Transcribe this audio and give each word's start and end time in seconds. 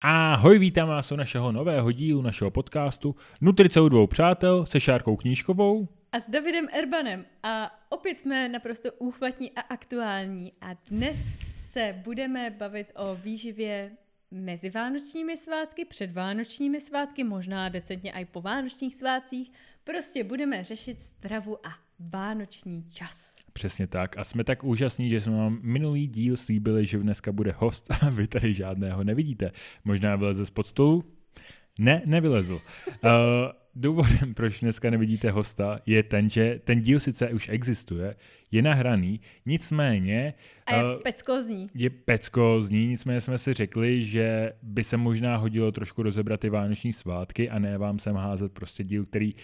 Ahoj, 0.00 0.58
vítám 0.58 0.88
vás 0.88 1.12
u 1.12 1.16
našeho 1.16 1.52
nového 1.52 1.92
dílu 1.92 2.22
našeho 2.22 2.50
podcastu 2.50 3.16
Nutrice 3.40 3.80
u 3.80 3.88
dvou 3.88 4.06
přátel 4.06 4.66
se 4.66 4.80
Šárkou 4.80 5.16
Knížkovou 5.16 5.88
a 6.12 6.20
s 6.20 6.30
Davidem 6.30 6.68
Erbanem. 6.72 7.24
A 7.42 7.70
opět 7.88 8.18
jsme 8.18 8.48
naprosto 8.48 8.88
úchvatní 8.98 9.50
a 9.50 9.60
aktuální. 9.60 10.52
A 10.60 10.74
dnes 10.90 11.18
se 11.64 11.94
budeme 12.04 12.50
bavit 12.50 12.92
o 12.96 13.14
výživě 13.14 13.90
mezi 14.30 14.70
vánočními 14.70 15.36
svátky, 15.36 15.84
před 15.84 16.12
vánočními 16.12 16.80
svátky, 16.80 17.24
možná 17.24 17.68
decentně 17.68 18.12
i 18.12 18.24
po 18.24 18.40
vánočních 18.40 18.94
svátcích. 18.94 19.52
Prostě 19.84 20.24
budeme 20.24 20.64
řešit 20.64 21.02
stravu 21.02 21.66
a 21.66 21.70
vánoční 21.98 22.90
čas. 22.90 23.36
Přesně 23.52 23.86
tak. 23.86 24.18
A 24.18 24.24
jsme 24.24 24.44
tak 24.44 24.64
úžasní, 24.64 25.08
že 25.08 25.20
jsme 25.20 25.36
vám 25.36 25.58
minulý 25.62 26.06
díl 26.06 26.36
slíbili, 26.36 26.86
že 26.86 26.98
dneska 26.98 27.32
bude 27.32 27.54
host 27.58 27.90
a 28.02 28.10
vy 28.10 28.26
tady 28.26 28.54
žádného 28.54 29.04
nevidíte. 29.04 29.50
Možná 29.84 30.16
vyleze 30.16 30.46
z 30.46 30.52
stolu? 30.62 31.04
Ne, 31.78 32.02
nevylezl. 32.06 32.54
Uh, 32.54 32.60
důvodem, 33.78 34.34
proč 34.34 34.60
dneska 34.60 34.90
nevidíte 34.90 35.30
hosta, 35.30 35.80
je 35.86 36.02
ten, 36.02 36.30
že 36.30 36.60
ten 36.64 36.80
díl 36.80 37.00
sice 37.00 37.28
už 37.28 37.48
existuje, 37.48 38.16
je 38.50 38.62
nahraný, 38.62 39.20
nicméně... 39.46 40.34
A 40.66 40.76
je 40.76 40.84
uh, 40.84 41.02
peckózní. 41.02 41.70
Je 41.74 41.90
peckózní, 41.90 42.86
nicméně 42.86 43.20
jsme 43.20 43.38
si 43.38 43.52
řekli, 43.52 44.04
že 44.04 44.52
by 44.62 44.84
se 44.84 44.96
možná 44.96 45.36
hodilo 45.36 45.72
trošku 45.72 46.02
rozebrat 46.02 46.40
ty 46.40 46.48
vánoční 46.48 46.92
svátky 46.92 47.50
a 47.50 47.58
ne 47.58 47.78
vám 47.78 47.98
sem 47.98 48.16
házet 48.16 48.52
prostě 48.52 48.84
díl, 48.84 49.06
který 49.06 49.34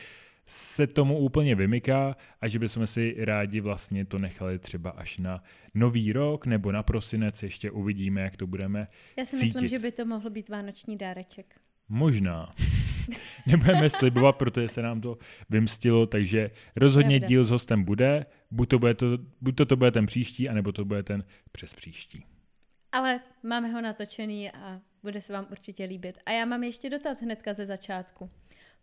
se 0.46 0.86
tomu 0.86 1.18
úplně 1.18 1.54
vymyká 1.54 2.16
a 2.40 2.48
že 2.48 2.58
bychom 2.58 2.86
si 2.86 3.16
rádi 3.18 3.60
vlastně 3.60 4.04
to 4.04 4.18
nechali 4.18 4.58
třeba 4.58 4.90
až 4.90 5.18
na 5.18 5.42
nový 5.74 6.12
rok 6.12 6.46
nebo 6.46 6.72
na 6.72 6.82
prosinec, 6.82 7.42
ještě 7.42 7.70
uvidíme, 7.70 8.20
jak 8.20 8.36
to 8.36 8.46
budeme 8.46 8.88
Já 9.18 9.24
si 9.24 9.36
cítit. 9.36 9.46
myslím, 9.46 9.68
že 9.68 9.78
by 9.78 9.92
to 9.92 10.04
mohl 10.04 10.30
být 10.30 10.48
vánoční 10.48 10.96
dáreček. 10.96 11.54
Možná. 11.88 12.54
Nebudeme 13.46 13.90
slibovat, 13.90 14.36
protože 14.36 14.68
se 14.68 14.82
nám 14.82 15.00
to 15.00 15.18
vymstilo, 15.50 16.06
takže 16.06 16.50
rozhodně 16.76 17.18
Pravda. 17.18 17.28
díl 17.28 17.44
s 17.44 17.50
hostem 17.50 17.84
bude, 17.84 18.26
buď 18.50 18.68
to, 18.68 18.78
bude 18.78 18.94
to, 18.94 19.06
buď 19.40 19.56
to, 19.56 19.66
to 19.66 19.76
bude 19.76 19.90
ten 19.90 20.06
příští, 20.06 20.48
anebo 20.48 20.72
to 20.72 20.84
bude 20.84 21.02
ten 21.02 21.24
přes 21.52 21.74
příští. 21.74 22.24
Ale 22.92 23.20
máme 23.42 23.68
ho 23.68 23.80
natočený 23.80 24.50
a 24.50 24.80
bude 25.02 25.20
se 25.20 25.32
vám 25.32 25.46
určitě 25.50 25.84
líbit. 25.84 26.18
A 26.26 26.30
já 26.30 26.44
mám 26.44 26.62
ještě 26.62 26.90
dotaz 26.90 27.20
hnedka 27.20 27.54
ze 27.54 27.66
začátku, 27.66 28.30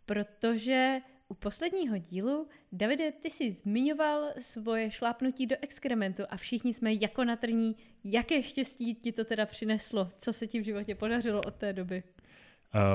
protože 0.05 1.01
u 1.27 1.33
posledního 1.33 1.97
dílu, 1.97 2.47
Davide, 2.71 3.11
ty 3.11 3.29
jsi 3.29 3.51
zmiňoval 3.51 4.29
svoje 4.41 4.91
šlápnutí 4.91 5.47
do 5.47 5.55
exkrementu 5.61 6.23
a 6.29 6.37
všichni 6.37 6.73
jsme 6.73 6.93
jako 6.93 7.23
na 7.23 7.35
trní. 7.35 7.75
Jaké 8.03 8.43
štěstí 8.43 8.95
ti 8.95 9.11
to 9.11 9.25
teda 9.25 9.45
přineslo? 9.45 10.09
Co 10.17 10.33
se 10.33 10.47
ti 10.47 10.59
v 10.59 10.63
životě 10.63 10.95
podařilo 10.95 11.41
od 11.41 11.55
té 11.55 11.73
doby? 11.73 12.03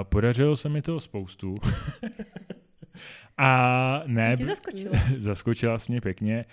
Podařilo 0.02 0.56
se 0.56 0.68
mi 0.68 0.82
to 0.82 1.00
spoustu. 1.00 1.56
A 3.38 4.02
ne, 4.06 4.36
jsem 4.36 4.46
zaskočila. 4.46 4.94
zaskočila 5.18 5.78
jsi 5.78 5.92
mě 5.92 6.00
pěkně. 6.00 6.44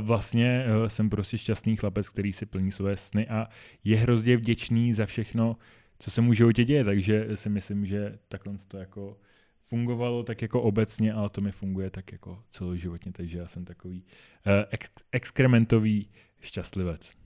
Vlastně 0.00 0.64
uh, 0.80 0.86
jsem 0.86 1.10
prostě 1.10 1.38
šťastný 1.38 1.76
chlapec, 1.76 2.08
který 2.08 2.32
si 2.32 2.46
plní 2.46 2.72
své 2.72 2.96
sny 2.96 3.28
a 3.28 3.48
je 3.84 3.96
hrozně 3.96 4.36
vděčný 4.36 4.94
za 4.94 5.06
všechno, 5.06 5.56
co 5.98 6.10
se 6.10 6.20
mu 6.20 6.30
v 6.30 6.34
životě 6.34 6.64
děje, 6.64 6.84
takže 6.84 7.36
si 7.36 7.48
myslím, 7.48 7.86
že 7.86 8.18
takhle 8.28 8.54
to 8.68 8.76
jako 8.76 9.16
fungovalo 9.60 10.22
tak 10.22 10.42
jako 10.42 10.62
obecně, 10.62 11.12
ale 11.12 11.28
to 11.28 11.40
mi 11.40 11.52
funguje 11.52 11.90
tak 11.90 12.12
jako 12.12 12.42
celoživotně, 12.50 13.12
takže 13.12 13.38
já 13.38 13.46
jsem 13.46 13.64
takový 13.64 14.04
uh, 14.46 14.52
ex- 14.70 14.90
exkrementový 15.12 16.10
šťastlivec. 16.40 17.17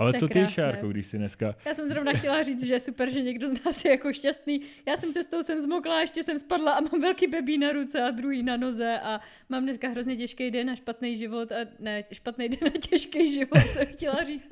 Ale 0.00 0.12
co 0.12 0.28
ty, 0.28 0.46
Šárko, 0.48 0.88
když 0.88 1.06
si 1.06 1.18
dneska... 1.18 1.54
Já 1.66 1.74
jsem 1.74 1.86
zrovna 1.86 2.12
chtěla 2.12 2.42
říct, 2.42 2.66
že 2.66 2.74
je 2.74 2.80
super, 2.80 3.10
že 3.10 3.22
někdo 3.22 3.48
z 3.48 3.64
nás 3.64 3.84
je 3.84 3.90
jako 3.90 4.12
šťastný. 4.12 4.60
Já 4.88 4.96
jsem 4.96 5.12
cestou 5.12 5.42
jsem 5.42 5.58
zmokla, 5.58 6.00
ještě 6.00 6.22
jsem 6.22 6.38
spadla 6.38 6.72
a 6.72 6.80
mám 6.80 7.00
velký 7.00 7.26
bebí 7.26 7.58
na 7.58 7.72
ruce 7.72 8.02
a 8.02 8.10
druhý 8.10 8.42
na 8.42 8.56
noze 8.56 9.00
a 9.00 9.20
mám 9.48 9.62
dneska 9.62 9.88
hrozně 9.88 10.16
těžký 10.16 10.50
den 10.50 10.70
a 10.70 10.74
špatný 10.74 11.16
život 11.16 11.52
a 11.52 11.56
ne, 11.78 12.04
špatný 12.12 12.48
den 12.48 12.72
a 12.74 12.78
těžký 12.88 13.34
život, 13.34 13.58
jsem 13.72 13.86
chtěla 13.86 14.24
říct. 14.24 14.50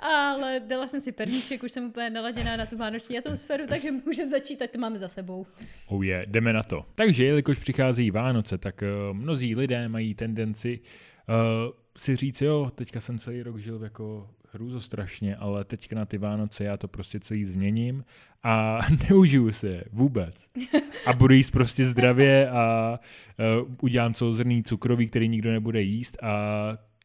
Ale 0.00 0.60
dala 0.66 0.86
jsem 0.86 1.00
si 1.00 1.12
perníček, 1.12 1.62
už 1.62 1.72
jsem 1.72 1.84
úplně 1.84 2.10
naladěná 2.10 2.56
na 2.56 2.66
tu 2.66 2.76
vánoční 2.76 3.18
atmosféru, 3.18 3.66
takže 3.66 3.92
můžeme 3.92 4.28
začít, 4.28 4.56
tak 4.56 4.70
to 4.70 4.78
máme 4.78 4.98
za 4.98 5.08
sebou. 5.08 5.46
Oh 5.86 6.04
je, 6.04 6.10
yeah, 6.10 6.26
jdeme 6.26 6.52
na 6.52 6.62
to. 6.62 6.84
Takže, 6.94 7.24
jelikož 7.24 7.58
přichází 7.58 8.10
Vánoce, 8.10 8.58
tak 8.58 8.82
uh, 8.82 9.16
mnozí 9.16 9.54
lidé 9.54 9.88
mají 9.88 10.14
tendenci 10.14 10.80
uh, 11.28 11.34
si 11.98 12.16
říct, 12.16 12.40
jo, 12.42 12.70
teďka 12.74 13.00
jsem 13.00 13.18
celý 13.18 13.42
rok 13.42 13.58
žil 13.58 13.80
jako 13.82 14.30
hrůzo 14.52 14.80
strašně, 14.80 15.36
ale 15.36 15.64
teďka 15.64 15.96
na 15.96 16.06
ty 16.06 16.18
Vánoce 16.18 16.64
já 16.64 16.76
to 16.76 16.88
prostě 16.88 17.20
celý 17.20 17.44
změním 17.44 18.04
a 18.42 18.78
neužiju 19.10 19.52
si 19.52 19.66
je 19.66 19.84
vůbec. 19.92 20.46
A 21.06 21.12
budu 21.12 21.34
jíst 21.34 21.50
prostě 21.50 21.84
zdravě 21.84 22.50
a 22.50 22.98
uh, 23.60 23.74
udělám 23.82 24.14
celozrný 24.14 24.62
cukroví, 24.62 25.06
který 25.06 25.28
nikdo 25.28 25.52
nebude 25.52 25.82
jíst 25.82 26.22
a 26.22 26.32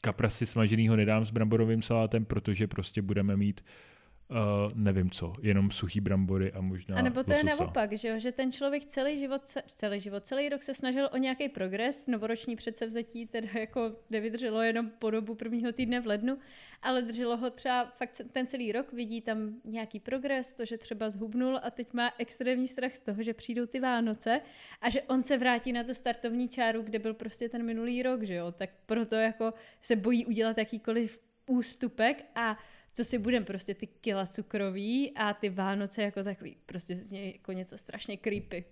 kaprasy 0.02 0.46
smaženýho 0.46 0.96
nedám 0.96 1.26
s 1.26 1.32
bramborovým 1.32 1.82
salátem, 1.82 2.26
protože 2.26 2.68
prostě 2.68 3.02
budeme 3.02 3.38
mít 3.38 3.62
uh, 3.62 3.93
uh, 4.34 4.72
nevím 4.74 5.10
co, 5.10 5.34
jenom 5.42 5.72
suchý 5.72 6.02
brambory 6.02 6.52
a 6.52 6.62
možná 6.62 6.98
A 6.98 7.02
nebo 7.02 7.24
to 7.24 7.32
lososa. 7.32 7.50
je 7.50 7.56
naopak, 7.60 7.94
že, 7.94 8.08
jo? 8.08 8.20
že 8.20 8.32
ten 8.32 8.52
člověk 8.52 8.86
celý 8.86 9.18
život, 9.18 9.42
celý 9.68 10.00
život, 10.00 10.28
celý 10.28 10.50
rok 10.50 10.64
se 10.64 10.74
snažil 10.74 11.10
o 11.14 11.18
nějaký 11.18 11.50
progres, 11.50 12.08
novoroční 12.08 12.56
předsevzetí 12.56 13.28
teda 13.28 13.48
jako 13.60 13.96
nevydrželo 14.10 14.62
jenom 14.62 14.90
po 15.00 15.12
dobu 15.12 15.36
prvního 15.36 15.72
týdne 15.72 16.02
v 16.02 16.08
lednu, 16.08 16.38
ale 16.82 17.02
drželo 17.02 17.38
ho 17.38 17.50
třeba 17.50 17.86
fakt 17.86 18.22
ten 18.32 18.48
celý 18.48 18.72
rok, 18.72 18.94
vidí 18.94 19.22
tam 19.22 19.56
nějaký 19.66 20.00
progres, 20.00 20.54
to, 20.54 20.66
že 20.66 20.78
třeba 20.78 21.10
zhubnul 21.10 21.60
a 21.64 21.72
teď 21.72 21.94
má 21.94 22.12
extrémní 22.18 22.68
strach 22.68 22.96
z 22.96 23.00
toho, 23.00 23.24
že 23.24 23.34
přijdou 23.34 23.66
ty 23.66 23.80
Vánoce 23.80 24.42
a 24.82 24.90
že 24.90 25.02
on 25.02 25.24
se 25.24 25.38
vrátí 25.38 25.74
na 25.74 25.84
tu 25.84 25.94
startovní 25.94 26.50
čáru, 26.50 26.82
kde 26.82 27.00
byl 27.00 27.14
prostě 27.14 27.50
ten 27.50 27.64
minulý 27.66 28.04
rok, 28.04 28.24
že 28.24 28.36
jo, 28.36 28.52
tak 28.52 28.70
proto 28.86 29.16
jako 29.16 29.54
se 29.82 29.96
bojí 29.96 30.26
udělat 30.26 30.58
jakýkoliv 30.58 31.22
ústupek 31.48 32.26
a 32.36 32.58
co 32.94 33.04
si 33.04 33.18
budem, 33.18 33.46
prostě 33.46 33.74
ty 33.74 33.88
kila 33.88 34.28
cukroví 34.28 35.12
a 35.16 35.34
ty 35.34 35.50
Vánoce 35.50 36.04
jako 36.04 36.24
takový, 36.24 36.56
prostě 36.66 36.96
z 36.96 37.12
něj 37.12 37.32
jako 37.32 37.52
něco 37.52 37.78
strašně 37.78 38.18
creepy. 38.18 38.66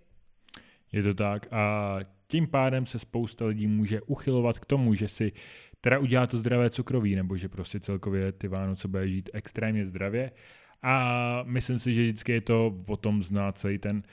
Je 0.92 1.04
to 1.04 1.14
tak 1.14 1.54
a 1.54 1.98
tím 2.28 2.48
pádem 2.48 2.86
se 2.86 3.00
spousta 3.00 3.46
lidí 3.46 3.68
může 3.68 4.02
uchylovat 4.02 4.60
k 4.60 4.66
tomu, 4.66 4.94
že 4.94 5.08
si 5.08 5.32
teda 5.82 6.00
udělá 6.00 6.28
to 6.28 6.38
zdravé 6.38 6.70
cukroví, 6.70 7.16
nebo 7.16 7.38
že 7.38 7.50
prostě 7.50 7.80
celkově 7.80 8.32
ty 8.32 8.48
Vánoce 8.48 8.88
bude 8.88 9.10
žít 9.10 9.30
extrémně 9.34 9.86
zdravě. 9.86 10.32
A 10.82 11.44
myslím 11.44 11.80
si, 11.80 11.94
že 11.94 12.02
vždycky 12.02 12.32
je 12.32 12.42
to 12.42 12.82
o 12.88 12.98
tom 12.98 13.24
znát 13.24 13.58
celý 13.58 13.78
ten 13.78 13.98
uh, 13.98 14.04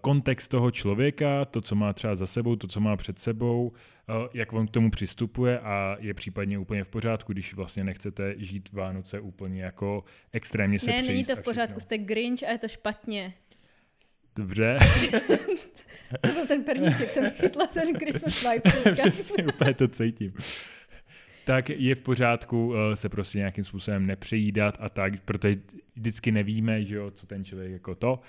kontext 0.00 0.50
toho 0.50 0.70
člověka, 0.70 1.44
to, 1.44 1.60
co 1.60 1.74
má 1.74 1.92
třeba 1.92 2.16
za 2.16 2.26
sebou, 2.26 2.56
to, 2.56 2.66
co 2.66 2.80
má 2.80 2.96
před 2.96 3.18
sebou, 3.18 3.72
eh, 4.08 4.28
jak 4.34 4.52
on 4.52 4.66
k 4.66 4.70
tomu 4.70 4.90
přistupuje 4.90 5.58
a 5.58 5.96
je 6.00 6.14
případně 6.14 6.58
úplně 6.58 6.84
v 6.84 6.88
pořádku, 6.88 7.32
když 7.32 7.54
vlastně 7.54 7.84
nechcete 7.84 8.34
žít 8.36 8.72
Vánoce 8.72 9.20
úplně 9.20 9.62
jako 9.62 10.04
extrémně 10.32 10.78
se 10.78 10.90
Ne, 10.90 11.02
není 11.02 11.24
to 11.24 11.36
v 11.36 11.42
pořádku, 11.42 11.80
jste 11.80 11.98
Grinch 11.98 12.42
a 12.42 12.50
je 12.50 12.58
to 12.58 12.68
špatně. 12.68 13.34
Dobře. 14.36 14.78
to 16.20 16.32
byl 16.32 16.46
ten 16.46 16.64
perníček, 16.64 17.10
jsem 17.10 17.30
chytla 17.30 17.66
ten 17.66 17.98
Christmas 17.98 18.42
vibe. 18.42 18.94
Přesně, 18.94 19.44
úplně 19.54 19.74
to 19.74 19.88
cítím. 19.88 20.34
Tak 21.44 21.68
je 21.70 21.94
v 21.94 22.02
pořádku 22.02 22.74
eh, 22.74 22.96
se 22.96 23.08
prostě 23.08 23.38
nějakým 23.38 23.64
způsobem 23.64 24.06
nepřejídat 24.06 24.76
a 24.80 24.88
tak, 24.88 25.20
protože 25.20 25.54
vždycky 25.96 26.32
nevíme, 26.32 26.84
že 26.84 26.96
jo, 26.96 27.10
co 27.10 27.26
ten 27.26 27.44
člověk 27.44 27.72
jako 27.72 27.94
to, 27.94 28.20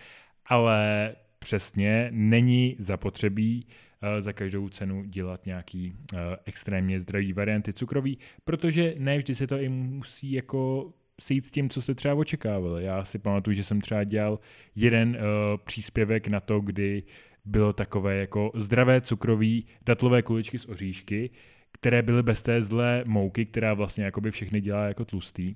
ale 0.45 1.15
přesně 1.43 2.09
není 2.11 2.75
zapotřebí 2.79 3.65
uh, 3.65 4.19
za 4.19 4.33
každou 4.33 4.69
cenu 4.69 5.03
dělat 5.03 5.45
nějaký 5.45 5.93
uh, 5.93 6.19
extrémně 6.45 6.99
zdravý 6.99 7.33
varianty 7.33 7.73
cukroví, 7.73 8.17
protože 8.45 8.95
ne 8.97 9.17
vždy 9.17 9.35
se 9.35 9.47
to 9.47 9.57
i 9.59 9.69
musí 9.69 10.31
jako 10.31 10.91
sejít 11.21 11.45
s 11.45 11.51
tím, 11.51 11.69
co 11.69 11.81
jste 11.81 11.95
třeba 11.95 12.15
očekávali. 12.15 12.83
Já 12.83 13.03
si 13.05 13.19
pamatuju, 13.19 13.53
že 13.53 13.63
jsem 13.63 13.81
třeba 13.81 14.03
dělal 14.03 14.39
jeden 14.75 15.09
uh, 15.09 15.57
příspěvek 15.63 16.27
na 16.27 16.39
to, 16.39 16.59
kdy 16.59 17.03
bylo 17.45 17.73
takové 17.73 18.15
jako 18.15 18.51
zdravé 18.55 19.01
cukroví 19.01 19.65
datlové 19.85 20.21
kuličky 20.21 20.59
z 20.59 20.69
oříšky, 20.69 21.29
které 21.71 22.01
byly 22.01 22.23
bez 22.23 22.41
té 22.41 22.61
zlé 22.61 23.03
mouky, 23.05 23.45
která 23.45 23.73
vlastně 23.73 24.03
jakoby 24.03 24.31
všechny 24.31 24.61
dělá 24.61 24.85
jako 24.85 25.05
tlustý. 25.05 25.55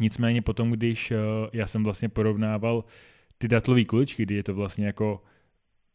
Nicméně 0.00 0.42
potom, 0.42 0.70
když 0.70 1.10
uh, 1.10 1.16
já 1.52 1.66
jsem 1.66 1.84
vlastně 1.84 2.08
porovnával 2.08 2.84
ty 3.42 3.48
datlové 3.48 3.84
kuličky, 3.84 4.22
kdy 4.22 4.34
je 4.34 4.42
to 4.42 4.54
vlastně 4.54 4.86
jako 4.86 5.22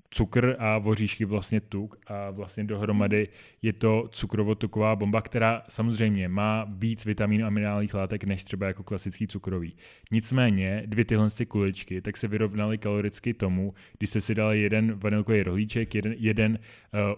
cukr 0.09 0.55
a 0.59 0.77
voříšky 0.77 1.25
vlastně 1.25 1.61
tuk 1.61 1.99
a 2.07 2.31
vlastně 2.31 2.63
dohromady 2.63 3.27
je 3.61 3.73
to 3.73 4.07
cukrovotuková 4.11 4.95
bomba, 4.95 5.21
která 5.21 5.63
samozřejmě 5.69 6.29
má 6.29 6.67
víc 6.69 7.05
vitamínů 7.05 7.45
a 7.45 7.49
minerálních 7.49 7.93
látek 7.93 8.23
než 8.23 8.43
třeba 8.43 8.67
jako 8.67 8.83
klasický 8.83 9.27
cukrový. 9.27 9.75
Nicméně 10.11 10.83
dvě 10.85 11.05
tyhle 11.05 11.27
kuličky 11.47 12.01
tak 12.01 12.17
se 12.17 12.27
vyrovnaly 12.27 12.77
kaloricky 12.77 13.33
tomu, 13.33 13.73
když 13.97 14.09
se 14.09 14.21
si 14.21 14.35
dali 14.35 14.61
jeden 14.61 14.93
vanilkový 14.93 15.43
rohlíček, 15.43 15.95
jeden, 15.95 16.15
jeden 16.17 16.59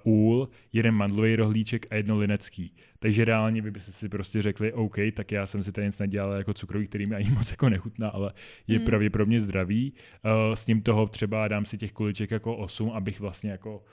uh, 0.03 0.13
úl, 0.13 0.49
jeden 0.73 0.95
mandlový 0.95 1.35
rohlíček 1.35 1.85
a 1.89 1.95
jedno 1.95 2.17
linecký. 2.17 2.73
Takže 2.99 3.25
reálně 3.25 3.61
by 3.61 3.71
byste 3.71 3.91
si 3.91 4.09
prostě 4.09 4.41
řekli, 4.41 4.73
OK, 4.73 4.95
tak 5.13 5.31
já 5.31 5.45
jsem 5.45 5.63
si 5.63 5.71
tady 5.71 5.87
nic 5.87 5.99
nedělal 5.99 6.31
jako 6.31 6.53
cukrový, 6.53 6.87
který 6.87 7.05
mi 7.05 7.15
ani 7.15 7.29
moc 7.37 7.51
jako 7.51 7.69
nechutná, 7.69 8.09
ale 8.09 8.33
je 8.67 8.79
mm. 8.79 8.85
pravděpodobně 8.85 9.39
zdravý. 9.39 9.93
Uh, 10.25 10.55
s 10.55 10.67
ním 10.67 10.81
toho 10.81 11.07
třeba 11.07 11.47
dám 11.47 11.65
si 11.65 11.77
těch 11.77 11.91
kuliček 11.91 12.31
jako 12.31 12.57
8, 12.57 12.78
abych 12.87 13.19
vlastně 13.19 13.51
jako 13.51 13.83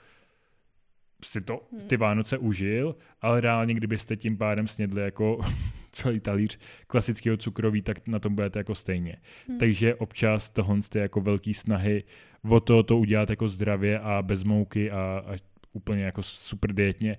si 1.25 1.41
to 1.41 1.67
hmm. 1.71 1.87
ty 1.87 1.97
Vánoce 1.97 2.37
užil, 2.37 2.95
ale 3.21 3.41
reálně, 3.41 3.73
kdybyste 3.73 4.15
tím 4.15 4.37
pádem 4.37 4.67
snědli 4.67 5.01
jako 5.01 5.39
celý 5.91 6.19
talíř 6.19 6.59
klasického 6.87 7.37
cukroví, 7.37 7.81
tak 7.81 8.07
na 8.07 8.19
tom 8.19 8.35
budete 8.35 8.59
jako 8.59 8.75
stejně. 8.75 9.15
Hmm. 9.47 9.57
Takže 9.57 9.95
občas 9.95 10.49
tohle 10.49 10.81
jste 10.81 10.99
jako 10.99 11.21
velký 11.21 11.53
snahy 11.53 12.03
o 12.49 12.59
to, 12.59 12.83
to 12.83 12.97
udělat 12.97 13.29
jako 13.29 13.47
zdravě 13.47 13.99
a 13.99 14.21
bez 14.21 14.43
mouky 14.43 14.91
a, 14.91 15.23
a 15.27 15.35
úplně 15.73 16.03
jako 16.03 16.23
super 16.23 16.73
dietně, 16.73 17.17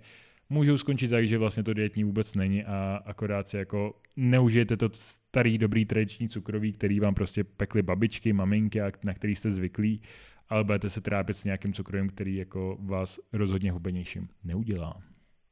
můžou 0.51 0.79
skončit 0.79 1.09
tak, 1.09 1.29
že 1.29 1.39
vlastně 1.39 1.63
to 1.63 1.75
dietní 1.75 2.05
vůbec 2.05 2.35
není 2.35 2.65
a 2.65 3.03
akorát 3.05 3.49
si 3.49 3.57
jako 3.57 4.01
neužijete 4.17 4.77
to 4.77 4.89
starý 4.93 5.59
dobrý 5.59 5.85
tradiční 5.85 6.29
cukroví, 6.29 6.73
který 6.73 7.01
vám 7.01 7.15
prostě 7.15 7.45
pekly 7.45 7.83
babičky, 7.83 8.33
maminky, 8.33 8.81
na 9.05 9.15
který 9.15 9.37
jste 9.37 9.51
zvyklí 9.51 10.01
ale 10.49 10.65
budete 10.65 10.91
se 10.91 11.01
trápit 11.01 11.37
s 11.37 11.45
nějakým 11.45 11.73
cukrovým, 11.73 12.09
který 12.09 12.37
jako 12.37 12.79
vás 12.81 13.21
rozhodně 13.33 13.73
hubenějším 13.73 14.29
neudělá. 14.45 15.03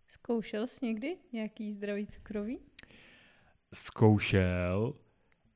Zkoušel 0.09 0.67
jsi 0.67 0.87
někdy 0.87 1.17
nějaký 1.33 1.73
zdravý 1.73 2.07
cukrový? 2.07 2.59
Zkoušel 3.75 4.95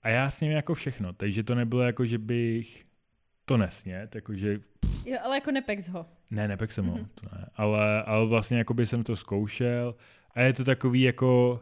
a 0.02 0.08
já 0.08 0.30
s 0.30 0.40
ním 0.40 0.52
jako 0.52 0.74
všechno, 0.74 1.12
takže 1.12 1.42
to 1.42 1.54
nebylo 1.54 1.82
jako, 1.82 2.04
že 2.04 2.18
bych 2.18 2.84
to 3.44 3.56
nesnět, 3.56 4.14
jakože... 4.14 4.60
Jo, 5.06 5.18
ale 5.24 5.36
jako 5.36 5.50
nepek 5.50 5.88
ho. 5.88 6.06
Ne, 6.30 6.48
nepek 6.48 6.72
jsem 6.72 6.84
mm-hmm. 6.84 6.90
ho, 6.90 6.96
mhm. 6.96 7.08
to 7.14 7.26
ne. 7.36 7.46
Ale, 7.54 8.02
ale 8.02 8.26
vlastně 8.26 8.58
jako 8.58 8.74
by 8.74 8.86
jsem 8.86 9.02
to 9.02 9.16
zkoušel 9.16 9.94
a 10.34 10.40
je 10.40 10.52
to 10.52 10.64
takový 10.64 11.02
jako 11.02 11.60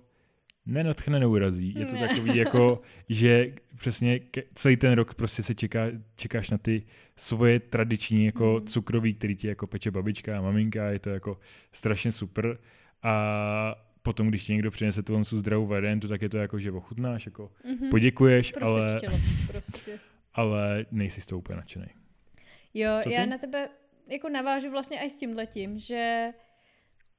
nenatchne, 0.68 1.20
neurazí. 1.20 1.74
Je 1.78 1.86
to 1.86 1.92
ne. 1.92 2.08
takový 2.08 2.36
jako, 2.36 2.82
že 3.08 3.52
přesně 3.78 4.20
celý 4.54 4.76
ten 4.76 4.92
rok 4.92 5.14
prostě 5.14 5.42
se 5.42 5.54
čeká, 5.54 5.86
čekáš 6.16 6.50
na 6.50 6.58
ty 6.58 6.82
svoje 7.16 7.60
tradiční 7.60 8.26
jako 8.26 8.58
mm. 8.60 8.66
cukroví, 8.66 9.14
který 9.14 9.36
ti 9.36 9.48
jako 9.48 9.66
peče 9.66 9.90
babička 9.90 10.38
a 10.38 10.40
maminka, 10.40 10.90
je 10.90 10.98
to 10.98 11.10
jako 11.10 11.38
strašně 11.72 12.12
super. 12.12 12.58
A 13.02 13.74
potom, 14.02 14.28
když 14.28 14.44
ti 14.44 14.52
někdo 14.52 14.70
přinese 14.70 15.02
tu 15.02 15.24
zdravou 15.24 15.66
variantu, 15.66 16.08
tak 16.08 16.22
je 16.22 16.28
to 16.28 16.38
jako, 16.38 16.58
že 16.58 16.72
ochutnáš, 16.72 17.26
jako 17.26 17.50
mm-hmm. 17.64 17.90
poděkuješ, 17.90 18.54
ale, 18.60 19.00
prostě. 19.46 19.98
ale 20.34 20.86
nejsi 20.90 21.20
s 21.20 21.26
tou 21.26 21.38
úplně 21.38 21.56
nadšený. 21.56 21.86
Jo, 22.74 23.00
já 23.06 23.26
na 23.26 23.38
tebe 23.38 23.68
jako 24.08 24.28
navážu 24.28 24.70
vlastně 24.70 25.04
i 25.04 25.10
s 25.10 25.16
tímhletím, 25.16 25.78
že 25.78 26.28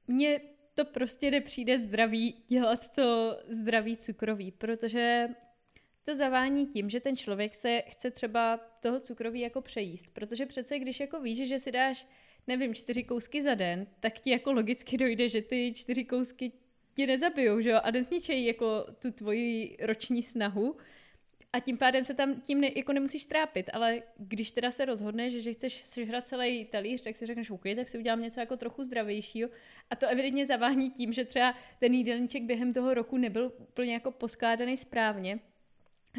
mě 0.08 0.40
to 0.74 0.84
prostě 0.84 1.30
nepřijde 1.30 1.78
zdravý 1.78 2.34
dělat 2.48 2.92
to 2.92 3.36
zdravý 3.48 3.96
cukrový, 3.96 4.52
protože 4.52 5.28
to 6.04 6.14
zavání 6.14 6.66
tím, 6.66 6.90
že 6.90 7.00
ten 7.00 7.16
člověk 7.16 7.54
se 7.54 7.82
chce 7.88 8.10
třeba 8.10 8.56
toho 8.80 9.00
cukroví 9.00 9.40
jako 9.40 9.60
přejíst, 9.60 10.14
protože 10.14 10.46
přece 10.46 10.78
když 10.78 11.00
jako 11.00 11.20
víš, 11.20 11.48
že 11.48 11.58
si 11.58 11.72
dáš, 11.72 12.06
nevím, 12.46 12.74
čtyři 12.74 13.04
kousky 13.04 13.42
za 13.42 13.54
den, 13.54 13.86
tak 14.00 14.20
ti 14.20 14.30
jako 14.30 14.52
logicky 14.52 14.98
dojde, 14.98 15.28
že 15.28 15.42
ty 15.42 15.72
čtyři 15.76 16.04
kousky 16.04 16.52
ti 16.94 17.06
nezabijou, 17.06 17.60
že 17.60 17.70
jo, 17.70 17.80
a 17.82 17.90
nezničejí 17.90 18.46
jako 18.46 18.86
tu 19.02 19.10
tvoji 19.10 19.76
roční 19.80 20.22
snahu, 20.22 20.76
a 21.52 21.60
tím 21.60 21.78
pádem 21.78 22.04
se 22.04 22.14
tam 22.14 22.40
tím 22.40 22.60
ne, 22.60 22.70
jako 22.76 22.92
nemusíš 22.92 23.26
trápit, 23.26 23.70
ale 23.72 24.02
když 24.16 24.50
teda 24.50 24.70
se 24.70 24.84
rozhodneš, 24.84 25.32
že, 25.32 25.40
že 25.40 25.52
chceš 25.52 25.82
sežrat 25.84 26.28
celý 26.28 26.64
talíř, 26.64 27.00
tak 27.00 27.16
si 27.16 27.26
řekneš, 27.26 27.50
OK, 27.50 27.62
tak 27.76 27.88
si 27.88 27.98
udělám 27.98 28.22
něco 28.22 28.40
jako 28.40 28.56
trochu 28.56 28.84
zdravějšího. 28.84 29.50
A 29.90 29.96
to 29.96 30.08
evidentně 30.08 30.46
zavání 30.46 30.90
tím, 30.90 31.12
že 31.12 31.24
třeba 31.24 31.54
ten 31.78 31.94
jídelníček 31.94 32.42
během 32.42 32.72
toho 32.72 32.94
roku 32.94 33.16
nebyl 33.16 33.52
úplně 33.58 33.92
jako 33.92 34.10
poskládaný 34.10 34.76
správně, 34.76 35.38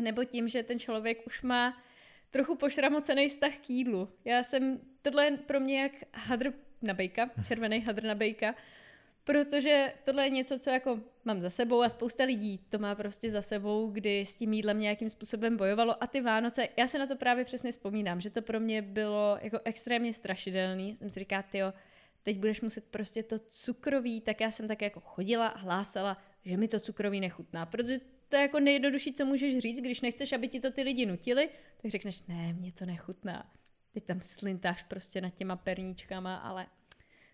nebo 0.01 0.23
tím, 0.23 0.47
že 0.47 0.63
ten 0.63 0.79
člověk 0.79 1.27
už 1.27 1.41
má 1.41 1.83
trochu 2.31 2.55
pošramocený 2.55 3.27
vztah 3.27 3.57
k 3.57 3.69
jídlu. 3.69 4.09
Já 4.25 4.43
jsem, 4.43 4.79
tohle 5.01 5.25
je 5.25 5.37
pro 5.37 5.59
mě 5.59 5.81
jak 5.81 5.91
hadr 6.13 6.53
na 6.81 6.93
bejka, 6.93 7.29
červený 7.47 7.81
hadr 7.81 8.03
na 8.03 8.15
bejka, 8.15 8.55
Protože 9.23 9.93
tohle 10.03 10.25
je 10.25 10.29
něco, 10.29 10.59
co 10.59 10.69
jako 10.69 10.99
mám 11.25 11.41
za 11.41 11.49
sebou 11.49 11.81
a 11.81 11.89
spousta 11.89 12.23
lidí 12.23 12.57
to 12.57 12.79
má 12.79 12.95
prostě 12.95 13.31
za 13.31 13.41
sebou, 13.41 13.89
kdy 13.91 14.25
s 14.25 14.37
tím 14.37 14.53
jídlem 14.53 14.79
nějakým 14.79 15.09
způsobem 15.09 15.57
bojovalo 15.57 16.03
a 16.03 16.07
ty 16.07 16.21
Vánoce, 16.21 16.67
já 16.77 16.87
se 16.87 16.99
na 16.99 17.07
to 17.07 17.15
právě 17.15 17.45
přesně 17.45 17.71
vzpomínám, 17.71 18.21
že 18.21 18.29
to 18.29 18.41
pro 18.41 18.59
mě 18.59 18.81
bylo 18.81 19.37
jako 19.41 19.59
extrémně 19.63 20.13
strašidelný. 20.13 20.95
Jsem 20.95 21.09
si 21.09 21.19
říká, 21.19 21.43
tyjo, 21.43 21.73
teď 22.23 22.37
budeš 22.37 22.61
muset 22.61 22.85
prostě 22.85 23.23
to 23.23 23.39
cukroví, 23.39 24.21
tak 24.21 24.41
já 24.41 24.51
jsem 24.51 24.67
tak 24.67 24.81
jako 24.81 24.99
chodila 24.99 25.47
a 25.47 25.57
hlásala, 25.57 26.17
že 26.45 26.57
mi 26.57 26.67
to 26.67 26.79
cukroví 26.79 27.19
nechutná, 27.19 27.65
protože 27.65 27.99
to 28.29 28.35
je 28.35 28.41
jako 28.41 28.59
nejjednodušší, 28.59 29.13
co 29.13 29.25
můžeš 29.25 29.57
říct, 29.57 29.79
když 29.79 30.01
nechceš, 30.01 30.31
aby 30.33 30.47
ti 30.47 30.59
to 30.59 30.71
ty 30.71 30.81
lidi 30.81 31.05
nutili, 31.05 31.49
tak 31.81 31.91
řekneš, 31.91 32.23
ne, 32.27 32.53
mě 32.53 32.71
to 32.71 32.85
nechutná. 32.85 33.51
Teď 33.93 34.03
tam 34.03 34.21
slintáš 34.21 34.83
prostě 34.83 35.21
nad 35.21 35.33
těma 35.33 35.55
perníčkama, 35.55 36.35
ale 36.35 36.67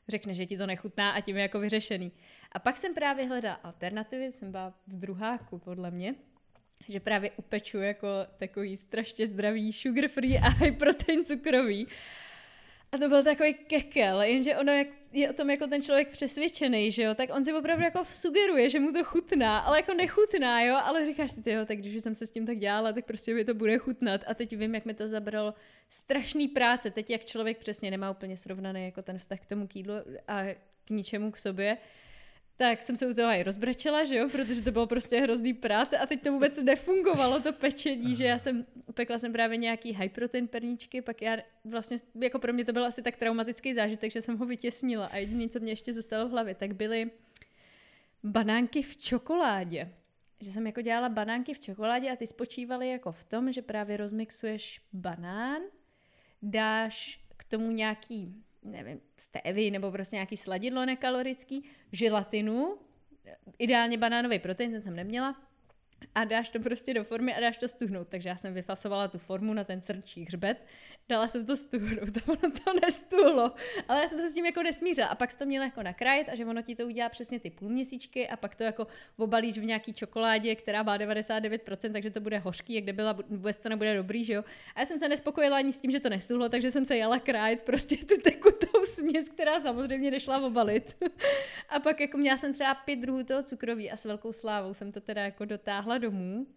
řekne, 0.10 0.34
že 0.34 0.46
ti 0.46 0.58
to 0.58 0.66
nechutná 0.66 1.12
a 1.12 1.22
tím 1.22 1.36
je 1.36 1.42
jako 1.42 1.60
vyřešený. 1.60 2.12
A 2.52 2.60
pak 2.60 2.78
jsem 2.78 2.94
právě 2.94 3.28
hledala 3.28 3.56
alternativy, 3.56 4.32
jsem 4.32 4.52
byla 4.52 4.74
v 4.88 5.00
druháku 5.00 5.58
podle 5.58 5.92
mě, 5.92 6.16
že 6.90 7.00
právě 7.00 7.32
upeču 7.32 7.78
jako 7.78 8.08
takový 8.38 8.78
strašně 8.78 9.28
zdravý 9.28 9.74
sugar 9.74 10.08
free 10.08 10.38
a 10.38 10.50
high 10.50 10.78
protein 10.78 11.26
cukrový. 11.26 11.88
A 12.92 12.98
to 12.98 13.10
byl 13.10 13.24
takový 13.24 13.54
kekel, 13.54 14.22
jenže 14.22 14.58
ono 14.58 14.72
jak 14.72 14.88
je 15.12 15.30
o 15.30 15.34
tom 15.34 15.50
jako 15.50 15.68
ten 15.68 15.82
člověk 15.82 16.10
přesvědčený, 16.10 16.92
že 16.92 17.04
jo, 17.04 17.16
tak 17.16 17.30
on 17.36 17.46
si 17.46 17.54
opravdu 17.54 17.84
jako 17.84 18.06
sugeruje, 18.06 18.70
že 18.70 18.80
mu 18.80 18.92
to 18.92 19.04
chutná, 19.04 19.60
ale 19.60 19.78
jako 19.78 19.94
nechutná, 19.94 20.62
jo, 20.62 20.76
ale 20.84 21.06
říkáš 21.06 21.32
si, 21.32 21.50
jo, 21.50 21.66
tak 21.66 21.78
když 21.78 21.96
už 21.96 22.04
jsem 22.04 22.16
se 22.16 22.28
s 22.28 22.32
tím 22.32 22.46
tak 22.46 22.58
dělala, 22.58 22.94
tak 22.94 23.06
prostě 23.06 23.34
mi 23.34 23.46
to 23.46 23.54
bude 23.54 23.78
chutnat. 23.78 24.24
A 24.28 24.34
teď 24.34 24.58
vím, 24.58 24.76
jak 24.76 24.86
mi 24.86 24.94
to 24.94 25.08
zabralo 25.08 25.54
strašný 25.90 26.48
práce, 26.48 26.92
teď 26.92 27.10
jak 27.10 27.26
člověk 27.26 27.58
přesně 27.58 27.92
nemá 27.92 28.12
úplně 28.12 28.38
srovnaný 28.38 28.86
jako 28.86 29.02
ten 29.02 29.18
vztah 29.18 29.40
k 29.40 29.46
tomu 29.46 29.68
kýdlu 29.68 29.94
a 30.28 30.44
k 30.86 30.90
ničemu 30.90 31.32
k 31.32 31.38
sobě, 31.38 31.78
tak 32.58 32.84
jsem 32.84 32.98
se 32.98 33.08
u 33.08 33.14
toho 33.14 33.30
i 33.30 33.44
rozbrečela, 33.44 34.04
že 34.04 34.16
jo, 34.16 34.30
protože 34.30 34.62
to 34.62 34.72
bylo 34.72 34.88
prostě 34.88 35.22
hrozný 35.22 35.54
práce 35.54 35.98
a 35.98 36.06
teď 36.06 36.22
to 36.22 36.32
vůbec 36.32 36.62
nefungovalo, 36.64 37.40
to 37.40 37.54
pečení, 37.54 38.16
že 38.16 38.26
já 38.26 38.40
jsem, 38.40 38.66
upekla 38.88 39.20
jsem 39.20 39.34
právě 39.34 39.58
nějaký 39.58 39.94
high 39.94 40.10
protein 40.10 40.48
perníčky, 40.48 41.02
pak 41.02 41.22
já 41.22 41.38
vlastně, 41.66 41.98
jako 42.22 42.40
pro 42.40 42.54
mě 42.54 42.66
to 42.66 42.74
byl 42.74 42.86
asi 42.86 43.02
tak 43.02 43.16
traumatický 43.16 43.74
zážitek, 43.74 44.12
že 44.12 44.22
jsem 44.22 44.38
ho 44.38 44.46
vytěsnila 44.46 45.06
a 45.06 45.18
jediné, 45.18 45.50
co 45.50 45.60
mě 45.60 45.72
ještě 45.72 45.94
zůstalo 45.94 46.30
v 46.30 46.32
hlavě, 46.32 46.56
tak 46.56 46.74
byly 46.74 47.12
banánky 48.24 48.82
v 48.82 48.98
čokoládě. 48.98 49.92
Že 50.42 50.52
jsem 50.52 50.68
jako 50.68 50.82
dělala 50.82 51.10
banánky 51.10 51.54
v 51.54 51.60
čokoládě 51.60 52.12
a 52.12 52.16
ty 52.16 52.28
spočívaly 52.28 52.90
jako 52.90 53.12
v 53.12 53.24
tom, 53.24 53.52
že 53.52 53.62
právě 53.62 53.98
rozmixuješ 53.98 54.82
banán, 54.94 55.62
dáš 56.42 57.20
k 57.38 57.44
tomu 57.44 57.72
nějaký 57.72 58.44
nevím, 58.72 59.02
stevy 59.18 59.72
nebo 59.72 59.92
prostě 59.92 60.16
nějaký 60.16 60.38
sladidlo 60.38 60.86
nekalorický, 60.86 61.64
želatinu, 61.92 62.78
ideálně 63.60 63.98
banánový 63.98 64.40
protein, 64.40 64.72
ten 64.72 64.82
jsem 64.82 64.96
neměla, 64.96 65.42
a 66.16 66.24
dáš 66.24 66.50
to 66.50 66.60
prostě 66.60 66.94
do 66.94 67.04
formy 67.04 67.36
a 67.36 67.40
dáš 67.40 67.58
to 67.58 67.68
stuhnout. 67.68 68.08
Takže 68.08 68.30
já 68.30 68.38
jsem 68.38 68.54
vyfasovala 68.54 69.08
tu 69.08 69.18
formu 69.18 69.54
na 69.54 69.64
ten 69.64 69.82
srdčí 69.82 70.26
hřbet, 70.26 70.66
dala 71.10 71.28
jsem 71.28 71.46
to 71.46 71.58
stuhnout 71.58 72.18
a 72.18 72.32
ono 72.32 72.52
to 72.64 72.74
nestuhlo. 72.86 73.52
Ale 73.88 74.02
já 74.02 74.10
jsem 74.10 74.20
se 74.20 74.30
s 74.30 74.34
tím 74.34 74.46
jako 74.46 74.64
nesmířila. 74.64 75.08
A 75.08 75.16
pak 75.16 75.32
jsi 75.32 75.38
to 75.38 75.46
měla 75.46 75.66
jako 75.66 75.84
nakrájet 75.84 76.30
a 76.30 76.36
že 76.36 76.46
ono 76.46 76.62
ti 76.62 76.76
to 76.76 76.86
udělá 76.86 77.10
přesně 77.10 77.40
ty 77.40 77.50
půlměsíčky 77.50 78.28
a 78.28 78.38
pak 78.38 78.56
to 78.56 78.64
jako 78.64 78.88
obalíš 79.18 79.58
v 79.58 79.66
nějaký 79.66 79.94
čokoládě, 79.94 80.56
která 80.56 80.84
má 80.84 80.98
99%, 80.98 81.92
takže 81.92 82.10
to 82.10 82.20
bude 82.20 82.38
hořký, 82.38 82.74
jak 82.74 82.96
byla, 82.96 83.18
vůbec 83.30 83.58
to 83.58 83.70
nebude 83.70 83.96
dobrý, 83.96 84.24
že 84.24 84.34
jo. 84.34 84.44
A 84.76 84.80
já 84.80 84.86
jsem 84.86 85.00
se 85.00 85.10
nespokojila 85.10 85.58
ani 85.58 85.74
s 85.74 85.80
tím, 85.80 85.92
že 85.92 86.00
to 86.00 86.10
nestuhlo, 86.10 86.50
takže 86.50 86.72
jsem 86.72 86.86
se 86.86 86.98
jela 86.98 87.20
krájet 87.20 87.62
prostě 87.62 87.98
tu 87.98 88.22
tekutou 88.22 88.86
směs, 88.86 89.30
která 89.30 89.60
samozřejmě 89.60 90.12
nešla 90.12 90.40
obalit. 90.40 90.98
a 91.70 91.80
pak 91.80 92.00
jako 92.00 92.18
měla 92.18 92.38
jsem 92.38 92.54
třeba 92.54 92.76
pět 92.76 93.00
druhů 93.00 93.24
toho 93.24 93.44
cukroví 93.44 93.92
a 93.92 93.98
s 93.98 94.06
velkou 94.06 94.34
slávou 94.34 94.74
jsem 94.74 94.92
to 94.92 95.02
teda 95.02 95.22
jako 95.22 95.46
dotáhla 95.46 95.78
táhla 95.78 95.98
domů, 95.98 96.48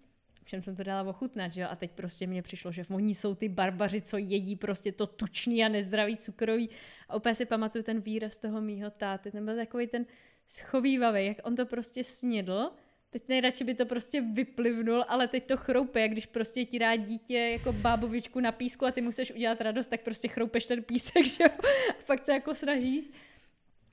všem 0.50 0.62
jsem 0.62 0.76
to 0.76 0.82
dala 0.82 1.10
ochutnat, 1.10 1.52
že 1.52 1.60
jo, 1.60 1.68
a 1.70 1.76
teď 1.76 1.90
prostě 1.90 2.26
mně 2.26 2.42
přišlo, 2.42 2.72
že 2.72 2.82
oni 2.90 3.14
jsou 3.14 3.34
ty 3.34 3.48
barbaři, 3.48 4.00
co 4.00 4.16
jedí 4.18 4.56
prostě 4.56 4.92
to 4.92 5.06
tučný 5.06 5.64
a 5.64 5.68
nezdravý 5.68 6.16
cukrový. 6.16 6.68
A 7.08 7.16
úplně 7.16 7.34
si 7.34 7.46
pamatuju 7.46 7.84
ten 7.84 8.00
výraz 8.00 8.36
toho 8.36 8.60
mýho 8.60 8.90
táty, 8.90 9.30
ten 9.30 9.44
byl 9.44 9.56
takový 9.56 9.86
ten 9.86 10.06
schovývavý, 10.46 11.26
jak 11.26 11.36
on 11.46 11.56
to 11.56 11.66
prostě 11.66 12.04
snědl, 12.04 12.70
teď 13.10 13.22
nejradši 13.28 13.64
by 13.64 13.74
to 13.74 13.86
prostě 13.86 14.20
vyplivnul, 14.20 15.04
ale 15.08 15.28
teď 15.28 15.46
to 15.46 15.56
chroupe, 15.56 16.00
jak 16.00 16.10
když 16.10 16.26
prostě 16.26 16.64
ti 16.64 16.78
dá 16.78 16.96
dítě 16.96 17.38
jako 17.38 17.72
bábovičku 17.72 18.40
na 18.40 18.52
písku 18.52 18.86
a 18.86 18.90
ty 18.90 19.00
musíš 19.00 19.30
udělat 19.30 19.60
radost, 19.60 19.86
tak 19.86 20.02
prostě 20.02 20.28
chroupeš 20.28 20.66
ten 20.66 20.82
písek, 20.82 21.26
že 21.36 21.44
jo? 21.44 21.50
A 21.90 22.02
fakt 22.02 22.26
se 22.26 22.32
jako 22.32 22.54
snažíš. 22.54 23.04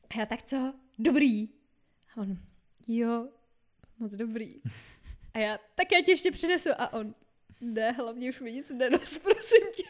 A 0.10 0.20
já 0.20 0.26
tak 0.26 0.44
co? 0.44 0.74
Dobrý. 1.00 1.50
A 2.16 2.22
on, 2.22 2.38
jo, 2.88 3.30
moc 4.00 4.14
dobrý. 4.14 4.50
A 5.38 5.40
já, 5.40 5.60
tak 5.76 5.92
já 5.92 6.02
ti 6.06 6.12
ještě 6.12 6.32
přinesu. 6.32 6.70
A 6.78 6.94
on, 6.94 7.14
ne, 7.62 7.92
hlavně 7.92 8.30
už 8.30 8.40
mi 8.40 8.52
nic 8.52 8.72
nenos, 8.72 9.18
prosím 9.24 9.68
tě. 9.76 9.84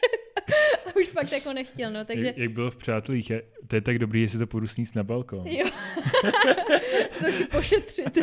A 0.86 0.96
už 0.96 1.08
fakt 1.08 1.32
jako 1.32 1.52
nechtěl, 1.52 1.92
no, 1.92 2.04
takže... 2.04 2.26
Jak, 2.26 2.38
jak 2.38 2.50
bylo 2.50 2.70
v 2.70 2.76
Přátelích, 2.76 3.30
je, 3.30 3.42
to 3.66 3.76
je 3.76 3.80
tak 3.80 3.98
dobrý, 3.98 4.20
jestli 4.20 4.38
to 4.38 4.46
půjdu 4.46 4.66
sníst 4.66 4.96
na 4.96 5.04
balkon. 5.04 5.46
Jo. 5.46 5.66
to 7.18 7.32
chci 7.32 7.44
pošetřit. 7.44 8.18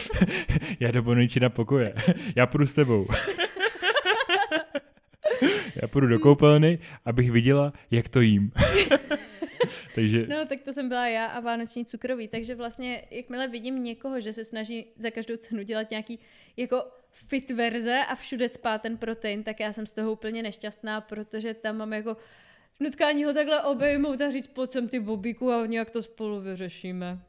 já 0.80 0.90
do 0.90 1.02
Boniči 1.02 1.40
na 1.40 1.48
pokoje. 1.48 1.94
Já 2.36 2.46
půjdu 2.46 2.66
s 2.66 2.74
tebou. 2.74 3.06
já 5.82 5.88
půjdu 5.88 6.06
do 6.06 6.18
koupelny, 6.18 6.78
abych 7.04 7.30
viděla, 7.30 7.72
jak 7.90 8.08
to 8.08 8.20
jím. 8.20 8.52
Takže... 9.96 10.26
No, 10.26 10.46
tak 10.46 10.62
to 10.62 10.72
jsem 10.72 10.88
byla 10.88 11.08
já 11.08 11.26
a 11.26 11.40
vánoční 11.40 11.84
cukroví. 11.84 12.28
Takže 12.28 12.54
vlastně, 12.54 13.02
jakmile 13.10 13.48
vidím 13.48 13.82
někoho, 13.82 14.20
že 14.20 14.32
se 14.32 14.44
snaží 14.44 14.86
za 14.96 15.10
každou 15.10 15.36
cenu 15.36 15.62
dělat 15.62 15.90
nějaký 15.90 16.18
jako 16.56 16.84
fit 17.12 17.50
verze 17.50 17.98
a 18.08 18.14
všude 18.14 18.48
spát 18.48 18.82
ten 18.82 18.96
protein, 18.96 19.42
tak 19.42 19.60
já 19.60 19.72
jsem 19.72 19.86
z 19.86 19.92
toho 19.92 20.12
úplně 20.12 20.42
nešťastná, 20.42 21.00
protože 21.00 21.54
tam 21.54 21.76
mám 21.76 21.92
jako 21.92 22.16
nutkání 22.80 23.24
ho 23.24 23.34
takhle 23.34 23.62
obejmout 23.62 24.20
a 24.20 24.30
říct, 24.30 24.46
pojď 24.46 24.70
sem 24.70 24.88
ty 24.88 25.00
bobíku 25.00 25.52
a 25.52 25.66
nějak 25.66 25.90
to 25.90 26.02
spolu 26.02 26.40
vyřešíme. 26.40 27.20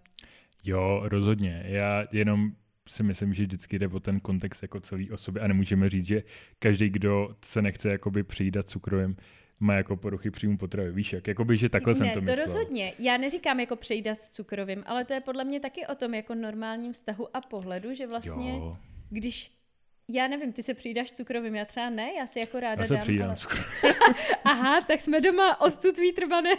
Jo, 0.63 1.01
rozhodně. 1.03 1.63
Já 1.67 2.05
jenom 2.11 2.51
si 2.89 3.03
myslím, 3.03 3.33
že 3.33 3.43
vždycky 3.43 3.79
jde 3.79 3.87
o 3.87 3.99
ten 3.99 4.19
kontext 4.19 4.61
jako 4.61 4.79
celý 4.79 5.11
osoby 5.11 5.39
a 5.39 5.47
nemůžeme 5.47 5.89
říct, 5.89 6.07
že 6.07 6.23
každý, 6.59 6.89
kdo 6.89 7.35
se 7.45 7.61
nechce 7.61 7.89
jakoby 7.89 8.23
přijídat 8.23 8.69
cukrovým, 8.69 9.17
má 9.59 9.73
jako 9.73 9.97
poruchy 9.97 10.31
příjmu 10.31 10.57
potravy. 10.57 10.91
Víš, 10.91 11.13
jak? 11.13 11.27
Jakoby, 11.27 11.57
že 11.57 11.69
takhle 11.69 11.93
ne, 11.93 11.97
jsem 11.97 12.09
to, 12.13 12.21
to 12.21 12.35
rozhodně. 12.35 12.93
Já 12.99 13.17
neříkám 13.17 13.59
jako 13.59 13.75
přejídat 13.75 14.17
cukrovým, 14.17 14.83
ale 14.85 15.05
to 15.05 15.13
je 15.13 15.21
podle 15.21 15.43
mě 15.43 15.59
taky 15.59 15.87
o 15.87 15.95
tom 15.95 16.13
jako 16.13 16.35
normálním 16.35 16.93
vztahu 16.93 17.37
a 17.37 17.41
pohledu, 17.41 17.93
že 17.93 18.07
vlastně, 18.07 18.53
jo. 18.53 18.77
když 19.09 19.57
já 20.11 20.27
nevím, 20.27 20.53
ty 20.53 20.63
se 20.63 20.73
přijídáš 20.73 21.11
cukrovým, 21.11 21.55
já 21.55 21.65
třeba 21.65 21.89
ne, 21.89 22.13
já 22.13 22.27
si 22.27 22.39
jako 22.39 22.59
ráda 22.59 22.81
já 22.81 22.85
se 22.85 22.93
dám. 22.93 23.01
Přijídám 23.01 23.29
ale... 23.29 23.37
Aha, 24.43 24.81
tak 24.81 25.01
jsme 25.01 25.21
doma 25.21 25.61
odsud 25.61 25.97
výtrbané. 25.97 26.49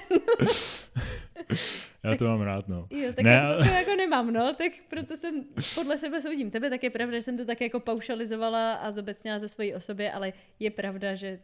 já 2.04 2.16
to 2.16 2.24
mám 2.24 2.40
rád, 2.40 2.68
no. 2.68 2.86
Jo, 2.90 3.12
tak 3.12 3.24
ne, 3.24 3.30
já 3.30 3.56
to 3.56 3.64
jako 3.64 3.94
nemám, 3.94 4.32
no, 4.32 4.54
tak 4.54 4.72
proto 4.88 5.16
jsem 5.16 5.44
podle 5.74 5.98
sebe 5.98 6.22
soudím. 6.22 6.50
Tebe 6.50 6.70
tak 6.70 6.82
je 6.82 6.90
pravda, 6.90 7.16
že 7.16 7.22
jsem 7.22 7.36
to 7.36 7.44
tak 7.44 7.60
jako 7.60 7.80
paušalizovala 7.80 8.74
a 8.74 8.90
zobecněla 8.90 9.38
ze 9.38 9.48
svojí 9.48 9.74
osobě, 9.74 10.12
ale 10.12 10.32
je 10.60 10.70
pravda, 10.70 11.14
že 11.14 11.40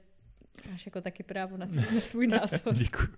Máš 0.71 0.87
jako 0.87 1.01
taky 1.01 1.23
právo 1.23 1.57
na, 1.57 1.67
na 1.95 2.01
svůj 2.01 2.27
názor. 2.27 2.75
Děkuju. 2.75 3.09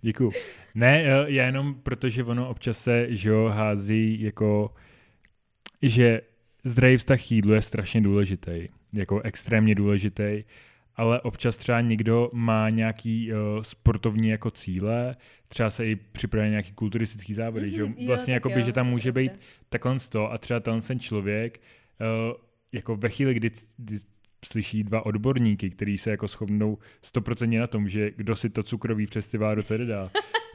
Děkuju. 0.00 0.32
Ne, 0.74 1.02
já 1.26 1.46
jenom 1.46 1.74
protože 1.74 2.24
ono 2.24 2.48
občas 2.48 2.78
se, 2.78 3.06
že 3.08 3.28
jo, 3.28 3.44
hází 3.54 4.20
jako, 4.20 4.74
že 5.82 6.20
zdravý 6.64 6.96
vztah 6.96 7.30
jídlu 7.30 7.54
je 7.54 7.62
strašně 7.62 8.00
důležitý, 8.00 8.68
jako 8.92 9.20
extrémně 9.20 9.74
důležitý, 9.74 10.44
ale 10.96 11.20
občas 11.20 11.56
třeba 11.56 11.80
někdo 11.80 12.30
má 12.32 12.68
nějaký 12.68 13.32
uh, 13.32 13.38
sportovní 13.62 14.28
jako 14.28 14.50
cíle, 14.50 15.16
třeba 15.48 15.70
se 15.70 15.86
i 15.86 15.96
připravuje 15.96 16.50
nějaký 16.50 16.72
kulturistický 16.72 17.34
závody, 17.34 17.70
mm-hmm, 17.70 17.96
že 17.98 18.06
vlastně 18.06 18.34
jako 18.34 18.48
by, 18.48 18.62
že 18.62 18.72
tam 18.72 18.86
může 18.86 19.12
být 19.12 19.32
takhle 19.68 19.96
to 20.08 20.32
a 20.32 20.38
třeba 20.38 20.60
ten 20.60 21.00
člověk 21.00 21.60
uh, 22.00 22.36
jako 22.72 22.96
ve 22.96 23.08
chvíli, 23.08 23.34
kdy, 23.34 23.50
kdy 23.76 23.98
slyší 24.44 24.84
dva 24.84 25.06
odborníky, 25.06 25.70
který 25.70 25.98
se 25.98 26.10
jako 26.10 26.26
shodnou 26.26 26.78
stoprocentně 27.02 27.60
na 27.60 27.66
tom, 27.66 27.88
že 27.88 28.10
kdo 28.16 28.36
si 28.36 28.50
to 28.50 28.62
cukrový 28.62 29.06
přes 29.06 29.28
ty 29.28 29.38
Vánoce 29.38 29.78
nedá, 29.78 30.10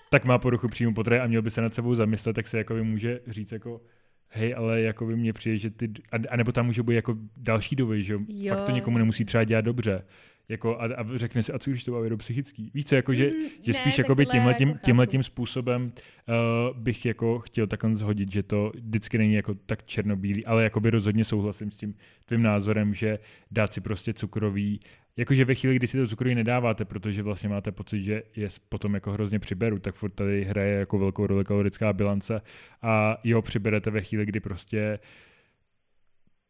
tak 0.09 0.25
má 0.25 0.37
poruchu 0.37 0.67
příjmu 0.67 0.93
potravy 0.93 1.21
a 1.21 1.27
měl 1.27 1.41
by 1.41 1.51
se 1.51 1.61
nad 1.61 1.73
sebou 1.73 1.95
zamyslet, 1.95 2.33
tak 2.33 2.47
se 2.47 2.57
jako 2.57 2.75
může 2.83 3.19
říct 3.27 3.51
jako 3.51 3.81
hej, 4.29 4.55
ale 4.57 4.81
jako 4.81 5.05
by 5.05 5.15
mě 5.15 5.33
přijde, 5.33 5.57
že 5.57 5.69
ty, 5.69 5.91
a, 6.11 6.15
a 6.29 6.35
nebo 6.35 6.51
tam 6.51 6.65
může 6.65 6.83
být 6.83 6.95
jako 6.95 7.15
další 7.37 7.75
doby, 7.75 8.03
že 8.03 8.13
jo. 8.13 8.19
fakt 8.49 8.61
to 8.61 8.71
někomu 8.71 8.97
nemusí 8.97 9.25
třeba 9.25 9.43
dělat 9.43 9.61
dobře. 9.61 10.03
Jako 10.49 10.81
a, 10.81 10.85
a 10.85 11.17
řekne 11.17 11.43
si, 11.43 11.53
a 11.53 11.59
co 11.59 11.69
když 11.69 11.83
to 11.83 11.91
bude 11.91 12.09
do 12.09 12.17
psychický? 12.17 12.71
Víš 12.73 12.85
co, 12.85 12.95
jako, 12.95 13.13
že, 13.13 13.29
mm, 13.29 13.47
že 13.61 13.73
spíš 13.73 13.97
jako 13.97 14.15
by 14.15 14.25
tímhletím, 14.25 14.69
jako 14.69 14.79
tímhletím 14.85 15.23
způsobem 15.23 15.91
uh, 15.91 16.77
bych 16.77 17.05
jako 17.05 17.39
chtěl 17.39 17.67
takhle 17.67 17.95
zhodit, 17.95 18.31
že 18.31 18.43
to 18.43 18.71
vždycky 18.75 19.17
není 19.17 19.33
jako 19.33 19.53
tak 19.53 19.83
černobílý, 19.83 20.45
ale 20.45 20.63
jako 20.63 20.79
by 20.79 20.89
rozhodně 20.89 21.25
souhlasím 21.25 21.71
s 21.71 21.77
tím 21.77 21.95
tvým 22.25 22.43
názorem, 22.43 22.93
že 22.93 23.19
dát 23.51 23.73
si 23.73 23.81
prostě 23.81 24.13
cukrový 24.13 24.79
Jakože 25.19 25.45
ve 25.45 25.55
chvíli, 25.55 25.75
kdy 25.75 25.87
si 25.87 25.97
to 25.97 26.07
cukroví 26.07 26.35
nedáváte, 26.35 26.85
protože 26.85 27.23
vlastně 27.23 27.49
máte 27.49 27.71
pocit, 27.71 28.03
že 28.03 28.23
je 28.35 28.47
potom 28.69 28.93
jako 28.93 29.11
hrozně 29.11 29.39
přiberu, 29.39 29.79
tak 29.79 29.95
furt 29.95 30.09
tady 30.09 30.43
hraje 30.43 30.79
jako 30.79 30.99
velkou 30.99 31.27
roli 31.27 31.45
kalorická 31.45 31.93
bilance 31.93 32.41
a 32.81 33.17
jo, 33.23 33.41
přiberete 33.41 33.91
ve 33.91 34.01
chvíli, 34.01 34.25
kdy 34.25 34.39
prostě 34.39 34.99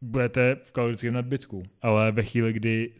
budete 0.02 0.56
v 0.64 0.72
kalorickém 0.72 1.14
nadbytku, 1.14 1.64
ale 1.82 2.12
ve 2.12 2.24
chvíli, 2.24 2.54
kdy 2.54 2.92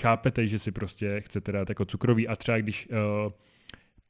chápete, 0.00 0.46
že 0.46 0.58
si 0.58 0.72
prostě 0.72 1.20
chcete 1.20 1.52
dát 1.52 1.68
jako 1.68 1.84
cukroví 1.84 2.28
a 2.28 2.36
třeba 2.36 2.58
když 2.58 2.88
uh, 2.88 3.32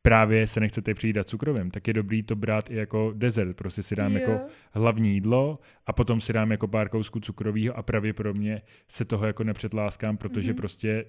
právě 0.03 0.47
se 0.47 0.61
nechcete 0.61 0.95
přijídat 0.95 1.29
cukrovým, 1.29 1.71
tak 1.71 1.89
je 1.89 1.95
dobrý 1.95 2.23
to 2.23 2.37
brát 2.37 2.71
i 2.71 2.75
jako 2.75 3.13
dezert. 3.17 3.57
Prostě 3.57 3.83
si 3.83 3.97
dám 3.97 4.13
jako 4.13 4.41
hlavní 4.73 5.15
jídlo 5.15 5.59
a 5.87 5.93
potom 5.93 6.21
si 6.21 6.33
dám 6.33 6.51
jako 6.51 6.69
pár 6.69 6.89
kousků 6.89 7.21
cukrového 7.21 7.77
a 7.77 7.83
pravděpodobně 7.83 8.63
se 8.89 9.05
toho 9.05 9.27
jako 9.27 9.45
nepřetláskám, 9.45 10.17
protože 10.17 10.53
mm-hmm. 10.53 10.57
prostě 10.57 11.05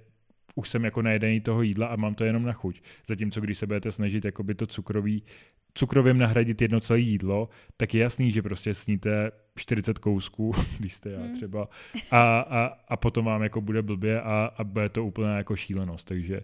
už 0.55 0.69
jsem 0.69 0.85
jako 0.85 1.01
najedený 1.01 1.41
toho 1.41 1.61
jídla 1.61 1.87
a 1.87 1.95
mám 1.95 2.15
to 2.15 2.23
jenom 2.23 2.43
na 2.43 2.53
chuť. 2.53 2.81
Zatímco 3.07 3.41
když 3.41 3.57
se 3.57 3.67
budete 3.67 3.91
snažit 3.91 4.25
jako 4.25 4.43
by 4.43 4.55
to 4.55 4.67
cukrový, 4.67 5.23
cukrovým 5.73 6.17
nahradit 6.17 6.61
jedno 6.61 6.79
celé 6.79 6.99
jídlo, 6.99 7.49
tak 7.77 7.93
je 7.93 8.01
jasný, 8.01 8.31
že 8.31 8.41
prostě 8.41 8.73
sníte 8.73 9.31
40 9.55 9.99
kousků, 9.99 10.51
když 10.79 10.93
jste 10.93 11.11
já 11.11 11.19
hmm. 11.19 11.35
třeba, 11.35 11.67
a, 12.11 12.39
a, 12.39 12.65
a 12.87 12.97
potom 12.97 13.25
vám 13.25 13.43
jako 13.43 13.61
bude 13.61 13.81
blbě 13.81 14.21
a, 14.21 14.49
a 14.57 14.63
bude 14.63 14.89
to 14.89 15.05
úplně 15.05 15.29
jako 15.29 15.55
šílenost. 15.55 16.07
Takže 16.07 16.41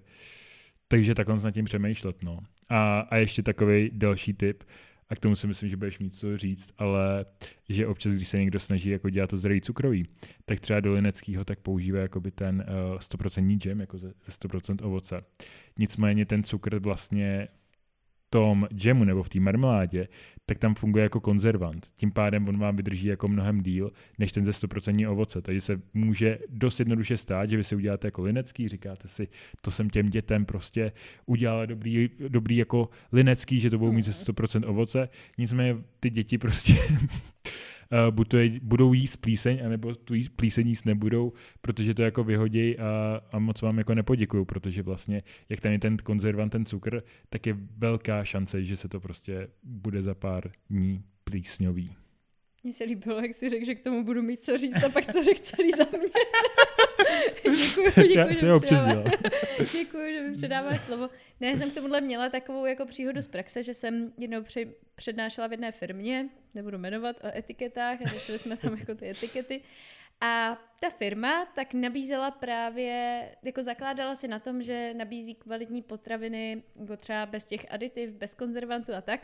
takže 0.91 1.15
takhle 1.15 1.39
nad 1.43 1.51
tím 1.51 1.65
přemýšlet. 1.65 2.23
No. 2.23 2.39
A, 2.69 2.99
a 2.99 3.17
ještě 3.17 3.43
takový 3.43 3.89
další 3.93 4.33
tip, 4.33 4.63
a 5.09 5.15
k 5.15 5.19
tomu 5.19 5.35
si 5.35 5.47
myslím, 5.47 5.69
že 5.69 5.77
budeš 5.77 5.99
mít 5.99 6.15
co 6.15 6.37
říct, 6.37 6.73
ale 6.77 7.25
že 7.69 7.87
občas, 7.87 8.13
když 8.13 8.27
se 8.27 8.37
někdo 8.37 8.59
snaží 8.59 8.89
jako 8.89 9.09
dělat 9.09 9.29
to 9.29 9.37
zdravý 9.37 9.61
cukroví, 9.61 10.07
tak 10.45 10.59
třeba 10.59 10.79
do 10.79 10.93
Lineckého 10.93 11.45
tak 11.45 11.59
používá 11.59 11.99
jakoby 11.99 12.31
ten 12.31 12.65
uh, 12.93 12.97
100% 12.97 13.57
džem, 13.57 13.79
jako 13.79 13.97
ze, 13.97 14.07
ze 14.07 14.31
100% 14.31 14.85
ovoce. 14.85 15.21
Nicméně 15.77 16.25
ten 16.25 16.43
cukr 16.43 16.79
vlastně 16.79 17.47
tom 18.29 18.67
džemu 18.73 19.03
nebo 19.03 19.23
v 19.23 19.29
té 19.29 19.39
marmeládě, 19.39 20.07
tak 20.45 20.57
tam 20.57 20.75
funguje 20.75 21.03
jako 21.03 21.19
konzervant. 21.19 21.87
Tím 21.95 22.11
pádem 22.11 22.47
on 22.47 22.57
vám 22.57 22.75
vydrží 22.75 23.07
jako 23.07 23.27
mnohem 23.27 23.61
díl, 23.61 23.91
než 24.19 24.31
ten 24.31 24.45
ze 24.45 24.51
100% 24.51 25.11
ovoce. 25.11 25.41
Takže 25.41 25.61
se 25.61 25.81
může 25.93 26.39
dost 26.49 26.79
jednoduše 26.79 27.17
stát, 27.17 27.49
že 27.49 27.57
vy 27.57 27.63
si 27.63 27.75
uděláte 27.75 28.07
jako 28.07 28.21
linecký, 28.21 28.67
říkáte 28.67 29.07
si, 29.07 29.27
to 29.61 29.71
jsem 29.71 29.89
těm 29.89 30.09
dětem 30.09 30.45
prostě 30.45 30.91
udělal 31.25 31.67
dobrý, 31.67 32.09
dobrý 32.27 32.57
jako 32.57 32.89
linecký, 33.11 33.59
že 33.59 33.69
to 33.69 33.77
budou 33.77 33.91
mít 33.91 34.05
ze 34.05 34.11
100% 34.11 34.59
mhm. 34.59 34.69
ovoce. 34.69 35.09
Nicméně 35.37 35.77
ty 35.99 36.09
děti 36.09 36.37
prostě 36.37 36.75
buď 38.11 38.27
to 38.27 38.37
je, 38.37 38.59
budou 38.63 38.93
jíst 38.93 39.15
plíseň, 39.15 39.65
anebo 39.65 39.95
tu 39.95 40.13
jíst 40.13 40.29
plíseň 40.29 40.67
jíst 40.67 40.85
nebudou, 40.85 41.33
protože 41.61 41.93
to 41.93 42.03
jako 42.03 42.23
vyhodí 42.23 42.77
a, 42.79 43.21
a 43.31 43.39
moc 43.39 43.61
vám 43.61 43.77
jako 43.77 43.95
nepoděkuju, 43.95 44.45
protože 44.45 44.83
vlastně, 44.83 45.23
jak 45.49 45.61
tam 45.61 45.71
je 45.71 45.79
ten 45.79 45.97
konzervant, 45.97 46.51
ten 46.51 46.65
cukr, 46.65 47.03
tak 47.29 47.47
je 47.47 47.57
velká 47.77 48.23
šance, 48.23 48.63
že 48.63 48.77
se 48.77 48.87
to 48.87 48.99
prostě 48.99 49.47
bude 49.63 50.01
za 50.01 50.15
pár 50.15 50.51
dní 50.69 51.03
plísňový. 51.23 51.95
Mně 52.63 52.73
se 52.73 52.83
líbilo, 52.83 53.19
jak 53.19 53.33
si 53.33 53.49
řekl, 53.49 53.65
že 53.65 53.75
k 53.75 53.83
tomu 53.83 54.03
budu 54.03 54.21
mít 54.21 54.43
co 54.43 54.57
říct 54.57 54.83
a 54.83 54.89
pak 54.89 55.05
to 55.05 55.23
řekl 55.23 55.39
celý 55.41 55.71
za 55.71 55.85
mě. 55.97 56.07
děkuji, 57.43 57.83
děkuji, 57.85 58.17
Já 58.17 58.33
že, 58.33 58.59
předává, 58.59 59.03
děkuji, 59.71 60.13
že 60.13 60.21
mi 60.21 60.37
předáváš 60.37 60.81
slovo. 60.81 61.09
Ne, 61.39 61.57
jsem 61.57 61.71
k 61.71 61.73
tomuhle 61.73 62.01
měla 62.01 62.29
takovou 62.29 62.65
jako 62.65 62.85
příhodu 62.85 63.21
z 63.21 63.27
praxe, 63.27 63.63
že 63.63 63.73
jsem 63.73 64.13
jednou 64.17 64.43
při, 64.43 64.75
přednášela 64.95 65.47
v 65.47 65.51
jedné 65.51 65.71
firmě, 65.71 66.29
nebudu 66.53 66.77
jmenovat, 66.77 67.15
o 67.23 67.37
etiketách 67.37 68.01
a 68.05 68.09
řešili 68.09 68.39
jsme 68.39 68.57
tam 68.57 68.77
jako 68.77 68.95
ty 68.95 69.09
etikety. 69.09 69.61
A 70.21 70.57
ta 70.79 70.89
firma 70.89 71.45
tak 71.55 71.73
nabízela 71.73 72.31
právě, 72.31 73.23
jako 73.43 73.63
zakládala 73.63 74.15
si 74.15 74.27
na 74.27 74.39
tom, 74.39 74.63
že 74.63 74.93
nabízí 74.93 75.35
kvalitní 75.35 75.81
potraviny, 75.81 76.63
jako 76.79 76.97
třeba 76.97 77.25
bez 77.25 77.45
těch 77.45 77.65
aditiv, 77.69 78.09
bez 78.09 78.33
konzervantů 78.33 78.93
a 78.93 79.01
tak. 79.01 79.21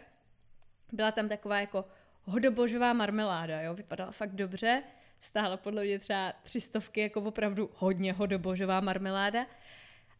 Byla 0.92 1.12
tam 1.12 1.30
taková 1.30 1.60
jako 1.60 1.86
hodobožová 2.24 2.94
marmeláda, 2.94 3.62
jo, 3.62 3.74
vypadala 3.74 4.12
fakt 4.12 4.32
dobře, 4.32 4.84
stála 5.19 5.57
podle 5.57 5.84
mě 5.84 6.00
třeba 6.00 6.34
tři 6.43 6.62
stovky, 6.62 7.01
jako 7.01 7.22
opravdu 7.22 7.69
hodně 7.74 8.13
hodobožová 8.13 8.81
marmeláda. 8.81 9.45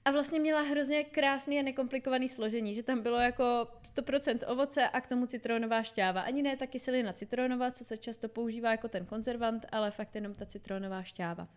A 0.06 0.12
vlastně 0.12 0.40
měla 0.40 0.62
hrozně 0.62 1.04
krásný 1.04 1.60
a 1.60 1.64
nekomplikovaný 1.64 2.30
složení, 2.30 2.75
že 2.75 2.84
tam 2.84 3.02
bylo 3.02 3.20
jako 3.20 3.68
100% 3.96 4.52
ovoce 4.52 4.90
a 4.90 5.02
k 5.02 5.08
tomu 5.08 5.25
citronová 5.25 5.84
šťáva. 5.84 6.22
Ani 6.22 6.42
ne 6.42 6.58
ta 6.58 6.68
kyselina 6.68 7.14
citronová, 7.14 7.72
co 7.72 7.84
se 7.84 7.98
často 7.98 8.30
používá 8.30 8.72
jako 8.72 8.88
ten 8.88 9.06
konzervant, 9.06 9.66
ale 9.72 9.92
fakt 9.92 10.16
jenom 10.16 10.34
ta 10.34 10.46
citronová 10.46 11.04
šťáva. 11.04 11.48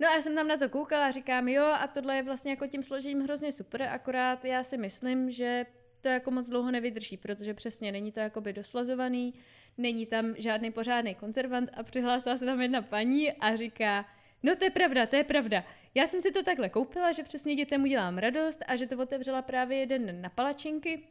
No 0.00 0.08
a 0.08 0.14
já 0.14 0.22
jsem 0.22 0.34
tam 0.34 0.48
na 0.48 0.56
to 0.56 0.68
koukala 0.68 1.06
a 1.06 1.10
říkám, 1.10 1.48
jo, 1.48 1.64
a 1.64 1.86
tohle 1.86 2.16
je 2.16 2.22
vlastně 2.22 2.50
jako 2.50 2.66
tím 2.66 2.82
složením 2.82 3.20
hrozně 3.20 3.52
super, 3.52 3.82
akorát 3.82 4.44
já 4.44 4.64
si 4.64 4.76
myslím, 4.76 5.30
že 5.30 5.66
to 6.00 6.08
jako 6.08 6.30
moc 6.30 6.48
dlouho 6.48 6.70
nevydrží, 6.70 7.16
protože 7.16 7.54
přesně 7.54 7.92
není 7.92 8.12
to 8.12 8.20
jakoby 8.20 8.52
doslazovaný, 8.52 9.34
není 9.78 10.06
tam 10.06 10.34
žádný 10.38 10.70
pořádný 10.70 11.14
konzervant 11.14 11.70
a 11.74 11.82
přihlásila 11.82 12.38
se 12.38 12.44
tam 12.44 12.60
jedna 12.60 12.82
paní 12.82 13.32
a 13.32 13.56
říká, 13.56 14.06
no 14.42 14.56
to 14.56 14.64
je 14.64 14.70
pravda, 14.70 15.06
to 15.06 15.16
je 15.16 15.24
pravda. 15.24 15.64
Já 15.94 16.06
jsem 16.06 16.20
si 16.20 16.30
to 16.30 16.42
takhle 16.42 16.68
koupila, 16.68 17.12
že 17.12 17.22
přesně 17.22 17.54
dětem 17.54 17.82
udělám 17.82 18.18
radost 18.18 18.62
a 18.66 18.76
že 18.76 18.86
to 18.86 18.98
otevřela 18.98 19.42
právě 19.42 19.78
jeden 19.78 20.22
na 20.22 20.28
palačinky, 20.28 21.02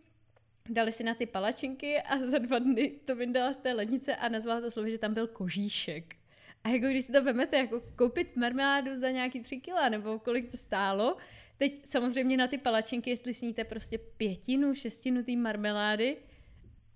dali 0.69 0.91
si 0.91 1.03
na 1.03 1.15
ty 1.15 1.25
palačinky 1.25 2.01
a 2.01 2.17
za 2.17 2.37
dva 2.37 2.59
dny 2.59 2.91
to 3.05 3.15
vyndala 3.15 3.53
z 3.53 3.57
té 3.57 3.73
lednice 3.73 4.15
a 4.15 4.29
nazvala 4.29 4.61
to 4.61 4.71
slovo, 4.71 4.89
že 4.89 4.97
tam 4.97 5.13
byl 5.13 5.27
kožíšek. 5.27 6.15
A 6.63 6.69
jako 6.69 6.85
když 6.87 7.05
si 7.05 7.11
to 7.11 7.23
vemete, 7.23 7.57
jako 7.57 7.81
koupit 7.95 8.35
marmeládu 8.35 8.95
za 8.95 9.09
nějaký 9.09 9.39
tři 9.39 9.57
kila, 9.57 9.89
nebo 9.89 10.19
kolik 10.19 10.51
to 10.51 10.57
stálo, 10.57 11.17
teď 11.57 11.81
samozřejmě 11.85 12.37
na 12.37 12.47
ty 12.47 12.57
palačinky, 12.57 13.09
jestli 13.09 13.33
sníte 13.33 13.63
prostě 13.63 13.97
pětinu, 13.97 14.75
šestinu 14.75 15.23
té 15.23 15.35
marmelády 15.35 16.17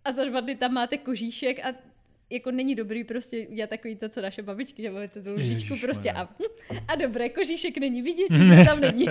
a 0.06 0.12
za 0.12 0.26
dva 0.26 0.40
dny 0.42 0.56
tam 0.56 0.74
máte 0.74 0.98
kožíšek 0.98 1.66
a 1.66 1.74
jako 2.32 2.52
není 2.52 2.76
dobrý 2.76 3.04
prostě 3.04 3.48
udělat 3.48 3.70
takový 3.70 3.96
to, 3.96 4.10
co 4.10 4.22
naše 4.22 4.42
babičky, 4.42 4.82
že 4.82 4.92
máme 4.92 5.08
tu 5.08 5.20
lžičku 5.34 5.76
prostě 5.82 6.12
a, 6.12 6.30
a 6.88 6.96
dobré, 6.96 7.30
kožíšek 7.30 7.78
není 7.78 8.02
vidět, 8.02 8.30
nikdo 8.30 8.66
tam 8.66 8.82
není. 8.82 9.06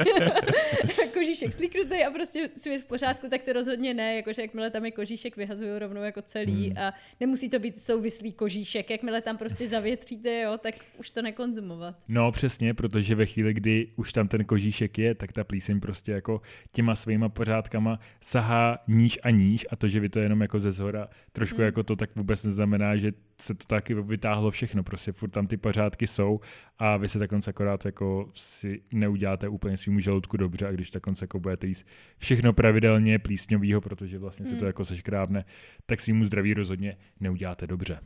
kožíšek 1.15 1.53
slíknutý 1.53 2.05
a 2.05 2.11
prostě 2.11 2.51
svět 2.57 2.83
v 2.83 2.85
pořádku, 2.85 3.29
tak 3.29 3.43
to 3.43 3.53
rozhodně 3.53 3.95
ne, 3.95 4.17
jakože 4.17 4.43
jakmile 4.43 4.71
tam 4.71 4.85
je 4.85 4.91
kožíšek, 4.91 5.37
vyhazují 5.37 5.79
rovnou 5.79 6.03
jako 6.03 6.23
celý 6.23 6.69
hmm. 6.69 6.79
a 6.79 6.95
nemusí 7.21 7.49
to 7.49 7.59
být 7.59 7.83
souvislý 7.83 8.33
kožíšek, 8.33 8.91
jakmile 8.91 9.21
tam 9.21 9.37
prostě 9.37 9.69
zavětříte, 9.69 10.41
jo, 10.41 10.59
tak 10.59 10.75
už 10.99 11.11
to 11.11 11.23
nekonzumovat. 11.23 11.97
No 12.09 12.33
přesně, 12.33 12.75
protože 12.75 13.15
ve 13.15 13.27
chvíli, 13.27 13.55
kdy 13.55 13.89
už 13.97 14.13
tam 14.13 14.29
ten 14.29 14.45
kožíšek 14.45 14.99
je, 14.99 15.15
tak 15.15 15.33
ta 15.33 15.45
plíseň 15.45 15.81
prostě 15.81 16.13
jako 16.13 16.41
těma 16.73 16.95
svýma 16.95 17.29
pořádkama 17.29 17.99
sahá 18.21 18.79
níž 18.89 19.19
a 19.23 19.31
níž 19.31 19.67
a 19.71 19.77
to, 19.77 19.89
že 19.89 20.01
vy 20.01 20.09
to 20.09 20.21
jenom 20.21 20.41
jako 20.41 20.61
ze 20.61 20.73
zhora 20.73 21.09
trošku 21.33 21.57
hmm. 21.57 21.65
jako 21.65 21.83
to, 21.83 21.97
tak 21.97 22.17
vůbec 22.17 22.45
neznamená, 22.45 22.97
že 22.97 23.10
se 23.41 23.55
to 23.55 23.67
taky 23.67 23.95
vytáhlo 23.95 24.51
všechno, 24.51 24.83
prostě 24.83 25.13
furt 25.13 25.31
tam 25.31 25.47
ty 25.47 25.57
pořádky 25.57 26.07
jsou 26.07 26.41
a 26.79 26.97
vy 26.97 27.09
se 27.09 27.19
takhle 27.19 27.39
akorát 27.49 27.85
jako 27.85 28.31
si 28.35 28.83
neuděláte 28.93 29.49
úplně 29.49 29.77
svým 29.77 30.01
žaludku 30.01 30.37
dobře 30.37 30.67
a 30.67 30.73
když 30.73 30.91
takhle 30.91 31.15
jako 31.21 31.41
budete 31.41 31.67
jíst 31.67 31.87
všechno 32.19 32.53
pravidelně 32.53 33.19
plísňovýho, 33.19 33.81
protože 33.81 34.19
vlastně 34.19 34.47
hmm. 34.47 34.55
se 34.55 34.61
to 34.61 34.67
jako 34.67 34.85
seškrábne, 34.85 35.45
tak 35.87 36.01
svýmu 36.01 36.25
zdraví 36.25 36.55
rozhodně 36.55 36.97
neuděláte 37.21 37.67
dobře. 37.67 38.01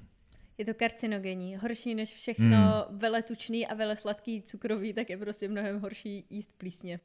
Je 0.59 0.65
to 0.65 0.75
karcinogenní. 0.75 1.57
Horší 1.57 1.95
než 1.95 2.15
všechno 2.15 2.87
hmm. 2.89 2.99
veletučný 2.99 3.67
a 3.67 3.75
vele 3.75 3.97
sladký 3.97 4.43
cukrový, 4.43 4.93
tak 4.93 5.11
je 5.11 5.19
prostě 5.19 5.49
mnohem 5.49 5.81
horší 5.81 6.27
jíst 6.31 6.51
plísně. 6.59 7.01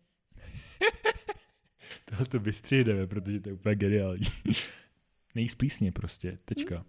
Tohle 2.06 2.26
to 2.26 2.40
vystřídeme, 2.40 3.08
protože 3.08 3.40
to 3.40 3.50
je 3.50 3.54
úplně 3.54 3.76
geniální. 3.76 4.24
Nejíst 5.36 5.58
plísně 5.58 5.92
prostě, 5.92 6.38
tečka. 6.46 6.76
Hmm. 6.76 6.86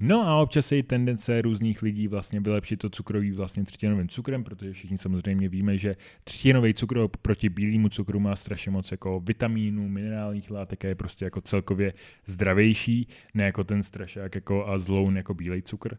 No 0.00 0.28
a 0.28 0.42
občas 0.42 0.72
je 0.72 0.82
tendence 0.82 1.42
různých 1.42 1.82
lidí 1.82 2.08
vlastně 2.08 2.40
vylepšit 2.40 2.76
to 2.76 2.90
cukroví 2.90 3.32
vlastně 3.32 3.64
třtinovým 3.64 4.08
cukrem, 4.08 4.44
protože 4.44 4.72
všichni 4.72 4.98
samozřejmě 4.98 5.48
víme, 5.48 5.78
že 5.78 5.96
třtinový 6.24 6.74
cukr 6.74 7.08
proti 7.22 7.48
bílému 7.48 7.88
cukru 7.88 8.20
má 8.20 8.36
strašně 8.36 8.70
moc 8.70 8.90
jako 8.90 9.20
vitamínů, 9.20 9.88
minerálních 9.88 10.50
látek 10.50 10.84
a 10.84 10.88
je 10.88 10.94
prostě 10.94 11.24
jako 11.24 11.40
celkově 11.40 11.94
zdravější, 12.26 13.08
ne 13.34 13.44
jako 13.44 13.64
ten 13.64 13.82
strašák 13.82 14.34
jako 14.34 14.66
a 14.66 14.78
zloun 14.78 15.16
jako 15.16 15.34
bílej 15.34 15.62
cukr. 15.62 15.96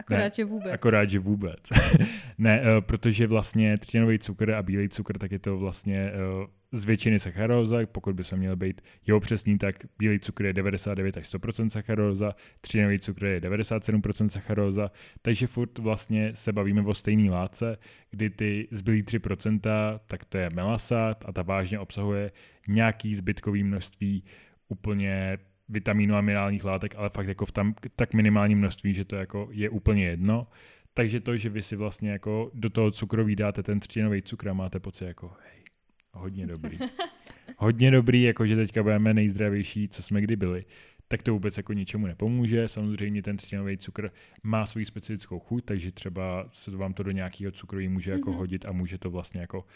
Akorát, 0.00 0.34
že 0.34 0.44
vůbec. 0.44 0.72
Akorát, 0.72 1.10
že 1.10 1.18
vůbec. 1.18 1.60
ne, 2.38 2.60
uh, 2.60 2.66
protože 2.80 3.26
vlastně 3.26 3.78
třtinový 3.78 4.18
cukr 4.18 4.50
a 4.50 4.62
bílej 4.62 4.88
cukr, 4.88 5.18
tak 5.18 5.32
je 5.32 5.38
to 5.38 5.58
vlastně 5.58 6.12
uh, 6.40 6.46
z 6.72 6.84
většiny 6.84 7.18
sacharóza, 7.18 7.78
pokud 7.86 8.14
by 8.14 8.24
se 8.24 8.36
měl 8.36 8.56
být 8.56 8.80
jeho 9.06 9.20
přesný, 9.20 9.58
tak 9.58 9.76
bílý 9.98 10.18
cukr 10.18 10.44
je 10.44 10.52
99 10.52 11.16
až 11.16 11.34
100% 11.34 11.68
sacharóza, 11.68 12.34
třtinový 12.60 12.98
cukr 12.98 13.24
je 13.24 13.40
97% 13.40 14.26
sacharóza, 14.26 14.90
takže 15.22 15.46
furt 15.46 15.78
vlastně 15.78 16.30
se 16.34 16.52
bavíme 16.52 16.82
o 16.82 16.94
stejné 16.94 17.30
látce, 17.30 17.78
kdy 18.10 18.30
ty 18.30 18.68
zbylý 18.70 19.02
3%, 19.02 20.00
tak 20.06 20.24
to 20.24 20.38
je 20.38 20.50
melasát 20.50 21.24
a 21.26 21.32
ta 21.32 21.42
vážně 21.42 21.78
obsahuje 21.78 22.32
nějaký 22.68 23.14
zbytkový 23.14 23.64
množství 23.64 24.24
úplně 24.68 25.38
vitamínů 25.70 26.14
a 26.14 26.20
minerálních 26.20 26.64
látek, 26.64 26.94
ale 26.96 27.10
fakt 27.10 27.28
jako 27.28 27.46
v 27.46 27.52
tam 27.52 27.74
tak 27.96 28.14
minimálním 28.14 28.58
množství, 28.58 28.94
že 28.94 29.04
to 29.04 29.16
jako 29.16 29.48
je 29.50 29.70
úplně 29.70 30.04
jedno. 30.04 30.46
Takže 30.94 31.20
to, 31.20 31.36
že 31.36 31.48
vy 31.48 31.62
si 31.62 31.76
vlastně 31.76 32.10
jako 32.10 32.50
do 32.54 32.70
toho 32.70 32.90
cukru 32.90 33.34
dáte 33.34 33.62
ten 33.62 33.80
třtinový 33.80 34.22
cukr 34.22 34.48
a 34.48 34.52
máte 34.52 34.80
pocit 34.80 35.04
jako 35.04 35.32
hej, 35.42 35.64
hodně 36.12 36.46
dobrý. 36.46 36.78
hodně 37.56 37.90
dobrý, 37.90 38.22
jakože 38.22 38.56
teďka 38.56 38.82
budeme 38.82 39.14
nejzdravější, 39.14 39.88
co 39.88 40.02
jsme 40.02 40.20
kdy 40.20 40.36
byli 40.36 40.64
tak 41.12 41.22
to 41.22 41.32
vůbec 41.32 41.56
jako 41.56 41.72
ničemu 41.72 42.06
nepomůže. 42.06 42.68
Samozřejmě 42.68 43.22
ten 43.22 43.36
třtinový 43.36 43.78
cukr 43.78 44.10
má 44.42 44.66
svou 44.66 44.84
specifickou 44.84 45.38
chuť, 45.38 45.64
takže 45.64 45.92
třeba 45.92 46.48
se 46.52 46.70
vám 46.70 46.94
to 46.94 47.02
do 47.02 47.10
nějakého 47.10 47.52
cukroví 47.52 47.88
může 47.88 48.10
jako 48.10 48.30
mm-hmm. 48.30 48.36
hodit 48.36 48.66
a 48.66 48.72
může 48.72 48.98
to 48.98 49.10
vlastně 49.10 49.40
jako 49.40 49.58
uh, 49.58 49.66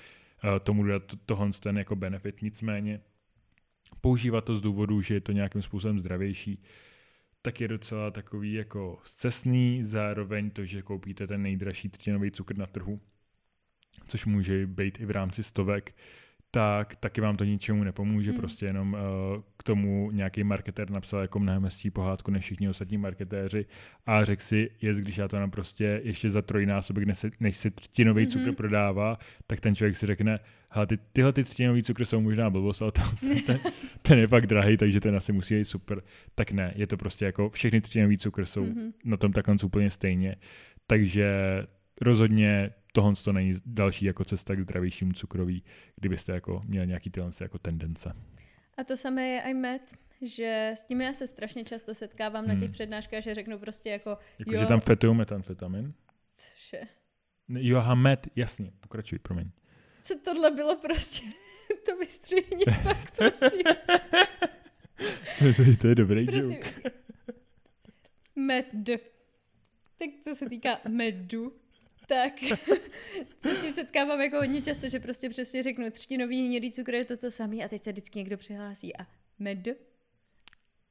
tomu 0.63 0.85
dát 0.85 1.03
tohle 1.27 1.51
ten 1.61 1.79
jako 1.79 1.97
benefit. 1.97 2.43
Nicméně 2.43 3.01
používat 4.01 4.45
to 4.45 4.57
z 4.57 4.61
důvodu, 4.61 5.01
že 5.01 5.15
je 5.15 5.21
to 5.21 5.33
nějakým 5.33 5.63
způsobem 5.63 5.99
zdravější, 5.99 6.63
tak 7.43 7.61
je 7.61 7.69
docela 7.69 8.11
takový 8.11 8.53
jako 8.53 8.99
zcestný, 9.05 9.83
zároveň 9.83 10.51
to, 10.51 10.65
že 10.65 10.83
koupíte 10.83 11.27
ten 11.27 11.43
nejdražší 11.43 11.89
třtinový 11.89 12.31
cukr 12.31 12.57
na 12.57 12.67
trhu, 12.67 13.01
což 14.07 14.27
může 14.27 14.67
být 14.67 15.01
i 15.01 15.07
v 15.07 15.11
rámci 15.11 15.43
stovek, 15.43 15.95
tak 16.51 16.97
taky 16.97 17.21
vám 17.21 17.37
to 17.37 17.45
ničemu 17.45 17.85
nepomůže, 17.85 18.31
hmm. 18.31 18.41
prostě 18.41 18.67
jenom 18.67 18.93
uh, 18.93 19.01
k 19.57 19.63
tomu 19.63 20.11
nějaký 20.11 20.45
marketér 20.45 20.91
napsal 20.91 21.21
jako 21.21 21.39
mnohem 21.39 21.65
hezčí 21.65 21.91
pohádku 21.91 22.31
než 22.31 22.45
všichni 22.45 22.69
ostatní 22.69 22.99
marketéři 22.99 23.67
a 24.07 24.25
řekl 24.25 24.43
si, 24.43 24.71
jest, 24.83 24.99
když 24.99 25.17
já 25.17 25.29
to 25.29 25.39
nám 25.39 25.51
prostě 25.51 26.01
ještě 26.05 26.31
za 26.31 26.43
trojnásobek, 26.43 27.05
než 27.05 27.19
se, 27.19 27.31
než 27.41 27.57
se 27.57 27.71
třtinový 27.71 28.27
mm-hmm. 28.27 28.33
cukr 28.33 28.53
prodává, 28.53 29.19
tak 29.47 29.61
ten 29.61 29.75
člověk 29.75 29.97
si 29.97 30.07
řekne, 30.07 30.41
hele, 30.75 30.87
ty, 30.87 30.99
tyhle 31.13 31.33
ty 31.33 31.45
třtinový 31.45 31.83
cukry 31.83 32.07
jsou 32.07 32.21
možná 32.21 32.51
blbost, 32.51 32.83
ale 32.83 32.93
ten, 32.93 33.05
ten, 33.47 33.61
ten 34.03 34.19
je 34.19 34.27
fakt 34.27 34.47
drahý, 34.47 34.77
takže 34.77 35.01
ten 35.01 35.17
asi 35.17 35.33
musí 35.33 35.55
být 35.55 35.65
super. 35.65 36.03
Tak 36.35 36.51
ne, 36.51 36.73
je 36.77 36.87
to 36.87 36.97
prostě 36.97 37.25
jako 37.25 37.51
všechny 37.51 37.81
třtinový 37.81 38.19
cukry 38.19 38.47
jsou 38.47 38.65
mm-hmm. 38.65 38.93
na 39.05 39.17
tom 39.17 39.33
takhle 39.33 39.57
úplně 39.65 39.91
stejně. 39.91 40.37
Takže 40.87 41.29
rozhodně 42.01 42.71
tohle 42.93 43.13
to 43.25 43.33
není 43.33 43.53
další 43.67 44.05
jako 44.05 44.25
cesta 44.25 44.55
k 44.55 44.61
zdravějšímu 44.61 45.13
cukroví, 45.13 45.65
kdybyste 45.97 46.33
jako 46.33 46.63
měli 46.65 46.87
nějaký 46.87 47.11
tyhle 47.11 47.31
jako 47.41 47.59
tendence. 47.59 48.13
A 48.79 48.85
to 48.85 48.97
samé 48.97 49.29
je 49.29 49.43
i 49.43 49.55
med, 49.55 49.83
že 50.23 50.73
s 50.77 50.85
tím 50.85 51.01
já 51.01 51.13
se 51.13 51.27
strašně 51.27 51.65
často 51.65 51.95
setkávám 51.95 52.45
hmm. 52.45 52.55
na 52.55 52.61
těch 52.61 52.71
přednáškách, 52.71 53.23
že 53.23 53.35
řeknu 53.35 53.59
prostě 53.59 53.91
jako... 53.91 54.19
Jako, 54.39 54.55
jo, 54.55 54.61
že 54.61 54.67
tam 54.67 54.81
fetují 54.81 55.17
metamfetamin? 55.17 55.95
Cože? 56.27 56.81
Jo, 57.49 57.79
aha, 57.79 57.95
med, 57.95 58.29
jasně, 58.37 58.73
pokračuj, 58.81 59.19
promiň. 59.19 59.51
Co 60.05 60.19
tohle 60.19 60.51
bylo 60.51 60.77
prostě? 60.77 61.23
to 61.87 61.97
vystřihni 61.97 62.65
pak, 62.83 63.11
prosím. 63.17 63.63
to 65.81 65.87
je 65.89 65.95
dobrý 65.95 66.27
prosím. 66.27 66.53
joke. 66.53 66.93
Med. 68.37 68.67
Tak 69.99 70.09
co 70.21 70.35
se 70.35 70.49
týká 70.49 70.81
medu, 70.89 71.53
tak 72.07 72.33
se 73.37 73.55
s 73.55 73.61
tím 73.63 73.73
setkávám 73.73 74.21
jako 74.21 74.37
hodně 74.37 74.63
často, 74.63 74.89
že 74.89 75.01
prostě 75.01 75.29
přesně 75.29 75.63
řeknu 75.63 75.91
třtinový 75.91 76.47
hnědý 76.47 76.73
cukr 76.73 76.95
je 76.95 77.05
to 77.05 77.17
to 77.17 77.31
samý 77.31 77.65
a 77.65 77.69
teď 77.69 77.85
se 77.85 77.93
vždycky 77.93 78.19
někdo 78.19 78.37
přihlásí 78.37 78.97
a 78.97 79.07
med. 79.39 79.69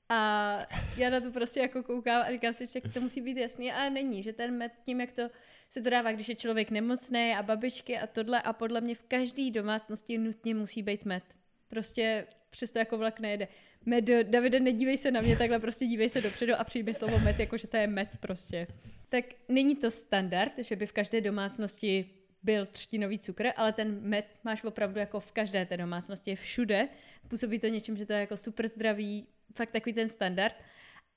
A 0.09 0.59
já 0.97 1.09
na 1.09 1.21
to 1.21 1.31
prostě 1.31 1.59
jako 1.59 1.83
koukám 1.83 2.21
a 2.21 2.31
říkám 2.31 2.53
si, 2.53 2.65
že 2.65 2.81
to 2.93 3.01
musí 3.01 3.21
být 3.21 3.37
jasný, 3.37 3.71
ale 3.71 3.89
není, 3.89 4.23
že 4.23 4.33
ten 4.33 4.57
med 4.57 4.71
tím, 4.83 5.01
jak 5.01 5.13
to 5.13 5.29
se 5.69 5.81
to 5.81 5.89
dává, 5.89 6.11
když 6.11 6.29
je 6.29 6.35
člověk 6.35 6.71
nemocný 6.71 7.33
a 7.37 7.43
babičky 7.43 7.97
a 7.97 8.07
tohle 8.07 8.41
a 8.41 8.53
podle 8.53 8.81
mě 8.81 8.95
v 8.95 9.03
každé 9.03 9.51
domácnosti 9.51 10.17
nutně 10.17 10.55
musí 10.55 10.83
být 10.83 11.05
med. 11.05 11.23
Prostě 11.67 12.27
přesto 12.49 12.79
jako 12.79 12.97
vlak 12.97 13.19
nejede. 13.19 13.47
Med, 13.85 14.05
Davide, 14.23 14.59
nedívej 14.59 14.97
se 14.97 15.11
na 15.11 15.21
mě 15.21 15.37
takhle, 15.37 15.59
prostě 15.59 15.85
dívej 15.85 16.09
se 16.09 16.21
dopředu 16.21 16.53
a 16.53 16.63
přijde 16.63 16.93
slovo 16.93 17.19
med, 17.19 17.39
jako 17.39 17.57
že 17.57 17.67
to 17.67 17.77
je 17.77 17.87
med 17.87 18.09
prostě. 18.19 18.67
Tak 19.09 19.25
není 19.49 19.75
to 19.75 19.91
standard, 19.91 20.53
že 20.57 20.75
by 20.75 20.85
v 20.85 20.93
každé 20.93 21.21
domácnosti 21.21 22.09
byl 22.43 22.65
třtinový 22.65 23.19
cukr, 23.19 23.47
ale 23.55 23.73
ten 23.73 24.01
med 24.01 24.25
máš 24.43 24.63
opravdu 24.63 24.99
jako 24.99 25.19
v 25.19 25.31
každé 25.31 25.65
té 25.65 25.77
domácnosti, 25.77 26.35
všude. 26.35 26.89
Působí 27.27 27.59
to 27.59 27.67
něčím, 27.67 27.97
že 27.97 28.05
to 28.05 28.13
je 28.13 28.19
jako 28.19 28.37
super 28.37 28.67
zdravý, 28.67 29.27
fakt 29.55 29.71
takový 29.71 29.93
ten 29.93 30.09
standard. 30.09 30.55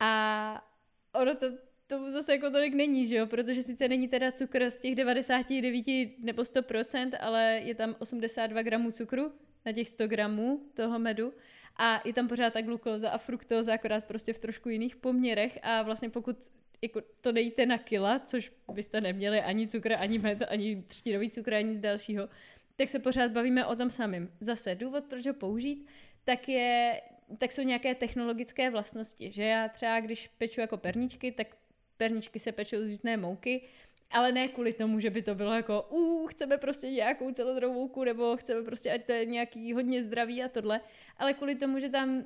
A 0.01 0.71
ono 1.12 1.35
to 1.35 1.47
tomu 1.87 2.11
zase 2.11 2.33
jako 2.33 2.51
tolik 2.51 2.75
není, 2.75 3.07
že 3.07 3.17
jo? 3.17 3.27
Protože 3.27 3.62
sice 3.62 3.89
není 3.89 4.09
teda 4.09 4.33
cukr 4.33 4.71
z 4.71 4.81
těch 4.81 4.95
99 4.95 5.87
nebo 6.19 6.43
100%, 6.43 7.11
ale 7.21 7.61
je 7.65 7.75
tam 7.75 7.97
82 7.99 8.62
gramů 8.62 8.91
cukru, 8.91 9.33
na 9.67 9.73
těch 9.73 9.89
100 9.89 10.09
gramů 10.09 10.62
toho 10.75 10.99
medu 10.99 11.33
a 11.77 12.03
je 12.05 12.12
tam 12.12 12.29
pořád 12.29 12.53
ta 12.53 12.62
glukóza 12.62 13.11
a 13.11 13.19
fruktóza, 13.19 13.75
akorát 13.75 14.05
prostě 14.05 14.33
v 14.33 14.39
trošku 14.39 14.69
jiných 14.69 14.97
poměrech 14.97 15.59
a 15.62 15.83
vlastně 15.83 16.11
pokud 16.11 16.37
jako 16.83 17.01
to 17.21 17.33
dejíte 17.33 17.67
na 17.67 17.79
kila, 17.79 18.19
což 18.19 18.53
byste 18.73 19.01
neměli 19.01 19.41
ani 19.41 19.69
cukr, 19.69 19.93
ani 19.93 20.19
med, 20.19 20.43
ani 20.49 20.83
třtinový 20.83 21.31
cukr, 21.31 21.55
ani 21.55 21.69
nic 21.69 21.79
dalšího, 21.79 22.29
tak 22.77 22.89
se 22.89 22.99
pořád 22.99 23.31
bavíme 23.31 23.67
o 23.67 23.77
tom 23.77 23.91
samém. 23.91 24.31
Zase 24.41 24.75
důvod, 24.75 25.05
proč 25.05 25.27
ho 25.27 25.35
použít, 25.35 25.87
tak 26.25 26.49
je 26.49 27.01
tak 27.39 27.53
jsou 27.53 27.62
nějaké 27.62 27.95
technologické 27.95 28.71
vlastnosti, 28.71 29.31
že 29.31 29.43
já 29.43 29.69
třeba, 29.69 30.01
když 30.01 30.29
peču 30.29 30.61
jako 30.61 30.77
perničky, 30.77 31.33
tak 31.33 31.57
perničky 31.97 32.39
se 32.39 32.53
pečou 32.53 32.77
z 32.83 32.91
žitné 32.91 33.17
mouky, 33.17 33.62
ale 34.11 34.33
ne 34.33 34.49
kvůli 34.49 34.73
tomu, 34.73 35.01
že 35.01 35.11
by 35.11 35.23
to 35.23 35.35
bylo 35.35 35.53
jako, 35.53 35.83
uh, 35.83 36.29
chceme 36.29 36.59
prostě 36.59 36.91
nějakou 36.91 37.33
celodrovouku, 37.33 38.05
nebo 38.05 38.37
chceme 38.37 38.62
prostě, 38.62 38.91
ať 38.91 39.05
to 39.05 39.12
je 39.12 39.25
nějaký 39.25 39.73
hodně 39.73 40.03
zdravý 40.03 40.43
a 40.43 40.49
tohle, 40.49 40.81
ale 41.17 41.35
kvůli 41.35 41.55
tomu, 41.55 41.79
že 41.79 41.89
tam 41.89 42.25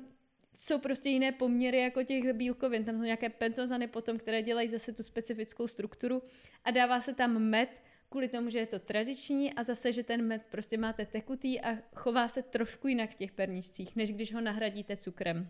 jsou 0.61 0.79
prostě 0.79 1.09
jiné 1.09 1.31
poměry 1.31 1.81
jako 1.81 2.03
těch 2.03 2.33
bílkovin. 2.33 2.85
Tam 2.85 2.97
jsou 2.97 3.03
nějaké 3.03 3.29
pentozany 3.29 3.87
potom, 3.87 4.17
které 4.17 4.41
dělají 4.41 4.69
zase 4.69 4.93
tu 4.93 5.03
specifickou 5.03 5.67
strukturu 5.67 6.23
a 6.63 6.71
dává 6.71 7.01
se 7.01 7.13
tam 7.13 7.39
med 7.39 7.81
kvůli 8.11 8.27
tomu, 8.27 8.49
že 8.49 8.59
je 8.59 8.65
to 8.65 8.79
tradiční 8.79 9.53
a 9.53 9.63
zase, 9.63 9.91
že 9.91 10.03
ten 10.03 10.21
med 10.27 10.41
prostě 10.51 10.77
máte 10.77 11.05
tekutý 11.05 11.61
a 11.61 11.77
chová 11.95 12.27
se 12.27 12.43
trošku 12.43 12.87
jinak 12.87 13.09
v 13.09 13.15
těch 13.15 13.31
perníčcích, 13.31 13.95
než 13.95 14.11
když 14.11 14.33
ho 14.33 14.41
nahradíte 14.41 14.97
cukrem. 14.97 15.49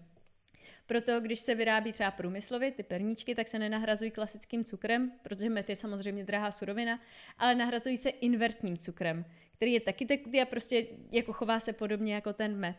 Proto, 0.86 1.20
když 1.20 1.40
se 1.40 1.56
vyrábí 1.56 1.92
třeba 1.92 2.12
průmyslově 2.12 2.72
ty 2.72 2.84
perníčky, 2.84 3.36
tak 3.36 3.48
se 3.48 3.60
nenahrazují 3.60 4.12
klasickým 4.12 4.64
cukrem, 4.64 5.12
protože 5.22 5.50
med 5.50 5.70
je 5.70 5.76
samozřejmě 5.76 6.24
drahá 6.24 6.52
surovina, 6.52 7.02
ale 7.38 7.56
nahrazují 7.56 7.98
se 7.98 8.10
invertním 8.10 8.78
cukrem, 8.78 9.26
který 9.56 9.74
je 9.74 9.80
taky 9.80 10.06
tekutý 10.06 10.42
a 10.42 10.46
prostě 10.46 10.88
jako 11.12 11.34
chová 11.34 11.60
se 11.60 11.74
podobně 11.74 12.14
jako 12.14 12.34
ten 12.34 12.56
med. 12.56 12.76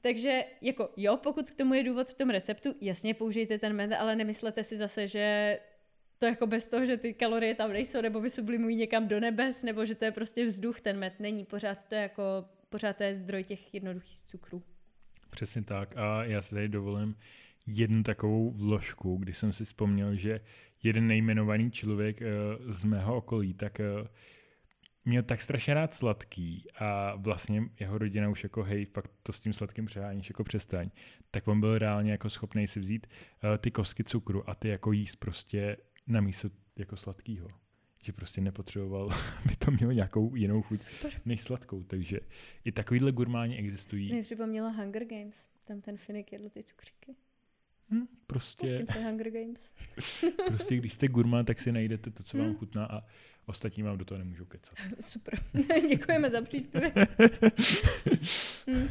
Takže 0.00 0.44
jako 0.60 0.90
jo, 0.96 1.16
pokud 1.16 1.50
k 1.50 1.54
tomu 1.54 1.74
je 1.74 1.82
důvod 1.82 2.10
v 2.10 2.14
tom 2.14 2.30
receptu, 2.30 2.74
jasně 2.80 3.14
použijte 3.14 3.58
ten 3.58 3.72
med, 3.72 3.92
ale 3.92 4.16
nemyslete 4.16 4.64
si 4.64 4.76
zase, 4.76 5.08
že 5.08 5.58
to 6.20 6.26
jako 6.26 6.46
bez 6.46 6.68
toho, 6.68 6.86
že 6.86 6.96
ty 6.96 7.14
kalorie 7.14 7.54
tam 7.54 7.72
nejsou, 7.72 8.00
nebo 8.00 8.20
vysublimují 8.20 8.76
někam 8.76 9.08
do 9.08 9.20
nebes, 9.20 9.62
nebo 9.62 9.86
že 9.86 9.94
to 9.94 10.04
je 10.04 10.12
prostě 10.12 10.46
vzduch, 10.46 10.80
ten 10.80 10.98
med 10.98 11.20
není. 11.20 11.44
Pořád 11.44 11.84
to 11.84 11.94
je 11.94 12.00
jako, 12.02 12.22
pořád 12.68 12.96
to 12.96 13.02
je 13.02 13.14
zdroj 13.14 13.44
těch 13.44 13.74
jednoduchých 13.74 14.22
cukrů. 14.26 14.62
Přesně 15.30 15.62
tak. 15.62 15.96
A 15.96 16.24
já 16.24 16.42
si 16.42 16.54
tady 16.54 16.68
dovolím 16.68 17.16
jednu 17.66 18.02
takovou 18.02 18.50
vložku, 18.50 19.16
kdy 19.16 19.34
jsem 19.34 19.52
si 19.52 19.64
vzpomněl, 19.64 20.14
že 20.14 20.40
jeden 20.82 21.06
nejmenovaný 21.06 21.70
člověk 21.70 22.20
uh, 22.20 22.72
z 22.72 22.84
mého 22.84 23.16
okolí, 23.16 23.54
tak 23.54 23.80
uh, 24.00 24.06
měl 25.04 25.22
tak 25.22 25.40
strašně 25.40 25.74
rád 25.74 25.94
sladký 25.94 26.66
a 26.78 27.14
vlastně 27.16 27.62
jeho 27.80 27.98
rodina 27.98 28.28
už 28.28 28.42
jako 28.42 28.62
hej, 28.62 28.84
fakt 28.84 29.12
to 29.22 29.32
s 29.32 29.40
tím 29.40 29.52
sladkým 29.52 29.86
přeháníš, 29.86 30.30
jako 30.30 30.44
přestaň, 30.44 30.90
tak 31.30 31.48
on 31.48 31.60
byl 31.60 31.78
reálně 31.78 32.12
jako 32.12 32.30
schopný 32.30 32.66
si 32.66 32.80
vzít 32.80 33.06
uh, 33.06 33.56
ty 33.58 33.70
kostky 33.70 34.04
cukru 34.04 34.50
a 34.50 34.54
ty 34.54 34.68
jako 34.68 34.92
jíst 34.92 35.16
prostě 35.16 35.76
na 36.06 36.20
místo 36.20 36.50
jako 36.76 36.96
sladkýho. 36.96 37.48
Že 38.02 38.12
prostě 38.12 38.40
nepotřeboval, 38.40 39.10
aby 39.44 39.56
to 39.56 39.70
mělo 39.70 39.92
nějakou 39.92 40.36
jinou 40.36 40.62
chuť 40.62 40.78
Super. 40.78 41.12
než 41.24 41.40
sladkou. 41.40 41.82
Takže 41.82 42.20
i 42.64 42.72
takovýhle 42.72 43.12
gurmáni 43.12 43.56
existují. 43.56 44.12
Mě 44.12 44.22
připomnělo 44.22 44.72
Hunger 44.72 45.04
Games. 45.04 45.36
Tam 45.64 45.80
ten 45.80 45.96
Finik 45.96 46.32
jedl 46.32 46.48
ty 46.48 46.62
cukříky. 46.62 47.14
Hmm, 47.90 48.06
prostě... 48.26 48.66
Pustím 48.66 48.86
se 48.86 49.04
Hunger 49.04 49.30
Games. 49.30 49.72
prostě 50.46 50.76
když 50.76 50.92
jste 50.92 51.08
gurmán, 51.08 51.44
tak 51.44 51.60
si 51.60 51.72
najdete 51.72 52.10
to, 52.10 52.22
co 52.22 52.38
vám 52.38 52.46
hmm. 52.46 52.56
chutná 52.56 52.86
a 52.86 53.04
ostatní 53.46 53.82
vám 53.82 53.98
do 53.98 54.04
toho 54.04 54.18
nemůžou 54.18 54.44
kecat. 54.44 54.78
Super. 55.00 55.34
Děkujeme 55.88 56.30
za 56.30 56.42
příspěvek. 56.42 56.94
hmm. 58.66 58.88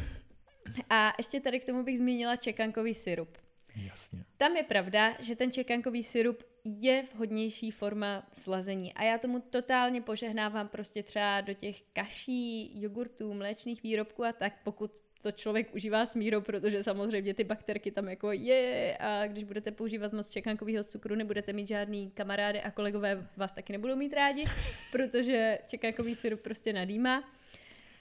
A 0.90 1.12
ještě 1.18 1.40
tady 1.40 1.60
k 1.60 1.64
tomu 1.64 1.84
bych 1.84 1.98
zmínila 1.98 2.36
čekankový 2.36 2.94
syrup. 2.94 3.38
Jasně. 3.76 4.24
Tam 4.36 4.56
je 4.56 4.62
pravda, 4.62 5.16
že 5.20 5.36
ten 5.36 5.52
čekankový 5.52 6.02
syrup 6.02 6.42
je 6.64 7.04
vhodnější 7.14 7.70
forma 7.70 8.28
slazení 8.32 8.94
a 8.94 9.02
já 9.02 9.18
tomu 9.18 9.40
totálně 9.40 10.02
požehnávám 10.02 10.68
prostě 10.68 11.02
třeba 11.02 11.40
do 11.40 11.54
těch 11.54 11.82
kaší, 11.92 12.82
jogurtů, 12.82 13.34
mléčných 13.34 13.82
výrobků 13.82 14.24
a 14.24 14.32
tak, 14.32 14.52
pokud 14.64 14.92
to 15.22 15.32
člověk 15.32 15.74
užívá 15.74 16.06
s 16.06 16.16
mírou, 16.16 16.40
protože 16.40 16.82
samozřejmě 16.82 17.34
ty 17.34 17.44
bakterky 17.44 17.90
tam 17.90 18.08
jako 18.08 18.32
je 18.32 18.96
a 19.00 19.26
když 19.26 19.44
budete 19.44 19.70
používat 19.70 20.12
moc 20.12 20.30
čekankového 20.30 20.84
cukru, 20.84 21.14
nebudete 21.14 21.52
mít 21.52 21.68
žádný 21.68 22.10
kamarády 22.10 22.60
a 22.60 22.70
kolegové 22.70 23.28
vás 23.36 23.52
taky 23.52 23.72
nebudou 23.72 23.96
mít 23.96 24.12
rádi, 24.12 24.44
protože 24.92 25.58
čekankový 25.66 26.14
syrup 26.14 26.40
prostě 26.40 26.72
nadýmá. 26.72 27.24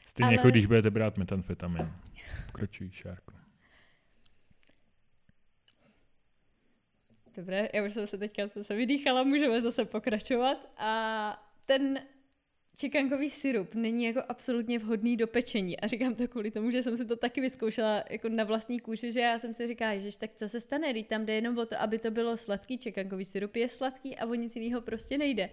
Stejně 0.06 0.28
Ale... 0.28 0.36
jako 0.36 0.48
když 0.48 0.66
budete 0.66 0.90
brát 0.90 1.18
metamfetamin. 1.18 1.92
Pokračují, 2.46 2.92
Šárko. 2.92 3.39
Dobré, 7.40 7.70
já 7.74 7.86
už 7.86 7.94
jsem 7.94 8.08
se 8.08 8.18
teďka 8.18 8.48
jsem 8.48 8.64
se 8.64 8.76
vydýchala, 8.76 9.24
můžeme 9.24 9.62
zase 9.62 9.86
pokračovat. 9.86 10.72
A 10.78 11.52
ten 11.66 12.00
čekankový 12.76 13.30
syrup 13.30 13.76
není 13.76 14.04
jako 14.04 14.22
absolutně 14.30 14.80
vhodný 14.80 15.18
do 15.18 15.28
pečení. 15.28 15.80
A 15.80 15.88
říkám 15.88 16.16
to 16.16 16.28
kvůli 16.28 16.52
tomu, 16.52 16.72
že 16.72 16.84
jsem 16.84 16.98
si 16.98 17.06
to 17.06 17.16
taky 17.16 17.42
vyzkoušela 17.42 18.04
jako 18.10 18.30
na 18.30 18.44
vlastní 18.44 18.80
kůži, 18.80 19.12
že 19.12 19.20
já 19.20 19.40
jsem 19.40 19.54
si 19.54 19.68
říkala, 19.68 19.98
že 19.98 20.18
tak 20.18 20.32
co 20.36 20.50
se 20.50 20.62
stane, 20.62 20.92
když 20.92 21.08
tam 21.08 21.26
jde 21.26 21.34
jenom 21.34 21.58
o 21.58 21.66
to, 21.66 21.82
aby 21.82 22.00
to 22.00 22.12
bylo 22.12 22.38
sladký, 22.38 22.78
čekankový 22.78 23.26
syrup 23.26 23.56
je 23.56 23.70
sladký 23.70 24.18
a 24.18 24.26
o 24.26 24.34
nic 24.34 24.56
jiného 24.56 24.82
prostě 24.82 25.18
nejde. 25.18 25.50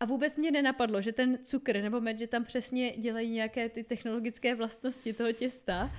A 0.00 0.04
vůbec 0.04 0.36
mě 0.36 0.50
nenapadlo, 0.50 1.00
že 1.00 1.12
ten 1.12 1.38
cukr 1.42 1.82
nebo 1.82 2.00
med, 2.00 2.18
že 2.18 2.26
tam 2.26 2.44
přesně 2.44 2.92
dělají 2.96 3.30
nějaké 3.30 3.68
ty 3.68 3.84
technologické 3.84 4.54
vlastnosti 4.54 5.12
toho 5.12 5.32
těsta 5.32 5.90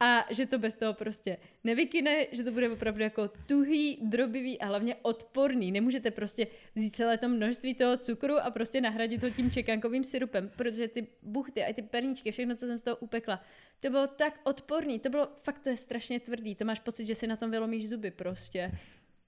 a 0.00 0.26
že 0.30 0.46
to 0.46 0.58
bez 0.58 0.76
toho 0.76 0.94
prostě 0.94 1.36
nevykyne, 1.64 2.26
že 2.32 2.44
to 2.44 2.52
bude 2.52 2.70
opravdu 2.70 3.02
jako 3.02 3.28
tuhý, 3.46 3.98
drobivý 4.02 4.60
a 4.60 4.66
hlavně 4.66 4.94
odporný. 4.94 5.72
Nemůžete 5.72 6.10
prostě 6.10 6.46
vzít 6.74 6.96
celé 6.96 7.18
to 7.18 7.28
množství 7.28 7.74
toho 7.74 7.96
cukru 7.96 8.38
a 8.38 8.50
prostě 8.50 8.80
nahradit 8.80 9.20
to 9.20 9.30
tím 9.30 9.50
čekankovým 9.50 10.04
syrupem, 10.04 10.50
protože 10.56 10.88
ty 10.88 11.06
buchty 11.22 11.64
a 11.64 11.72
ty 11.72 11.82
perničky, 11.82 12.32
všechno, 12.32 12.54
co 12.54 12.66
jsem 12.66 12.78
z 12.78 12.82
toho 12.82 12.96
upekla, 12.96 13.42
to 13.80 13.90
bylo 13.90 14.06
tak 14.06 14.40
odporný, 14.44 14.98
to 14.98 15.10
bylo, 15.10 15.28
fakt 15.42 15.58
to 15.58 15.70
je 15.70 15.76
strašně 15.76 16.20
tvrdý, 16.20 16.54
to 16.54 16.64
máš 16.64 16.80
pocit, 16.80 17.06
že 17.06 17.14
si 17.14 17.26
na 17.26 17.36
tom 17.36 17.50
vylomíš 17.50 17.88
zuby 17.88 18.10
prostě. 18.10 18.72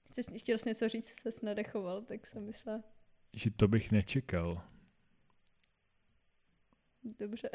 Chceš 0.09 0.25
chtěl 0.37 0.57
jsi 0.57 0.69
něco 0.69 0.89
říct, 0.89 1.07
se 1.07 1.45
nadechoval, 1.45 2.01
tak 2.01 2.27
jsem 2.27 2.45
myslela. 2.45 2.83
Že 3.35 3.51
to 3.51 3.67
bych 3.67 3.91
nečekal. 3.91 4.61
Dobře. 7.19 7.49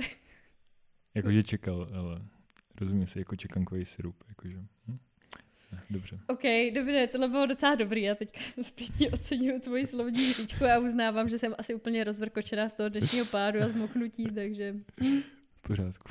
Jakože 1.14 1.42
čekal, 1.42 1.88
ale 1.94 2.35
Rozumím 2.80 3.06
si, 3.06 3.18
jako 3.18 3.36
čekankový 3.36 3.84
sirup. 3.84 4.24
Jakože. 4.28 4.56
Hm? 4.88 4.98
Dobře. 5.90 6.18
OK, 6.26 6.42
dobře, 6.74 7.08
tohle 7.12 7.28
bylo 7.28 7.46
docela 7.46 7.74
dobrý. 7.74 8.02
Já 8.02 8.14
teďka 8.14 8.40
zpětně 8.62 9.10
ocením 9.10 9.60
tvoji 9.60 9.86
slovní 9.86 10.32
říčku 10.32 10.64
a 10.64 10.78
uznávám, 10.78 11.28
že 11.28 11.38
jsem 11.38 11.54
asi 11.58 11.74
úplně 11.74 12.04
rozvrkočená 12.04 12.68
z 12.68 12.74
toho 12.74 12.88
dnešního 12.88 13.26
pádu 13.26 13.62
a 13.62 13.68
zmoknutí, 13.68 14.24
takže... 14.34 14.74
Hm. 15.04 15.20
V 15.48 15.62
pořádku. 15.62 16.08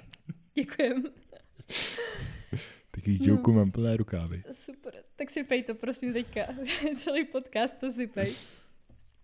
Děkujem. 0.54 1.04
Takových 2.90 3.26
no. 3.26 3.52
mám 3.52 3.70
plné 3.70 3.96
rukávy. 3.96 4.42
Super, 4.52 4.94
tak 5.16 5.30
si 5.30 5.44
pej 5.44 5.62
to 5.62 5.74
prosím 5.74 6.12
teďka. 6.12 6.40
Celý 6.96 7.24
podcast 7.24 7.78
to 7.80 7.92
si 7.92 8.06
pej. 8.06 8.34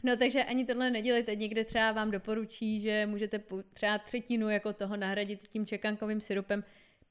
No 0.03 0.17
takže 0.17 0.45
ani 0.45 0.65
tohle 0.65 0.91
nedělejte. 0.91 1.37
Někde 1.37 1.65
třeba 1.65 1.93
vám 1.93 2.11
doporučí, 2.11 2.81
že 2.81 3.07
můžete 3.07 3.41
třeba 3.73 3.99
třetinu 3.99 4.49
jako 4.49 4.73
toho 4.73 4.97
nahradit 4.97 5.49
tím 5.49 5.67
čekankovým 5.67 6.21
syrupem 6.21 6.65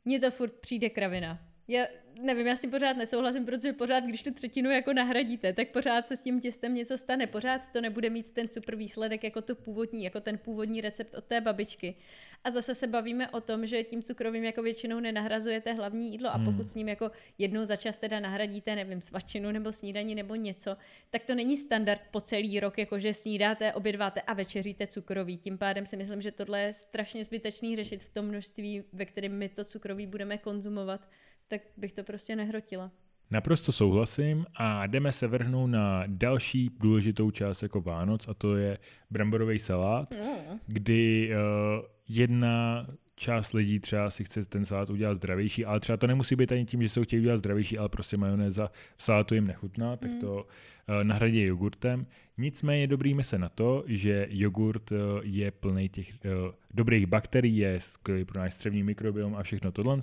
mně 0.06 0.20
to 0.20 0.32
furt 0.32 0.54
přijde 0.54 0.90
kravina. 0.90 1.53
Já 1.68 1.86
nevím, 2.22 2.48
já 2.48 2.56
s 2.56 2.60
tím 2.60 2.72
pořád 2.72 2.98
nesouhlasím, 2.98 3.46
protože 3.46 3.74
pořád, 3.74 4.04
když 4.04 4.24
tu 4.24 4.34
třetinu 4.34 4.72
jako 4.72 4.94
nahradíte, 4.94 5.54
tak 5.54 5.68
pořád 5.70 6.08
se 6.08 6.16
s 6.16 6.22
tím 6.22 6.42
těstem 6.42 6.76
něco 6.76 6.98
stane. 6.98 7.28
Pořád 7.28 7.72
to 7.72 7.82
nebude 7.82 8.10
mít 8.10 8.32
ten 8.32 8.48
super 8.48 8.76
výsledek 8.76 9.24
jako 9.24 9.42
to 9.42 9.56
původní, 9.56 10.04
jako 10.04 10.20
ten 10.20 10.38
původní 10.38 10.82
recept 10.82 11.16
od 11.16 11.24
té 11.24 11.42
babičky. 11.42 11.96
A 12.44 12.52
zase 12.52 12.76
se 12.76 12.88
bavíme 12.88 13.30
o 13.30 13.42
tom, 13.42 13.66
že 13.66 13.84
tím 13.84 14.04
cukrovým 14.04 14.44
jako 14.44 14.62
většinou 14.62 15.00
nenahrazujete 15.00 15.74
hlavní 15.74 16.12
jídlo 16.12 16.30
a 16.30 16.38
pokud 16.38 16.52
hmm. 16.52 16.68
s 16.68 16.76
ním 16.76 16.90
jako 16.90 17.12
jednou 17.38 17.66
za 17.66 17.76
čas 17.76 17.98
teda 17.98 18.20
nahradíte, 18.20 18.76
nevím, 18.76 19.02
svačinu 19.02 19.52
nebo 19.52 19.72
snídaní 19.72 20.16
nebo 20.16 20.36
něco, 20.36 20.78
tak 21.10 21.26
to 21.26 21.36
není 21.36 21.58
standard 21.58 22.02
po 22.12 22.22
celý 22.22 22.60
rok, 22.60 22.78
jako 22.78 23.00
že 23.00 23.14
snídáte, 23.14 23.74
obědváte 23.74 24.22
a 24.22 24.34
večeříte 24.34 24.88
cukrový. 24.88 25.38
Tím 25.38 25.58
pádem 25.58 25.86
si 25.86 25.98
myslím, 25.98 26.22
že 26.22 26.32
tohle 26.32 26.62
je 26.62 26.74
strašně 26.74 27.26
zbytečný 27.26 27.76
řešit 27.76 28.04
v 28.04 28.10
tom 28.10 28.26
množství, 28.26 28.84
ve 28.94 29.06
kterém 29.06 29.38
my 29.38 29.50
to 29.50 29.66
cukrový 29.66 30.08
budeme 30.08 30.38
konzumovat 30.38 31.02
tak 31.48 31.62
bych 31.78 31.94
to 31.94 32.04
prostě 32.04 32.36
nehrotila. 32.36 32.92
Naprosto 33.32 33.72
souhlasím 33.72 34.46
a 34.56 34.88
jdeme 34.88 35.12
se 35.12 35.28
vrhnout 35.28 35.70
na 35.70 36.04
další 36.08 36.70
důležitou 36.80 37.32
část 37.32 37.64
jako 37.64 37.82
Vánoc 37.82 38.28
a 38.28 38.34
to 38.34 38.56
je 38.56 38.78
bramborový 39.12 39.60
salát, 39.60 40.12
mm. 40.12 40.60
kdy 40.68 41.30
uh, 41.30 41.86
jedna 42.08 42.88
část 43.16 43.54
lidí 43.54 43.80
třeba 43.80 44.10
si 44.10 44.24
chce 44.24 44.46
ten 44.46 44.66
salát 44.66 44.90
udělat 44.90 45.16
zdravější, 45.16 45.66
ale 45.66 45.80
třeba 45.80 45.98
to 45.98 46.08
nemusí 46.08 46.36
být 46.36 46.52
ani 46.52 46.66
tím, 46.66 46.82
že 46.82 46.90
se 46.90 47.00
ho 47.00 47.04
chtějí 47.04 47.20
udělat 47.20 47.38
zdravější, 47.38 47.78
ale 47.78 47.90
prostě 47.90 48.18
majonéza 48.18 48.72
v 48.98 49.04
salátu 49.04 49.36
jim 49.36 49.48
nechutná, 49.48 49.98
tak 49.98 50.12
to 50.22 50.36
uh, 50.36 51.04
nahradí 51.04 51.42
jogurtem. 51.42 52.06
Nicméně 52.38 52.88
dobrý 52.88 53.18
se 53.22 53.38
na 53.38 53.50
to, 53.50 53.84
že 53.88 54.28
jogurt 54.30 54.92
uh, 54.92 54.98
je 55.24 55.52
plný 55.52 55.90
těch 55.90 56.10
uh, 56.10 56.52
dobrých 56.74 57.06
bakterií, 57.06 57.58
je 57.58 57.80
skvělý 57.80 58.26
pro 58.26 58.40
náš 58.40 58.54
střevní 58.54 58.84
mikrobiom 58.84 59.36
a 59.36 59.44
všechno 59.44 59.72
tohle. 59.72 60.00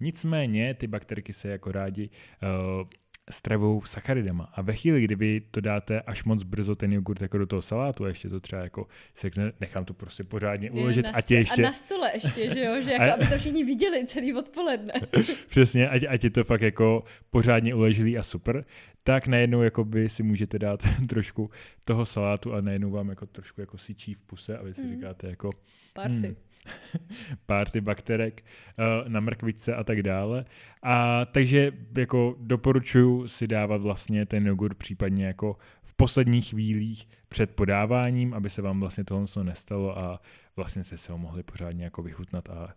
Nicméně 0.00 0.74
ty 0.74 0.86
bakterky 0.86 1.32
se 1.32 1.48
jako 1.48 1.72
rádi 1.72 2.10
uh, 2.42 2.88
stravou 3.30 3.82
sacharidama. 3.82 4.44
A 4.54 4.62
ve 4.62 4.74
chvíli, 4.74 5.02
kdyby 5.02 5.42
to 5.50 5.60
dáte 5.60 6.00
až 6.00 6.24
moc 6.24 6.42
brzo 6.42 6.76
ten 6.76 6.92
jogurt 6.92 7.22
jako 7.22 7.38
do 7.38 7.46
toho 7.46 7.62
salátu 7.62 8.04
a 8.04 8.08
ještě 8.08 8.28
to 8.28 8.40
třeba 8.40 8.62
jako 8.62 8.86
sekne, 9.14 9.52
nechám 9.60 9.84
to 9.84 9.94
prostě 9.94 10.24
pořádně 10.24 10.70
uložit 10.70 11.04
na 11.04 11.10
a 11.10 11.20
tě 11.20 11.34
ještě... 11.34 11.62
A 11.62 11.66
na 11.66 11.72
stole 11.72 12.10
ještě, 12.14 12.54
že 12.54 12.64
jo, 12.64 12.82
že 12.82 12.90
jako, 12.92 13.04
a... 13.04 13.14
aby 13.14 13.26
to 13.26 13.38
všichni 13.38 13.64
viděli 13.64 14.06
celý 14.06 14.34
odpoledne. 14.34 14.92
Přesně, 15.48 15.88
ať, 15.88 16.04
ať 16.08 16.24
je 16.24 16.30
to 16.30 16.44
fakt 16.44 16.62
jako 16.62 17.04
pořádně 17.30 17.74
uležilý 17.74 18.18
a 18.18 18.22
super, 18.22 18.64
tak 19.02 19.26
najednou 19.26 19.62
jako 19.62 19.84
by 19.84 20.08
si 20.08 20.22
můžete 20.22 20.58
dát 20.58 20.82
trošku 21.08 21.50
toho 21.84 22.06
salátu 22.06 22.54
a 22.54 22.60
najednou 22.60 22.90
vám 22.90 23.08
jako 23.08 23.26
trošku 23.26 23.60
jako 23.60 23.78
syčí 23.78 24.14
v 24.14 24.20
puse 24.20 24.58
a 24.58 24.62
vy 24.62 24.74
si 24.74 24.82
mm. 24.82 24.90
říkáte 24.90 25.28
jako... 25.28 25.50
Party. 25.92 26.12
Hmm, 26.12 26.36
párty 27.46 27.80
bakterek 27.80 28.44
uh, 28.78 29.08
na 29.08 29.20
mrkvičce 29.20 29.74
a 29.74 29.84
tak 29.84 30.02
dále. 30.02 30.44
A 30.82 31.24
takže 31.24 31.72
jako 31.98 32.36
doporučuji 32.40 33.28
si 33.28 33.46
dávat 33.46 33.82
vlastně 33.82 34.26
ten 34.26 34.46
jogurt 34.46 34.74
případně 34.74 35.26
jako 35.26 35.56
v 35.82 35.94
posledních 35.94 36.48
chvílích 36.48 37.08
před 37.28 37.54
podáváním, 37.54 38.34
aby 38.34 38.50
se 38.50 38.62
vám 38.62 38.80
vlastně 38.80 39.04
tohle 39.04 39.26
nestalo 39.42 39.98
a 39.98 40.20
vlastně 40.56 40.84
se 40.84 40.98
se 40.98 41.12
ho 41.12 41.18
mohli 41.18 41.42
pořádně 41.42 41.84
jako 41.84 42.02
vychutnat 42.02 42.50
a 42.50 42.74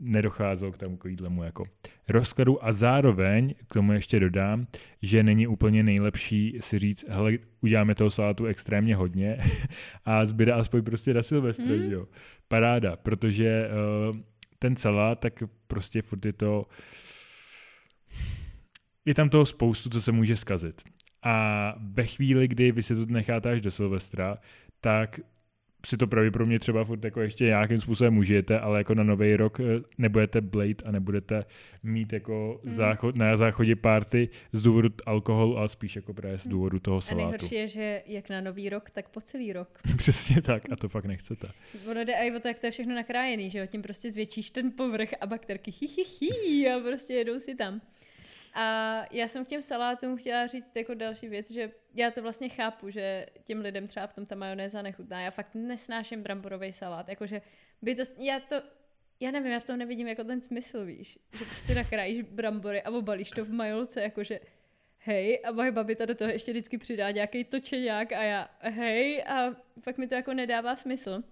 nedocházelo 0.00 0.72
k 0.72 0.78
tomu 0.78 0.96
takovýhlemu 0.96 1.42
jako 1.42 1.64
rozkladu 2.08 2.64
a 2.64 2.72
zároveň 2.72 3.54
k 3.68 3.72
tomu 3.72 3.92
ještě 3.92 4.20
dodám, 4.20 4.66
že 5.02 5.22
není 5.22 5.46
úplně 5.46 5.82
nejlepší 5.82 6.58
si 6.60 6.78
říct, 6.78 7.04
hele, 7.08 7.32
uděláme 7.60 7.94
toho 7.94 8.10
salátu 8.10 8.46
extrémně 8.46 8.96
hodně 8.96 9.38
a 10.04 10.24
zbyde 10.24 10.52
aspoň 10.52 10.82
prostě 10.82 11.14
na 11.14 11.22
Silvestra, 11.22 11.76
mm. 11.76 11.82
že 11.82 11.94
jo 11.94 12.06
paráda, 12.48 12.96
protože 12.96 13.68
uh, 14.10 14.16
ten 14.58 14.76
celá, 14.76 15.14
tak 15.14 15.42
prostě 15.66 16.02
furt 16.02 16.26
je 16.26 16.32
to, 16.32 16.66
je 19.04 19.14
tam 19.14 19.28
toho 19.28 19.46
spoustu, 19.46 19.90
co 19.90 20.02
se 20.02 20.12
může 20.12 20.36
skazit. 20.36 20.82
A 21.22 21.74
ve 21.78 22.06
chvíli, 22.06 22.48
kdy 22.48 22.72
vy 22.72 22.82
si 22.82 22.94
to 22.94 23.06
necháte 23.06 23.50
až 23.50 23.60
do 23.60 23.70
Silvestra, 23.70 24.38
tak 24.80 25.20
si 25.86 25.96
to 25.96 26.06
pravděpodobně 26.06 26.58
třeba 26.58 26.84
furt 26.84 27.04
jako 27.04 27.20
ještě 27.20 27.44
nějakým 27.44 27.80
způsobem 27.80 28.18
užijete, 28.18 28.60
ale 28.60 28.78
jako 28.78 28.94
na 28.94 29.02
nový 29.02 29.36
rok 29.36 29.60
eh, 29.60 29.64
nebudete 29.98 30.40
blade 30.40 30.84
a 30.84 30.90
nebudete 30.90 31.44
mít 31.82 32.12
jako 32.12 32.60
mm. 32.62 32.70
záchod, 32.70 33.16
na 33.16 33.36
záchodě 33.36 33.76
party 33.76 34.28
z 34.52 34.62
důvodu 34.62 34.88
alkoholu, 35.06 35.58
ale 35.58 35.68
spíš 35.68 35.96
jako 35.96 36.14
právě 36.14 36.38
z 36.38 36.42
hmm. 36.42 36.50
důvodu 36.50 36.78
toho 36.78 37.00
salátu. 37.00 37.22
A 37.22 37.30
nejhorší 37.30 37.54
je, 37.54 37.68
že 37.68 38.02
jak 38.06 38.30
na 38.30 38.40
nový 38.40 38.68
rok, 38.68 38.90
tak 38.90 39.08
po 39.08 39.20
celý 39.20 39.52
rok. 39.52 39.68
Přesně 39.96 40.42
tak 40.42 40.62
a 40.72 40.76
to 40.76 40.88
fakt 40.88 41.04
nechcete. 41.04 41.48
Ono 41.90 42.04
jde 42.04 42.12
i 42.12 42.36
o 42.36 42.40
to, 42.40 42.48
jak 42.48 42.58
to 42.58 42.66
je 42.66 42.70
všechno 42.70 42.94
nakrájený, 42.94 43.50
že 43.50 43.58
jo, 43.58 43.66
tím 43.66 43.82
prostě 43.82 44.10
zvětšíš 44.10 44.50
ten 44.50 44.72
povrch 44.72 45.08
a 45.20 45.26
bakterky 45.26 45.70
hi, 45.80 45.86
hi, 45.86 46.28
hi, 46.46 46.70
a 46.70 46.80
prostě 46.80 47.14
jedou 47.14 47.40
si 47.40 47.54
tam. 47.54 47.80
A 48.54 49.04
já 49.10 49.28
jsem 49.28 49.44
k 49.44 49.48
těm 49.48 49.62
salátům 49.62 50.16
chtěla 50.16 50.46
říct 50.46 50.76
jako 50.76 50.94
další 50.94 51.28
věc, 51.28 51.50
že 51.50 51.70
já 51.94 52.10
to 52.10 52.22
vlastně 52.22 52.48
chápu, 52.48 52.90
že 52.90 53.26
těm 53.44 53.60
lidem 53.60 53.86
třeba 53.86 54.06
v 54.06 54.12
tom 54.12 54.26
ta 54.26 54.34
majonéza 54.34 54.82
nechutná. 54.82 55.20
Já 55.20 55.30
fakt 55.30 55.54
nesnáším 55.54 56.22
bramborový 56.22 56.72
salát. 56.72 57.08
Jakože 57.08 57.42
by 57.82 57.94
to, 57.94 58.02
já 58.18 58.40
to, 58.40 58.62
já 59.20 59.30
nevím, 59.30 59.52
já 59.52 59.60
v 59.60 59.64
tom 59.64 59.78
nevidím 59.78 60.08
jako 60.08 60.24
ten 60.24 60.42
smysl, 60.42 60.84
víš. 60.84 61.18
Že 61.38 61.44
prostě 61.44 61.74
nakrájíš 61.74 62.22
brambory 62.22 62.82
a 62.82 62.90
obalíš 62.90 63.30
to 63.30 63.44
v 63.44 63.52
majolce, 63.52 64.02
jakože 64.02 64.40
hej, 64.98 65.40
a 65.44 65.52
moje 65.52 65.72
babita 65.72 66.04
do 66.04 66.14
toho 66.14 66.30
ještě 66.30 66.52
vždycky 66.52 66.78
přidá 66.78 67.10
nějaký 67.10 67.44
točeňák 67.44 68.12
a 68.12 68.22
já 68.22 68.48
hej, 68.60 69.24
a 69.26 69.56
fakt 69.80 69.98
mi 69.98 70.08
to 70.08 70.14
jako 70.14 70.34
nedává 70.34 70.76
smysl. 70.76 71.22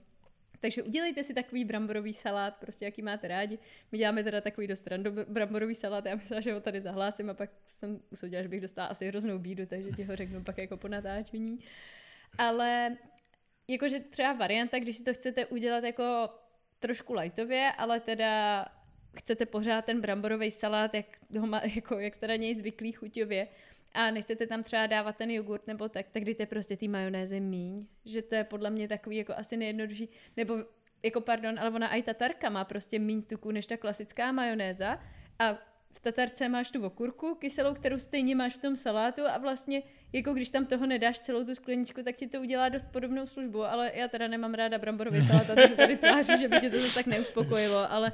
Takže 0.60 0.82
udělejte 0.82 1.24
si 1.24 1.34
takový 1.34 1.64
bramborový 1.64 2.14
salát, 2.14 2.56
prostě 2.56 2.84
jaký 2.84 3.02
máte 3.02 3.28
rádi. 3.28 3.58
My 3.92 3.98
děláme 3.98 4.24
teda 4.24 4.40
takový 4.40 4.66
dost 4.66 4.86
random 4.86 5.14
bramborový 5.28 5.74
salát, 5.74 6.06
já 6.06 6.14
myslím, 6.14 6.42
že 6.42 6.52
ho 6.52 6.60
tady 6.60 6.80
zahlásím 6.80 7.30
a 7.30 7.34
pak 7.34 7.50
jsem 7.64 8.00
usoudila, 8.10 8.42
že 8.42 8.48
bych 8.48 8.60
dostala 8.60 8.86
asi 8.88 9.06
hroznou 9.06 9.38
bídu, 9.38 9.66
takže 9.66 9.90
ti 9.90 10.02
ho 10.02 10.16
řeknu 10.16 10.44
pak 10.44 10.58
jako 10.58 10.76
po 10.76 10.88
natáčení. 10.88 11.58
Ale 12.38 12.96
jakože 13.68 14.00
třeba 14.00 14.32
varianta, 14.32 14.78
když 14.78 14.96
si 14.96 15.04
to 15.04 15.14
chcete 15.14 15.46
udělat 15.46 15.84
jako 15.84 16.30
trošku 16.78 17.14
lightově, 17.14 17.72
ale 17.78 18.00
teda 18.00 18.64
chcete 19.16 19.46
pořád 19.46 19.84
ten 19.84 20.00
bramborový 20.00 20.50
salát, 20.50 20.94
jak, 20.94 21.06
ho 21.38 21.46
má, 21.46 21.60
jako, 21.74 21.98
jak 21.98 22.14
jste 22.14 22.28
na 22.28 22.36
něj 22.36 22.54
zvyklý 22.54 22.92
chuťově, 22.92 23.48
a 23.94 24.10
nechcete 24.10 24.46
tam 24.46 24.62
třeba 24.62 24.86
dávat 24.86 25.16
ten 25.16 25.30
jogurt 25.30 25.66
nebo 25.66 25.88
tak, 25.88 26.06
tak 26.08 26.24
dejte 26.24 26.46
prostě 26.46 26.76
ty 26.76 26.88
majonézy 26.88 27.40
míň. 27.40 27.86
Že 28.04 28.22
to 28.22 28.34
je 28.34 28.44
podle 28.44 28.70
mě 28.70 28.88
takový 28.88 29.16
jako 29.16 29.32
asi 29.36 29.56
nejjednodušší. 29.56 30.08
Nebo 30.36 30.54
jako 31.02 31.20
pardon, 31.20 31.58
ale 31.58 31.70
ona 31.70 31.94
i 31.94 32.02
tatarka 32.02 32.50
má 32.50 32.64
prostě 32.64 32.98
míň 32.98 33.22
tuku 33.22 33.50
než 33.50 33.66
ta 33.66 33.76
klasická 33.76 34.32
majonéza 34.32 35.00
a 35.38 35.58
v 35.92 36.00
tatarce 36.00 36.48
máš 36.48 36.70
tu 36.70 36.84
okurku 36.84 37.34
kyselou, 37.34 37.74
kterou 37.74 37.98
stejně 37.98 38.36
máš 38.36 38.54
v 38.54 38.60
tom 38.60 38.76
salátu 38.76 39.22
a 39.26 39.38
vlastně 39.38 39.82
jako 40.12 40.34
když 40.34 40.50
tam 40.50 40.66
toho 40.66 40.86
nedáš 40.86 41.18
celou 41.18 41.44
tu 41.44 41.54
skleničku, 41.54 42.02
tak 42.02 42.16
ti 42.16 42.26
to 42.26 42.40
udělá 42.40 42.68
dost 42.68 42.86
podobnou 42.92 43.26
službu, 43.26 43.64
ale 43.64 43.92
já 43.94 44.08
teda 44.08 44.28
nemám 44.28 44.54
ráda 44.54 44.78
bramborový 44.78 45.22
salát 45.22 45.50
a 45.50 45.54
to 45.54 45.68
se 45.68 45.76
tady 45.76 45.96
tváří, 45.96 46.38
že 46.40 46.48
by 46.48 46.60
tě 46.60 46.70
to 46.70 46.78
tak 46.94 47.06
neuspokojilo, 47.06 47.92
ale 47.92 48.12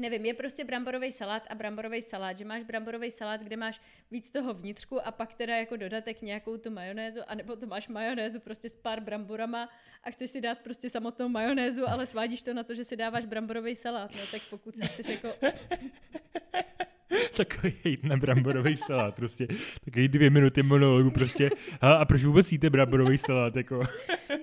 nevím, 0.00 0.24
je 0.24 0.34
prostě 0.34 0.64
bramborový 0.64 1.12
salát 1.12 1.42
a 1.50 1.54
bramborový 1.54 2.02
salát, 2.02 2.38
že 2.38 2.44
máš 2.44 2.62
bramborový 2.62 3.10
salát, 3.10 3.40
kde 3.40 3.56
máš 3.56 3.80
víc 4.10 4.30
toho 4.30 4.54
vnitřku 4.54 5.06
a 5.06 5.10
pak 5.10 5.34
teda 5.34 5.56
jako 5.56 5.76
dodatek 5.76 6.22
nějakou 6.22 6.56
tu 6.56 6.70
majonézu, 6.70 7.20
anebo 7.26 7.56
to 7.56 7.66
máš 7.66 7.88
majonézu 7.88 8.40
prostě 8.40 8.68
s 8.68 8.76
pár 8.76 9.00
bramborama 9.00 9.68
a 10.04 10.10
chceš 10.10 10.30
si 10.30 10.40
dát 10.40 10.58
prostě 10.58 10.90
samotnou 10.90 11.28
majonézu, 11.28 11.88
ale 11.88 12.06
svádíš 12.06 12.42
to 12.42 12.54
na 12.54 12.62
to, 12.64 12.74
že 12.74 12.84
si 12.84 12.96
dáváš 12.96 13.24
bramborový 13.24 13.76
salát, 13.76 14.10
no 14.10 14.20
tak 14.30 14.40
pokud 14.50 14.74
si 14.74 14.86
chceš 14.86 15.08
jako... 15.08 15.28
takový 17.36 17.72
hejt 17.84 18.04
na 18.04 18.16
bramborový 18.16 18.76
salát, 18.76 19.14
prostě 19.14 19.48
takový 19.84 20.08
dvě 20.08 20.30
minuty 20.30 20.62
monologu 20.62 21.10
prostě. 21.10 21.50
A, 21.80 21.92
a 21.92 22.04
proč 22.04 22.24
vůbec 22.24 22.52
jíte 22.52 22.70
bramborový 22.70 23.18
salát, 23.18 23.56
jako? 23.56 23.82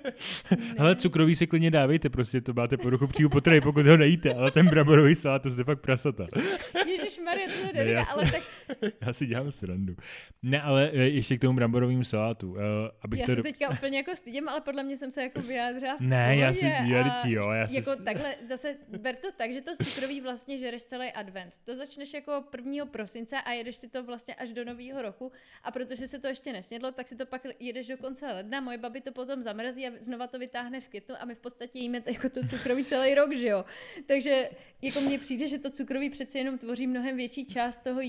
Ale 0.77 0.95
cukrový 0.95 1.35
se 1.35 1.47
klidně 1.47 1.71
dávejte, 1.71 2.09
prostě 2.09 2.41
to 2.41 2.53
máte 2.53 2.77
po 2.77 2.89
ruchu 2.89 3.07
přijdu 3.07 3.29
potravy, 3.29 3.61
pokud 3.61 3.85
ho 3.85 3.97
nejíte, 3.97 4.33
ale 4.33 4.51
ten 4.51 4.67
bramborový 4.67 5.15
salát, 5.15 5.41
to 5.41 5.49
zde 5.49 5.63
fakt 5.63 5.79
prasata. 5.79 6.27
Ježíš 6.87 7.19
Maria, 7.25 7.47
to 7.71 7.77
já, 7.77 8.03
ale 8.03 8.31
tak... 8.31 8.43
já 9.01 9.13
si 9.13 9.25
dělám 9.25 9.51
srandu. 9.51 9.95
Ne, 10.41 10.61
ale 10.61 10.91
e, 10.93 10.97
ještě 10.97 11.37
k 11.37 11.41
tomu 11.41 11.53
bramborovému 11.53 12.03
salátu. 12.03 12.51
Uh, 12.51 12.57
abych 13.01 13.19
já 13.19 13.25
to... 13.25 13.35
se 13.35 13.43
teďka 13.43 13.69
úplně 13.69 13.97
jako 13.97 14.15
stydím, 14.15 14.49
ale 14.49 14.61
podle 14.61 14.83
mě 14.83 14.97
jsem 14.97 15.11
se 15.11 15.21
jako 15.21 15.41
vyjádřila 15.41 15.97
v 15.97 15.99
Ne, 15.99 16.35
já 16.35 16.53
si, 16.53 16.65
já, 16.65 17.27
jo, 17.27 17.51
já 17.51 17.67
si... 17.67 17.75
Jako 17.75 17.95
takhle, 17.95 18.35
zase 18.47 18.75
ber 18.87 19.15
to 19.15 19.27
tak, 19.37 19.51
že 19.51 19.61
to 19.61 19.71
cukrový 19.83 20.21
vlastně 20.21 20.57
žereš 20.57 20.83
celý 20.83 21.11
advent. 21.11 21.53
To 21.65 21.75
začneš 21.75 22.13
jako 22.13 22.43
1. 22.57 22.85
prosince 22.85 23.41
a 23.41 23.51
jedeš 23.51 23.75
si 23.75 23.89
to 23.89 24.03
vlastně 24.03 24.35
až 24.35 24.49
do 24.49 24.65
nového 24.65 25.01
roku 25.01 25.31
a 25.63 25.71
protože 25.71 26.07
se 26.07 26.19
to 26.19 26.27
ještě 26.27 26.53
nesnědlo, 26.53 26.91
tak 26.91 27.07
si 27.07 27.15
to 27.15 27.25
pak 27.25 27.41
jedeš 27.59 27.87
do 27.87 27.97
konce 27.97 28.25
ledna. 28.33 28.61
Moje 28.61 28.77
babi 28.77 29.01
to 29.01 29.11
potom 29.11 29.43
zamrzí 29.43 29.87
a 29.87 29.91
znova 29.99 30.27
to 30.27 30.39
vytáhne 30.39 30.81
v 30.81 30.87
květnu 30.87 31.15
a 31.19 31.25
my 31.25 31.35
v 31.35 31.39
podstatě 31.39 31.79
jíme 31.79 32.01
jako 32.05 32.29
to 32.29 32.47
cukroví 32.47 32.85
celý 32.85 33.15
rok, 33.15 33.35
že 33.35 33.47
jo. 33.47 33.65
Takže 34.05 34.49
jako 34.81 35.01
mně 35.01 35.19
přijde, 35.19 35.47
že 35.47 35.59
to 35.59 35.69
cukroví 35.69 36.09
přece 36.09 36.37
jenom 36.37 36.57
tvoří 36.57 36.87
mnohem 36.87 37.17
větší 37.17 37.45
část 37.45 37.79
toho 37.79 38.01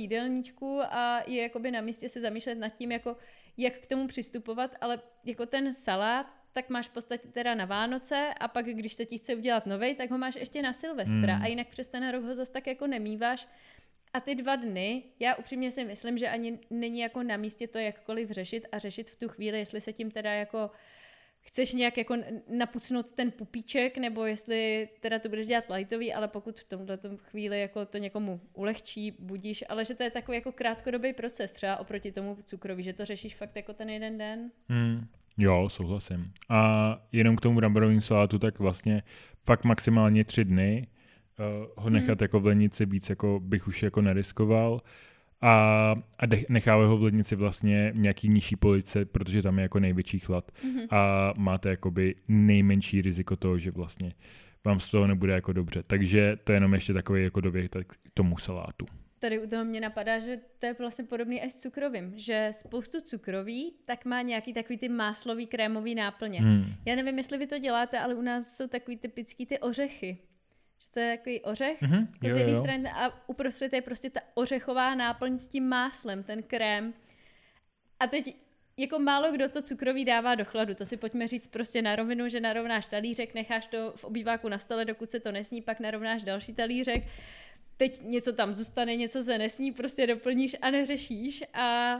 jídelníčku 0.48 0.80
a 0.90 1.22
je 1.26 1.42
jakoby 1.42 1.70
na 1.70 1.80
místě 1.80 2.08
se 2.08 2.20
zamýšlet 2.20 2.54
nad 2.54 2.68
tím, 2.68 2.92
jako 2.92 3.16
jak 3.56 3.78
k 3.78 3.86
tomu 3.86 4.06
přistupovat, 4.06 4.76
ale 4.80 5.00
jako 5.24 5.46
ten 5.46 5.74
salát, 5.74 6.26
tak 6.52 6.70
máš 6.70 6.88
v 6.88 6.92
podstatě 6.92 7.28
teda 7.28 7.54
na 7.54 7.64
Vánoce 7.64 8.34
a 8.40 8.48
pak, 8.48 8.66
když 8.66 8.94
se 8.94 9.04
ti 9.04 9.18
chce 9.18 9.34
udělat 9.34 9.66
novej, 9.66 9.94
tak 9.94 10.10
ho 10.10 10.18
máš 10.18 10.36
ještě 10.36 10.62
na 10.62 10.72
Silvestra 10.72 11.34
hmm. 11.34 11.42
a 11.42 11.46
jinak 11.46 11.68
přes 11.68 11.88
ten 11.88 12.10
rok 12.10 12.24
ho 12.24 12.34
zase 12.34 12.52
tak 12.52 12.66
jako 12.66 12.86
nemýváš. 12.86 13.48
A 14.12 14.20
ty 14.20 14.34
dva 14.34 14.56
dny, 14.56 15.02
já 15.20 15.34
upřímně 15.34 15.70
si 15.70 15.84
myslím, 15.84 16.18
že 16.18 16.28
ani 16.28 16.58
není 16.70 17.00
jako 17.00 17.22
na 17.22 17.36
místě 17.36 17.68
to 17.68 17.78
jakkoliv 17.78 18.30
řešit 18.30 18.66
a 18.72 18.78
řešit 18.78 19.10
v 19.10 19.18
tu 19.18 19.28
chvíli, 19.28 19.58
jestli 19.58 19.80
se 19.80 19.92
tím 19.92 20.10
teda 20.10 20.32
jako 20.32 20.70
chceš 21.48 21.72
nějak 21.72 21.98
jako 21.98 22.14
napucnout 22.48 23.12
ten 23.12 23.30
pupíček, 23.30 23.98
nebo 23.98 24.24
jestli 24.24 24.88
teda 25.00 25.18
to 25.18 25.28
budeš 25.28 25.46
dělat 25.46 25.64
lightový, 25.70 26.14
ale 26.14 26.28
pokud 26.28 26.58
v 26.58 26.64
tomhle 26.64 26.98
chvíli 27.16 27.60
jako 27.60 27.86
to 27.86 27.98
někomu 27.98 28.40
ulehčí, 28.54 29.16
budíš, 29.18 29.64
ale 29.68 29.84
že 29.84 29.94
to 29.94 30.02
je 30.02 30.10
takový 30.10 30.36
jako 30.36 30.52
krátkodobý 30.52 31.12
proces 31.12 31.52
třeba 31.52 31.76
oproti 31.76 32.12
tomu 32.12 32.36
cukroví, 32.44 32.82
že 32.82 32.92
to 32.92 33.04
řešíš 33.04 33.36
fakt 33.36 33.56
jako 33.56 33.72
ten 33.72 33.90
jeden 33.90 34.18
den. 34.18 34.50
Hmm. 34.68 35.06
Jo, 35.38 35.68
souhlasím. 35.68 36.32
A 36.48 37.02
jenom 37.12 37.36
k 37.36 37.40
tomu 37.40 37.56
bramborovým 37.56 38.00
salátu, 38.00 38.38
tak 38.38 38.58
vlastně 38.58 39.02
fakt 39.44 39.64
maximálně 39.64 40.24
tři 40.24 40.44
dny 40.44 40.86
uh, 41.38 41.66
ho 41.76 41.90
nechat 41.90 42.18
hmm. 42.20 42.24
jako 42.24 42.40
v 42.40 42.46
lenici 42.46 42.86
víc, 42.86 43.10
jako 43.10 43.40
bych 43.40 43.68
už 43.68 43.82
jako 43.82 44.00
neriskoval 44.00 44.80
a, 45.40 45.94
a 46.18 46.26
nechávají 46.48 46.88
ho 46.88 46.96
v 46.96 47.02
lednici 47.02 47.36
vlastně 47.36 47.92
nějaký 47.94 48.28
nižší 48.28 48.56
police, 48.56 49.04
protože 49.04 49.42
tam 49.42 49.58
je 49.58 49.62
jako 49.62 49.80
největší 49.80 50.18
chlad 50.18 50.52
mm-hmm. 50.52 50.86
a 50.90 51.32
máte 51.36 51.70
jakoby 51.70 52.14
nejmenší 52.28 53.02
riziko 53.02 53.36
toho, 53.36 53.58
že 53.58 53.70
vlastně 53.70 54.12
vám 54.64 54.80
z 54.80 54.90
toho 54.90 55.06
nebude 55.06 55.32
jako 55.32 55.52
dobře. 55.52 55.82
Takže 55.82 56.36
to 56.44 56.52
je 56.52 56.56
jenom 56.56 56.74
ještě 56.74 56.92
takový 56.92 57.22
jako 57.22 57.40
dověk 57.40 57.70
k 57.86 57.96
tomu 58.14 58.38
salátu. 58.38 58.86
Tady 59.18 59.38
u 59.38 59.48
toho 59.48 59.64
mě 59.64 59.80
napadá, 59.80 60.18
že 60.18 60.38
to 60.58 60.66
je 60.66 60.74
vlastně 60.78 61.04
podobný 61.04 61.42
až 61.42 61.52
s 61.52 61.56
cukrovým, 61.56 62.12
že 62.16 62.48
spoustu 62.52 63.00
cukroví 63.00 63.72
tak 63.84 64.04
má 64.04 64.22
nějaký 64.22 64.52
takový 64.52 64.78
ty 64.78 64.88
máslový 64.88 65.46
krémový 65.46 65.94
náplně. 65.94 66.40
Hmm. 66.40 66.64
Já 66.84 66.96
nevím, 66.96 67.18
jestli 67.18 67.38
vy 67.38 67.46
to 67.46 67.58
děláte, 67.58 67.98
ale 67.98 68.14
u 68.14 68.22
nás 68.22 68.56
jsou 68.56 68.66
takový 68.66 68.96
typický 68.96 69.46
ty 69.46 69.58
ořechy. 69.58 70.18
Že 70.78 70.88
to 70.90 71.00
je 71.00 71.16
takový 71.16 71.40
ořech 71.40 71.82
mm-hmm. 71.82 72.08
jo, 72.22 72.34
z 72.34 72.36
jedné 72.36 72.54
strany 72.54 72.90
a 72.90 73.28
uprostřed 73.28 73.72
je 73.72 73.82
prostě 73.82 74.10
ta 74.10 74.20
ořechová 74.34 74.94
náplň 74.94 75.38
s 75.38 75.48
tím 75.48 75.68
máslem, 75.68 76.22
ten 76.22 76.42
krém. 76.42 76.94
A 78.00 78.06
teď 78.06 78.36
jako 78.76 78.98
málo 78.98 79.32
kdo 79.32 79.48
to 79.48 79.62
cukroví 79.62 80.04
dává 80.04 80.34
do 80.34 80.44
chladu, 80.44 80.74
to 80.74 80.84
si 80.84 80.96
pojďme 80.96 81.26
říct 81.26 81.46
prostě 81.46 81.82
na 81.82 81.96
rovinu, 81.96 82.28
že 82.28 82.40
narovnáš 82.40 82.88
talířek, 82.88 83.34
necháš 83.34 83.66
to 83.66 83.92
v 83.96 84.04
obýváku 84.04 84.48
na 84.48 84.58
stole, 84.58 84.84
dokud 84.84 85.10
se 85.10 85.20
to 85.20 85.32
nesní, 85.32 85.62
pak 85.62 85.80
narovnáš 85.80 86.22
další 86.22 86.54
talířek, 86.54 87.04
teď 87.76 88.02
něco 88.02 88.32
tam 88.32 88.54
zůstane, 88.54 88.96
něco 88.96 89.22
se 89.22 89.38
nesní, 89.38 89.72
prostě 89.72 90.06
doplníš 90.06 90.56
a 90.62 90.70
neřešíš 90.70 91.44
a 91.54 91.96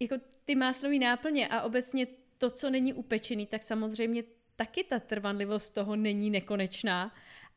jako 0.00 0.16
ty 0.44 0.54
máslový 0.54 0.98
náplně 0.98 1.48
a 1.48 1.62
obecně 1.62 2.06
to, 2.38 2.50
co 2.50 2.70
není 2.70 2.92
upečený, 2.92 3.46
tak 3.46 3.62
samozřejmě 3.62 4.22
taky 4.56 4.84
ta 4.84 4.98
trvanlivost 4.98 5.74
toho 5.74 5.96
není 5.96 6.30
nekonečná 6.30 7.14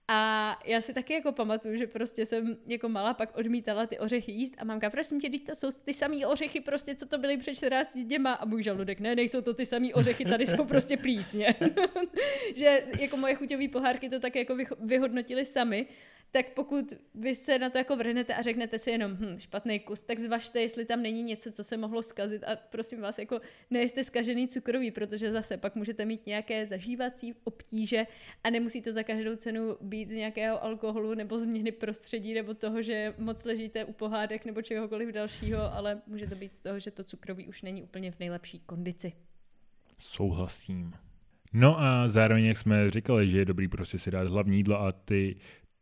a 0.08 0.60
já 0.66 0.82
si 0.82 0.94
taky 0.94 1.14
jako 1.14 1.32
pamatuju, 1.32 1.78
že 1.78 1.88
prostě 1.88 2.26
jsem 2.26 2.58
jako 2.68 2.90
malá 2.90 3.14
pak 3.14 3.38
odmítala 3.38 3.86
ty 3.86 4.00
ořechy 4.00 4.32
jíst 4.32 4.54
a 4.58 4.66
mamka, 4.66 4.90
prosím 4.90 5.22
tě, 5.22 5.30
to 5.40 5.56
jsou 5.56 5.68
ty 5.86 5.94
samý 5.94 6.26
ořechy 6.26 6.60
prostě, 6.60 6.96
co 6.96 7.06
to 7.06 7.18
byly 7.18 7.38
před 7.38 7.56
14 7.56 7.98
děma 7.98 8.34
a 8.34 8.46
můj 8.46 8.64
žaludek, 8.64 9.00
ne, 9.00 9.16
nejsou 9.16 9.42
to 9.42 9.54
ty 9.54 9.66
samý 9.66 9.94
ořechy, 9.94 10.26
tady 10.26 10.46
jsou 10.46 10.66
prostě 10.66 10.98
plísně. 10.98 11.56
že 12.56 12.84
jako 13.00 13.18
moje 13.18 13.36
chuťové 13.36 13.68
pohárky 13.68 14.10
to 14.10 14.20
tak 14.20 14.36
jako 14.36 14.58
vyhodnotili 14.80 15.46
sami 15.46 15.88
tak 16.32 16.54
pokud 16.54 16.94
vy 17.16 17.36
se 17.36 17.60
na 17.60 17.70
to 17.70 17.78
jako 17.78 17.96
vrhnete 17.96 18.36
a 18.36 18.42
řeknete 18.42 18.80
si 18.80 18.92
jenom 18.92 19.12
hm, 19.12 19.38
špatný 19.38 19.80
kus, 19.80 20.02
tak 20.02 20.20
zvažte, 20.20 20.62
jestli 20.62 20.86
tam 20.86 21.02
není 21.02 21.24
něco, 21.24 21.52
co 21.52 21.64
se 21.64 21.78
mohlo 21.78 22.02
skazit 22.02 22.44
a 22.44 22.56
prosím 22.56 23.02
vás, 23.02 23.20
jako 23.20 23.42
nejste 23.70 24.04
skažený 24.04 24.48
cukroví, 24.48 24.92
protože 24.92 25.32
zase 25.32 25.58
pak 25.58 25.76
můžete 25.76 26.06
mít 26.06 26.26
nějaké 26.26 26.66
zažívací 26.66 27.36
obtíže 27.44 28.08
a 28.44 28.50
nemusí 28.50 28.82
to 28.82 28.92
za 28.92 29.04
každou 29.04 29.36
cenu 29.36 29.78
být 29.82 30.10
z 30.10 30.14
nějakého 30.14 30.64
alkoholu 30.64 31.14
nebo 31.14 31.40
změny 31.40 31.72
prostředí 31.72 32.34
nebo 32.34 32.54
toho, 32.54 32.82
že 32.82 33.14
moc 33.18 33.44
ležíte 33.46 33.86
u 33.86 33.94
pohádek 33.94 34.46
nebo 34.46 34.62
čehokoliv 34.62 35.10
dalšího, 35.10 35.74
ale 35.74 36.02
může 36.08 36.28
to 36.28 36.36
být 36.36 36.56
z 36.56 36.60
toho, 36.60 36.80
že 36.80 36.92
to 36.92 37.04
cukroví 37.04 37.48
už 37.48 37.62
není 37.62 37.84
úplně 37.84 38.12
v 38.12 38.20
nejlepší 38.20 38.60
kondici. 38.60 39.14
Souhlasím. 40.00 40.94
No 41.54 41.80
a 41.80 42.08
zároveň, 42.08 42.46
jak 42.46 42.58
jsme 42.58 42.90
říkali, 42.90 43.30
že 43.30 43.38
je 43.38 43.46
dobrý 43.46 43.68
prostě 43.68 44.00
si 44.00 44.12
dát 44.12 44.28
hlavní 44.28 44.58
jídlo 44.58 44.82
a 44.82 44.92
ty 44.92 45.36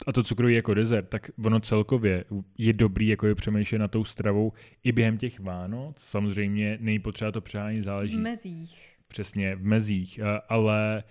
a 0.08 0.12
to 0.12 0.24
cukroví 0.24 0.56
jako 0.56 0.74
dezert, 0.74 1.10
tak 1.10 1.32
ono 1.44 1.60
celkově 1.60 2.26
je 2.58 2.74
dobrý 2.74 3.08
jako 3.08 3.28
je 3.28 3.36
přemýšlet 3.36 3.80
na 3.80 3.88
tou 3.88 4.04
stravou 4.04 4.54
i 4.84 4.92
během 4.92 5.18
těch 5.18 5.40
Vánoc. 5.40 5.96
Samozřejmě 6.00 6.78
není 6.82 7.00
potřeba 7.00 7.32
to 7.32 7.42
přehánit, 7.42 7.82
záleží. 7.82 8.18
V 8.18 8.20
mezích. 8.20 8.96
Přesně, 9.08 9.56
v 9.56 9.66
mezích. 9.66 10.20
Ale 10.50 11.04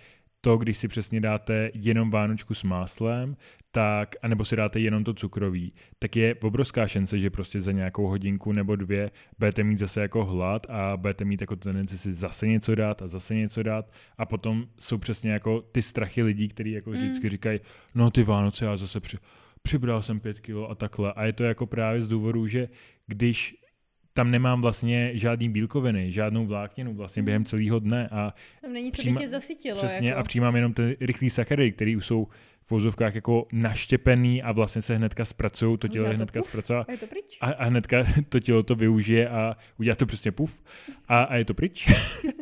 to, 0.45 0.57
když 0.57 0.77
si 0.77 0.87
přesně 0.87 1.21
dáte 1.21 1.71
jenom 1.73 2.11
vánočku 2.11 2.53
s 2.53 2.63
máslem, 2.63 3.37
tak, 3.71 4.15
anebo 4.21 4.45
si 4.45 4.55
dáte 4.55 4.79
jenom 4.79 5.03
to 5.03 5.13
cukroví, 5.13 5.73
tak 5.99 6.15
je 6.15 6.35
obrovská 6.35 6.87
šance, 6.87 7.19
že 7.19 7.29
prostě 7.29 7.61
za 7.61 7.71
nějakou 7.71 8.07
hodinku 8.07 8.51
nebo 8.51 8.75
dvě 8.75 9.11
budete 9.39 9.63
mít 9.63 9.77
zase 9.77 10.01
jako 10.01 10.25
hlad 10.25 10.67
a 10.69 10.97
budete 10.97 11.25
mít 11.25 11.41
jako 11.41 11.55
tendenci 11.55 11.97
si 11.97 12.13
zase 12.13 12.47
něco 12.47 12.75
dát 12.75 13.01
a 13.01 13.07
zase 13.07 13.35
něco 13.35 13.63
dát 13.63 13.91
a 14.17 14.25
potom 14.25 14.65
jsou 14.79 14.97
přesně 14.97 15.31
jako 15.31 15.61
ty 15.61 15.81
strachy 15.81 16.23
lidí, 16.23 16.47
kteří 16.47 16.71
jako 16.71 16.89
mm. 16.89 16.95
vždycky 16.95 17.29
říkají, 17.29 17.59
no 17.95 18.11
ty 18.11 18.23
Vánoce 18.23 18.65
já 18.65 18.77
zase 18.77 18.99
při, 18.99 19.17
přibral 19.61 20.01
jsem 20.01 20.19
pět 20.19 20.39
kilo 20.39 20.69
a 20.69 20.75
takhle 20.75 21.13
a 21.13 21.25
je 21.25 21.33
to 21.33 21.43
jako 21.43 21.65
právě 21.65 22.01
z 22.01 22.07
důvodu, 22.07 22.47
že 22.47 22.69
když 23.07 23.55
tam 24.17 24.31
nemám 24.31 24.61
vlastně 24.61 25.11
žádný 25.13 25.49
bílkoviny, 25.49 26.11
žádnou 26.11 26.45
vlákninu 26.45 26.93
vlastně 26.93 27.21
mm. 27.21 27.25
během 27.25 27.45
celého 27.45 27.79
dne 27.79 28.07
a 28.11 28.33
tam 28.61 28.73
není 28.73 28.91
co 28.91 29.01
přijíma, 29.01 29.19
by 29.19 29.25
tě 29.25 29.29
zasytilo. 29.29 29.77
Přesně 29.77 30.09
jako. 30.09 30.19
a 30.19 30.23
přijímám 30.23 30.55
jenom 30.55 30.73
ty 30.73 30.97
rychlý 30.99 31.29
sacharidy, 31.29 31.71
které 31.71 31.97
už 31.97 32.05
jsou 32.05 32.27
v 32.65 32.71
vozovkách 32.71 33.15
jako 33.15 33.47
naštěpený 33.51 34.43
a 34.43 34.51
vlastně 34.51 34.81
se 34.81 34.95
hnedka 34.95 35.25
zpracují, 35.25 35.77
to 35.77 35.87
tělo 35.87 36.07
je 36.07 36.13
hnedka 36.13 36.41
zpracuje 36.41 36.79
a, 37.41 37.51
a 37.51 37.65
hnedka 37.65 38.03
to 38.29 38.39
tělo 38.39 38.63
to 38.63 38.75
využije 38.75 39.29
a 39.29 39.57
udělá 39.79 39.95
to 39.95 40.05
přesně 40.05 40.31
puf. 40.31 40.63
A, 41.07 41.23
a 41.23 41.35
je 41.35 41.45
to 41.45 41.53
pryč, 41.53 41.87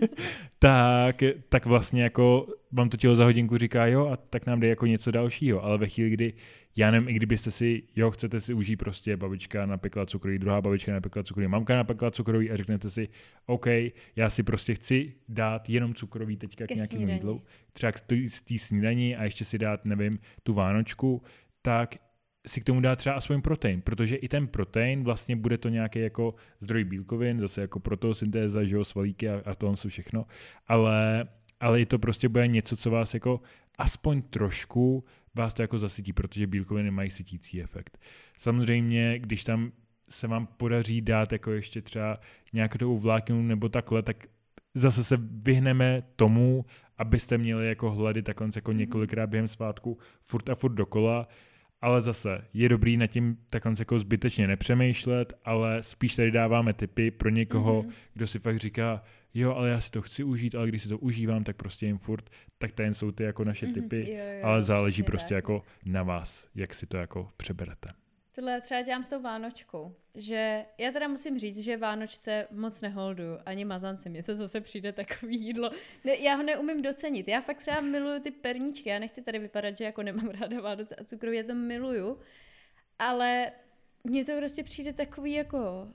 tak, 0.59 1.23
tak 1.49 1.65
vlastně 1.65 2.03
jako 2.03 2.47
vám 2.71 2.89
to 2.89 2.97
tělo 2.97 3.15
za 3.15 3.23
hodinku 3.23 3.57
říká 3.57 3.86
jo 3.86 4.07
a 4.07 4.17
tak 4.17 4.45
nám 4.45 4.59
jde 4.59 4.67
jako 4.67 4.86
něco 4.86 5.12
dalšího, 5.12 5.63
ale 5.63 5.77
ve 5.77 5.88
chvíli, 5.88 6.09
kdy 6.09 6.33
já 6.75 6.91
nevím, 6.91 7.09
i 7.09 7.13
kdybyste 7.13 7.51
si, 7.51 7.83
jo, 7.95 8.12
chcete 8.12 8.39
si 8.39 8.53
užít 8.53 8.79
prostě 8.79 9.17
babička 9.17 9.65
napekla 9.65 10.05
cukroví, 10.05 10.39
druhá 10.39 10.62
babička 10.62 10.93
napekla 10.93 11.23
cukroví, 11.23 11.47
mamka 11.47 11.75
napekla 11.75 12.12
cukroví 12.12 12.51
a 12.51 12.55
řeknete 12.55 12.89
si, 12.89 13.09
OK, 13.45 13.65
já 14.15 14.29
si 14.29 14.43
prostě 14.43 14.75
chci 14.75 15.13
dát 15.29 15.69
jenom 15.69 15.93
cukroví 15.93 16.38
teďka 16.38 16.65
k, 16.65 16.67
k 16.67 16.75
nějakému 16.75 17.07
jídlu, 17.07 17.41
třeba 17.73 17.91
z 18.27 18.41
té 18.41 18.57
snídaní 18.57 19.15
a 19.15 19.23
ještě 19.23 19.45
si 19.45 19.57
dát, 19.57 19.86
nevím, 19.86 20.12
tu 20.43 20.54
vánočku, 20.54 21.21
tak 21.62 21.95
si 22.47 22.62
k 22.62 22.63
tomu 22.63 22.82
dá 22.82 22.95
třeba 22.95 23.15
aspoň 23.15 23.41
protein, 23.41 23.82
protože 23.82 24.15
i 24.15 24.28
ten 24.28 24.47
protein 24.47 25.04
vlastně 25.04 25.36
bude 25.36 25.58
to 25.58 25.69
nějaký 25.69 25.99
jako 25.99 26.36
zdroj 26.60 26.84
bílkovin, 26.84 27.39
zase 27.39 27.62
jako 27.62 27.80
protosyntéza, 27.80 28.63
že 28.63 28.76
jo, 28.76 28.86
svalíky 28.86 29.30
a, 29.30 29.41
a 29.45 29.56
to 29.56 29.76
jsou 29.76 29.89
všechno, 29.89 30.26
ale, 30.67 31.28
ale 31.60 31.82
i 31.82 31.86
to 31.86 31.99
prostě 31.99 32.30
bude 32.30 32.47
něco, 32.47 32.78
co 32.78 32.91
vás 32.91 33.13
jako 33.13 33.41
aspoň 33.78 34.21
trošku 34.21 35.04
vás 35.36 35.54
to 35.54 35.62
jako 35.62 35.80
zasytí, 35.80 36.13
protože 36.13 36.47
bílkoviny 36.47 36.91
mají 36.91 37.10
sytící 37.10 37.63
efekt. 37.63 37.97
Samozřejmě, 38.38 39.19
když 39.19 39.43
tam 39.43 39.71
se 40.10 40.28
vám 40.28 40.47
podaří 40.47 41.02
dát 41.02 41.32
jako 41.32 41.52
ještě 41.52 41.82
třeba 41.82 42.19
nějakou 42.54 42.97
vlákninu 42.97 43.41
nebo 43.41 43.69
takhle, 43.69 44.02
tak 44.04 44.28
zase 44.73 45.04
se 45.04 45.17
vyhneme 45.19 46.02
tomu, 46.15 46.65
abyste 46.97 47.38
měli 47.38 47.67
jako 47.67 47.91
hlady 47.91 48.23
takhle 48.23 48.49
jako 48.56 48.71
mhm. 48.71 48.79
několikrát 48.79 49.29
během 49.29 49.47
svátku 49.47 49.97
furt 50.23 50.49
a 50.49 50.56
furt 50.56 50.73
dokola, 50.73 51.27
ale 51.82 52.01
zase 52.01 52.45
je 52.53 52.69
dobrý 52.69 52.97
nad 52.97 53.08
tím 53.08 53.38
takhle 53.49 53.73
jako 53.79 53.99
zbytečně 53.99 54.47
nepřemýšlet, 54.47 55.34
ale 55.45 55.84
spíš 55.84 56.15
tady 56.15 56.32
dáváme 56.32 56.73
tipy 56.73 57.12
pro 57.12 57.29
někoho, 57.29 57.84
mm-hmm. 57.84 57.91
kdo 58.13 58.27
si 58.27 58.39
fakt 58.39 58.58
říká, 58.58 59.03
jo, 59.34 59.56
ale 59.56 59.69
já 59.69 59.82
si 59.82 59.91
to 59.91 60.01
chci 60.01 60.23
užít, 60.23 60.56
ale 60.56 60.67
když 60.67 60.84
si 60.84 60.89
to 60.89 60.97
užívám, 60.97 61.43
tak 61.43 61.56
prostě 61.56 61.86
jim 61.86 61.97
furt, 61.97 62.29
tak 62.58 62.71
ten 62.71 62.93
jsou 62.93 63.12
ty 63.12 63.23
jako 63.23 63.43
naše 63.43 63.65
mhm, 63.65 63.75
mm-hmm, 63.75 64.08
jo, 64.08 64.15
jo, 64.15 64.39
ale 64.43 64.62
záleží 64.62 65.03
prostě 65.03 65.29
tak. 65.29 65.36
jako 65.36 65.63
na 65.86 66.03
vás, 66.03 66.47
jak 66.56 66.73
si 66.73 66.88
to 66.88 66.97
jako 66.97 67.29
přeberete. 67.38 67.89
Tohle 68.35 68.61
třeba 68.61 68.81
dělám 68.81 69.03
s 69.03 69.07
tou 69.07 69.21
Vánočkou, 69.21 69.95
že 70.15 70.65
já 70.77 70.91
teda 70.91 71.07
musím 71.07 71.39
říct, 71.39 71.59
že 71.59 71.77
Vánočce 71.77 72.47
moc 72.51 72.81
neholduju, 72.81 73.37
ani 73.45 73.65
mazance, 73.65 74.09
mně 74.09 74.23
to 74.23 74.35
zase 74.35 74.61
přijde 74.61 74.91
takový 74.91 75.41
jídlo. 75.41 75.71
Ne, 76.03 76.15
já 76.15 76.35
ho 76.35 76.43
neumím 76.43 76.81
docenit, 76.81 77.27
já 77.27 77.41
fakt 77.41 77.57
třeba 77.57 77.81
miluju 77.81 78.19
ty 78.19 78.31
perníčky, 78.31 78.89
já 78.89 78.99
nechci 78.99 79.21
tady 79.21 79.39
vypadat, 79.39 79.77
že 79.77 79.83
jako 79.83 80.03
nemám 80.03 80.29
ráda 80.29 80.61
Vánoce 80.61 80.95
a 80.95 81.03
cukroví, 81.03 81.37
já 81.37 81.43
to 81.43 81.55
miluju, 81.55 82.19
ale 82.99 83.51
mně 84.03 84.25
to 84.25 84.31
prostě 84.37 84.63
přijde 84.63 84.93
takový 84.93 85.33
jako 85.33 85.87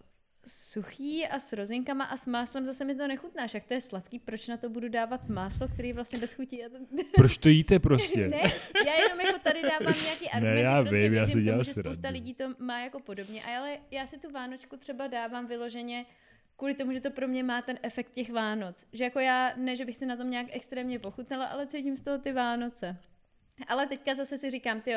suchý 0.46 1.26
a 1.26 1.38
s 1.38 1.52
rozinkama 1.52 2.04
a 2.04 2.16
s 2.16 2.26
máslem 2.26 2.64
zase 2.64 2.84
mi 2.84 2.94
to 2.94 3.08
nechutná, 3.08 3.46
však 3.46 3.64
to 3.64 3.74
je 3.74 3.80
sladký, 3.80 4.18
proč 4.18 4.48
na 4.48 4.56
to 4.56 4.68
budu 4.68 4.88
dávat 4.88 5.28
máslo, 5.28 5.68
který 5.68 5.88
je 5.88 5.94
vlastně 5.94 6.18
bez 6.18 6.34
chutí. 6.34 6.62
To... 6.70 7.02
Proč 7.14 7.38
to 7.38 7.48
jíte 7.48 7.78
prostě? 7.78 8.28
ne, 8.28 8.42
já 8.86 8.94
jenom 8.94 9.20
jako 9.20 9.38
tady 9.38 9.62
dávám 9.62 9.94
nějaký 10.04 10.30
argumenty, 10.30 10.62
ne, 10.62 10.70
já 10.70 10.82
protože 10.82 11.02
vím, 11.02 11.14
já 11.14 11.24
věřím 11.24 11.46
tomu, 11.46 11.62
že 11.62 11.74
spousta 11.74 12.08
lidí 12.08 12.34
to 12.34 12.44
má 12.58 12.80
jako 12.80 13.00
podobně, 13.00 13.44
ale 13.44 13.78
já 13.90 14.06
si 14.06 14.18
tu 14.18 14.30
Vánočku 14.30 14.76
třeba 14.76 15.06
dávám 15.06 15.46
vyloženě 15.46 16.06
kvůli 16.56 16.74
tomu, 16.74 16.92
že 16.92 17.00
to 17.00 17.10
pro 17.10 17.28
mě 17.28 17.42
má 17.42 17.62
ten 17.62 17.78
efekt 17.82 18.12
těch 18.12 18.32
Vánoc. 18.32 18.86
Že 18.92 19.04
jako 19.04 19.20
já, 19.20 19.52
ne, 19.56 19.76
že 19.76 19.84
bych 19.84 19.96
si 19.96 20.06
na 20.06 20.16
tom 20.16 20.30
nějak 20.30 20.46
extrémně 20.50 20.98
pochutnala, 20.98 21.46
ale 21.46 21.66
cítím 21.66 21.96
z 21.96 22.02
toho 22.02 22.18
ty 22.18 22.32
Vánoce. 22.32 22.96
Ale 23.68 23.86
teďka 23.86 24.14
zase 24.14 24.38
si 24.38 24.50
říkám, 24.50 24.80
ty 24.80 24.94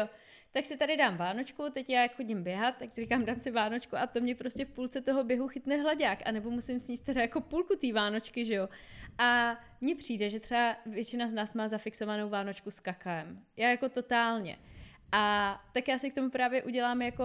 tak 0.52 0.66
si 0.66 0.78
tady 0.78 0.98
dám 0.98 1.18
Vánočku, 1.18 1.70
teď 1.74 1.90
já 1.90 2.02
jak 2.02 2.16
chodím 2.16 2.44
běhat, 2.44 2.78
tak 2.78 2.92
si 2.92 3.02
říkám, 3.02 3.26
dám 3.26 3.38
si 3.38 3.52
Vánočku 3.52 3.98
a 3.98 4.08
to 4.08 4.22
mě 4.22 4.36
prostě 4.36 4.66
v 4.66 4.70
půlce 4.70 5.02
toho 5.02 5.24
běhu 5.24 5.48
chytne 5.48 5.78
hladák, 5.78 6.20
anebo 6.26 6.52
musím 6.52 6.80
sníst 6.80 7.06
teda 7.06 7.22
jako 7.22 7.42
půlku 7.42 7.76
té 7.76 7.94
Vánočky, 7.94 8.46
že 8.46 8.54
jo. 8.54 8.70
A 9.18 9.58
mně 9.82 9.96
přijde, 9.96 10.30
že 10.30 10.40
třeba 10.40 10.76
většina 10.86 11.28
z 11.28 11.34
nás 11.34 11.54
má 11.54 11.68
zafixovanou 11.68 12.30
Vánočku 12.30 12.72
s 12.72 12.80
kakaem. 12.80 13.46
Já 13.58 13.70
jako 13.70 13.90
totálně. 13.90 14.58
A 15.12 15.56
tak 15.74 15.88
já 15.88 15.98
si 15.98 16.12
k 16.12 16.16
tomu 16.16 16.30
právě 16.30 16.64
udělám 16.64 17.02
jako 17.02 17.24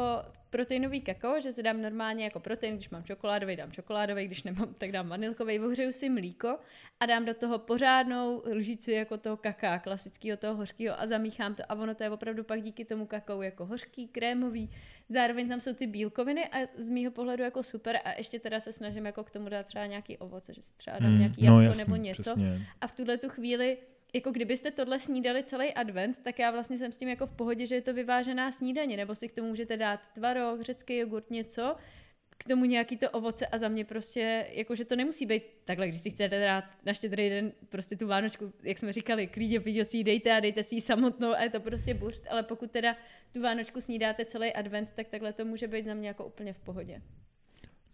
proteinový 0.50 1.00
kakao, 1.00 1.40
že 1.40 1.52
si 1.52 1.62
dám 1.62 1.82
normálně 1.82 2.24
jako 2.24 2.40
protein, 2.40 2.74
když 2.74 2.90
mám 2.90 3.04
čokoládový, 3.04 3.56
dám 3.56 3.72
čokoládový, 3.72 4.26
když 4.26 4.42
nemám, 4.42 4.74
tak 4.74 4.92
dám 4.92 5.08
vanilkový, 5.08 5.60
ohřeju 5.60 5.92
si 5.92 6.08
mlíko 6.08 6.58
a 7.00 7.06
dám 7.06 7.24
do 7.24 7.34
toho 7.34 7.58
pořádnou 7.58 8.42
lžíci 8.52 8.92
jako 8.92 9.18
toho 9.18 9.36
kaká, 9.36 9.78
klasického 9.78 10.36
toho 10.36 10.54
hořkého 10.54 11.00
a 11.00 11.06
zamíchám 11.06 11.54
to. 11.54 11.62
A 11.68 11.74
ono 11.74 11.94
to 11.94 12.02
je 12.02 12.10
opravdu 12.10 12.44
pak 12.44 12.62
díky 12.62 12.84
tomu 12.84 13.06
kakao 13.06 13.42
jako 13.42 13.66
hořký, 13.66 14.08
krémový, 14.08 14.70
zároveň 15.08 15.48
tam 15.48 15.60
jsou 15.60 15.72
ty 15.72 15.86
bílkoviny 15.86 16.48
a 16.48 16.68
z 16.76 16.90
mýho 16.90 17.10
pohledu 17.10 17.42
jako 17.42 17.62
super. 17.62 17.98
A 18.04 18.12
ještě 18.12 18.38
teda 18.38 18.60
se 18.60 18.72
snažím 18.72 19.06
jako 19.06 19.24
k 19.24 19.30
tomu 19.30 19.48
dát 19.48 19.66
třeba 19.66 19.86
nějaký 19.86 20.18
ovoce, 20.18 20.54
že 20.54 20.62
si 20.62 20.72
třeba 20.76 20.98
dám 20.98 21.12
mm, 21.12 21.18
nějaký 21.18 21.46
no, 21.46 21.60
jasný, 21.60 21.84
nebo 21.84 21.96
něco. 21.96 22.22
přesně. 22.22 22.66
a 22.80 22.86
v 22.86 22.92
tuhle 22.92 23.18
tu 23.18 23.28
chvíli 23.28 23.78
jako 24.16 24.30
kdybyste 24.30 24.70
tohle 24.70 25.00
snídali 25.00 25.42
celý 25.42 25.74
advent, 25.74 26.18
tak 26.18 26.38
já 26.38 26.50
vlastně 26.50 26.78
jsem 26.78 26.92
s 26.92 26.96
tím 26.96 27.08
jako 27.08 27.26
v 27.26 27.32
pohodě, 27.32 27.66
že 27.66 27.74
je 27.74 27.80
to 27.80 27.94
vyvážená 27.94 28.52
snídaně, 28.52 28.96
nebo 28.96 29.14
si 29.14 29.28
k 29.28 29.32
tomu 29.32 29.48
můžete 29.48 29.76
dát 29.76 30.00
tvaroh, 30.14 30.60
řecký 30.60 30.96
jogurt, 30.96 31.30
něco, 31.30 31.76
k 32.38 32.44
tomu 32.44 32.64
nějaký 32.64 32.96
to 32.96 33.10
ovoce 33.10 33.46
a 33.46 33.58
za 33.58 33.68
mě 33.68 33.84
prostě, 33.84 34.46
jakože 34.50 34.84
to 34.84 34.96
nemusí 34.96 35.26
být 35.26 35.42
takhle, 35.64 35.88
když 35.88 36.00
si 36.00 36.10
chcete 36.10 36.40
dát 36.40 36.64
na 36.84 36.92
štědrý 36.92 37.28
den 37.28 37.52
prostě 37.68 37.96
tu 37.96 38.06
vánočku, 38.06 38.52
jak 38.62 38.78
jsme 38.78 38.92
říkali, 38.92 39.26
klidně 39.26 39.60
píďo 39.60 39.84
si 39.84 39.96
ji 39.96 40.04
dejte 40.04 40.36
a 40.36 40.40
dejte 40.40 40.62
si 40.62 40.74
ji 40.74 40.80
samotnou 40.80 41.30
a 41.30 41.42
je 41.42 41.50
to 41.50 41.60
prostě 41.60 41.94
burst, 41.94 42.26
ale 42.30 42.42
pokud 42.42 42.70
teda 42.70 42.96
tu 43.32 43.42
vánočku 43.42 43.80
snídáte 43.80 44.24
celý 44.24 44.52
advent, 44.52 44.92
tak 44.92 45.08
takhle 45.08 45.32
to 45.32 45.44
může 45.44 45.68
být 45.68 45.84
za 45.84 45.94
mě 45.94 46.08
jako 46.08 46.26
úplně 46.26 46.52
v 46.52 46.58
pohodě. 46.58 47.02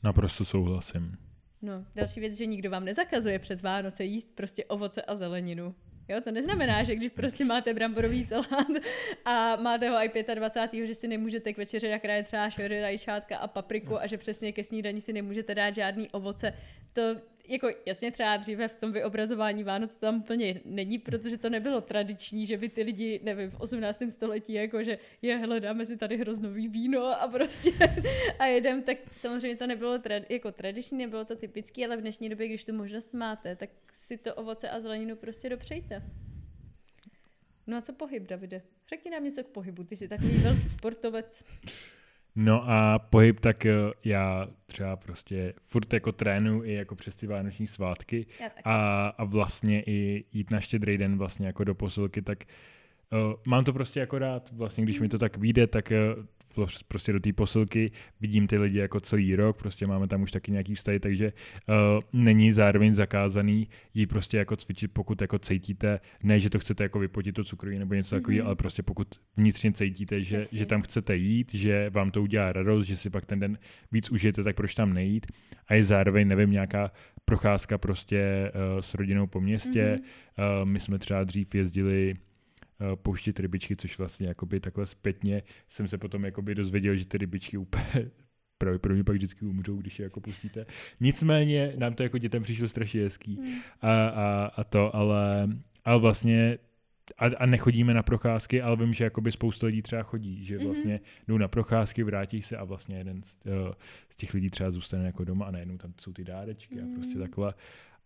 Naprosto 0.03 0.45
souhlasím. 0.45 1.17
No, 1.63 1.87
další 1.95 2.21
věc, 2.21 2.35
že 2.35 2.47
nikdo 2.47 2.71
vám 2.71 2.85
nezakazuje 2.85 3.39
přes 3.39 3.63
Vánoce 3.63 4.05
jíst 4.05 4.29
prostě 4.35 4.65
ovoce 4.65 5.03
a 5.03 5.15
zeleninu. 5.15 5.75
Jo, 6.09 6.21
to 6.21 6.31
neznamená, 6.31 6.83
že 6.83 6.97
když 6.97 7.09
prostě 7.09 7.45
máte 7.45 7.75
bramborový 7.75 8.25
salát 8.25 8.67
a 9.25 9.57
máte 9.57 9.91
ho 9.91 9.97
i 9.97 10.11
25. 10.35 10.87
že 10.87 10.95
si 10.95 11.09
nemůžete 11.09 11.53
k 11.53 11.57
večeři 11.57 11.87
je 11.87 12.23
třeba 12.23 12.51
šory, 12.51 12.81
rajčátka 12.81 13.37
a 13.37 13.47
papriku 13.47 14.01
a 14.01 14.07
že 14.07 14.19
přesně 14.19 14.53
ke 14.53 14.65
snídani 14.65 15.01
si 15.01 15.13
nemůžete 15.13 15.55
dát 15.55 15.75
žádný 15.75 16.11
ovoce. 16.11 16.55
To 16.93 17.03
jako 17.49 17.69
jasně 17.87 18.13
třeba 18.13 18.37
dříve 18.37 18.69
v 18.69 18.75
tom 18.75 18.93
vyobrazování 18.93 19.65
Vánoc 19.65 19.97
tam 19.97 20.17
úplně 20.17 20.61
není, 20.65 20.99
protože 20.99 21.39
to 21.39 21.51
nebylo 21.51 21.81
tradiční, 21.81 22.47
že 22.47 22.57
by 22.57 22.69
ty 22.69 22.83
lidi, 22.83 23.21
nevím, 23.23 23.51
v 23.51 23.61
18. 23.61 24.03
století, 24.09 24.53
jako 24.53 24.83
že 24.83 24.99
je, 25.23 25.37
hledáme 25.37 25.87
si 25.87 25.97
tady 25.97 26.17
hroznový 26.17 26.69
víno 26.69 27.23
a 27.23 27.29
prostě 27.29 27.71
a 28.39 28.47
jedem, 28.47 28.83
tak 28.83 28.97
samozřejmě 29.17 29.57
to 29.57 29.67
nebylo 29.67 29.99
tra- 29.99 30.25
jako 30.29 30.53
tradiční, 30.53 30.99
nebylo 30.99 31.25
to 31.25 31.37
typický, 31.37 31.87
ale 31.87 31.97
v 31.97 32.01
dnešní 32.01 32.29
době, 32.29 32.49
když 32.49 32.65
tu 32.65 32.73
možnost 32.73 33.15
máte, 33.15 33.57
tak 33.57 33.71
si 33.93 34.17
to 34.17 34.35
ovoce 34.35 34.71
a 34.71 34.81
zeleninu 34.81 35.17
prostě 35.17 35.49
dopřejte. 35.49 36.03
No 37.67 37.77
a 37.77 37.81
co 37.81 37.93
pohyb, 37.93 38.23
Davide? 38.23 38.63
Řekni 38.89 39.11
nám 39.11 39.25
něco 39.25 39.45
k 39.45 39.47
pohybu, 39.47 39.85
ty 39.85 39.97
jsi 39.97 40.09
takový 40.09 40.39
velký 40.39 40.69
sportovec. 40.69 41.45
No 42.37 42.71
a 42.71 42.99
pohyb, 42.99 43.41
tak 43.41 43.67
eh, 43.67 43.73
já 44.05 44.49
třeba 44.67 44.97
prostě 44.97 45.55
furt 45.61 45.93
jako 45.93 46.13
trénu 46.13 46.65
i 46.65 46.73
jako 46.73 46.95
přes 46.95 47.17
ty 47.17 47.27
vánoční 47.27 47.67
svátky 47.67 48.27
a, 48.65 49.07
a 49.09 49.25
vlastně 49.25 49.83
i 49.83 50.25
jít 50.33 50.51
na 50.51 50.61
štědrý 50.61 50.99
den 50.99 51.19
vlastně 51.19 51.47
jako 51.47 51.65
do 51.65 51.75
posilky, 51.75 52.23
tak 52.23 52.45
uh, 53.13 53.35
mám 53.47 53.65
to 53.65 53.73
prostě 53.73 54.01
jako 54.01 54.19
rád. 54.19 54.53
Vlastně 54.53 54.85
když 54.85 55.01
mi 55.01 55.09
to 55.09 55.19
tak 55.19 55.37
vyjde, 55.37 55.67
tak 55.67 55.93
uh, 56.17 56.25
prostě 56.89 57.13
do 57.13 57.21
té 57.21 57.33
posilky, 57.33 57.91
vidím 58.21 58.47
ty 58.47 58.59
lidi 58.59 58.79
jako 58.79 59.01
celý 59.01 59.37
rok, 59.37 59.59
prostě 59.59 59.87
máme 59.87 60.09
tam 60.09 60.23
už 60.23 60.31
taky 60.31 60.53
nějaký 60.53 60.75
vztahy, 60.75 61.01
takže 61.01 61.33
uh, 61.69 61.75
není 62.13 62.53
zároveň 62.53 62.95
zakázaný 62.95 63.69
jít 63.95 64.07
prostě 64.07 64.37
jako 64.39 64.57
cvičit, 64.57 64.93
pokud 64.93 65.21
jako 65.21 65.39
cítíte, 65.39 66.01
ne, 66.23 66.41
že 66.41 66.51
to 66.51 66.59
chcete 66.59 66.83
jako 66.83 66.99
vypotit 66.99 67.35
to 67.35 67.45
cukroví 67.45 67.79
nebo 67.79 67.95
něco 67.95 68.17
mm-hmm. 68.17 68.19
takového, 68.19 68.47
ale 68.47 68.57
prostě 68.57 68.83
pokud 68.83 69.09
vnitřně 69.37 69.73
cítíte, 69.73 70.23
že, 70.23 70.47
že 70.53 70.67
tam 70.67 70.83
chcete 70.83 71.17
jít, 71.17 71.55
že 71.55 71.91
vám 71.91 72.11
to 72.11 72.23
udělá 72.23 72.53
radost, 72.53 72.87
že 72.87 72.97
si 72.97 73.11
pak 73.11 73.27
ten 73.27 73.41
den 73.41 73.59
víc 73.93 74.11
užijete, 74.11 74.43
tak 74.43 74.57
proč 74.57 74.75
tam 74.75 74.93
nejít? 74.93 75.27
A 75.69 75.75
je 75.75 75.85
zároveň, 75.85 76.29
nevím, 76.29 76.51
nějaká 76.51 76.91
procházka 77.25 77.79
prostě 77.79 78.53
uh, 78.55 78.81
s 78.81 78.95
rodinou 78.95 79.27
po 79.27 79.41
městě. 79.41 79.99
Mm-hmm. 79.99 80.63
Uh, 80.63 80.69
my 80.69 80.81
jsme 80.81 80.99
třeba 80.99 81.25
dřív 81.25 81.55
jezdili 81.55 82.15
pouštět 82.95 83.41
rybičky, 83.41 83.77
což 83.77 83.99
vlastně 83.99 84.29
jakoby 84.29 84.61
takhle 84.61 84.87
zpětně 84.87 85.43
jsem 85.69 85.89
se 85.89 85.99
potom 85.99 86.25
jakoby 86.25 86.55
dozvěděl, 86.55 86.97
že 86.97 87.07
ty 87.07 87.19
rybičky 87.19 87.57
úplně 87.57 87.93
právě 88.59 88.79
pro 88.79 88.95
mě 88.95 89.05
pak 89.05 89.17
vždycky 89.17 89.45
umřou, 89.45 89.77
když 89.77 89.99
je 89.99 90.03
jako 90.03 90.21
pustíte. 90.21 90.67
Nicméně 91.01 91.73
nám 91.77 91.95
to 91.95 92.03
jako 92.03 92.19
dětem 92.19 92.43
přišlo 92.43 92.69
strašně 92.69 93.03
hezký 93.03 93.37
hmm. 93.37 93.55
a, 93.81 94.09
a, 94.09 94.51
a, 94.57 94.65
to, 94.65 94.97
ale, 94.97 95.49
ale 95.85 96.01
vlastně 96.01 96.59
a, 97.19 97.27
a 97.27 97.47
nechodíme 97.47 97.95
na 97.95 98.03
procházky, 98.03 98.63
ale 98.63 98.77
vím, 98.77 98.95
že 98.95 99.05
jakoby 99.05 99.33
spousta 99.33 99.67
lidí 99.67 99.83
třeba 99.83 100.03
chodí, 100.03 100.45
že 100.45 100.57
mhm. 100.57 100.67
vlastně 100.67 100.97
mm-hmm. 100.97 101.25
jdou 101.29 101.39
na 101.39 101.49
procházky, 101.49 102.03
vrátí 102.03 102.43
se 102.43 102.57
a 102.57 102.65
vlastně 102.65 102.99
jeden 102.99 103.23
z, 103.23 103.39
uh, 103.47 103.53
z 104.11 104.17
těch 104.17 104.35
lidí 104.35 104.51
třeba 104.51 104.71
zůstane 104.71 105.07
jako 105.07 105.25
doma 105.25 105.47
a 105.47 105.51
najednou 105.51 105.79
tam 105.79 105.95
jsou 106.01 106.13
ty 106.13 106.25
dárečky 106.25 106.75
mm. 106.75 106.93
a 106.93 106.95
prostě 106.95 107.19
mhm. 107.19 107.27
takhle. 107.27 107.55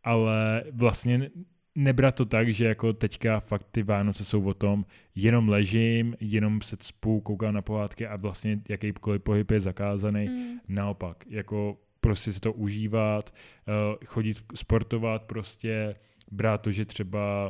Ale 0.04 0.64
vlastně 0.72 1.30
nebrat 1.76 2.14
to 2.14 2.24
tak, 2.24 2.54
že 2.54 2.64
jako 2.64 2.92
teďka 2.92 3.40
fakt 3.40 3.66
ty 3.70 3.82
Vánoce 3.82 4.24
jsou 4.24 4.44
o 4.44 4.54
tom, 4.54 4.84
jenom 5.14 5.48
ležím, 5.48 6.16
jenom 6.20 6.60
se 6.60 6.76
cpu, 6.76 7.20
koukám 7.20 7.54
na 7.54 7.62
pohádky 7.62 8.06
a 8.06 8.16
vlastně 8.16 8.60
jakýkoliv 8.68 9.22
pohyb 9.22 9.50
je 9.50 9.60
zakázaný. 9.60 10.28
Mm. 10.28 10.60
Naopak, 10.68 11.24
jako 11.28 11.78
prostě 12.00 12.32
si 12.32 12.40
to 12.40 12.52
užívat, 12.52 13.34
uh, 13.68 14.04
chodit 14.04 14.36
sportovat, 14.54 15.22
prostě 15.22 15.96
brát 16.30 16.62
to, 16.62 16.72
že 16.72 16.84
třeba 16.84 17.48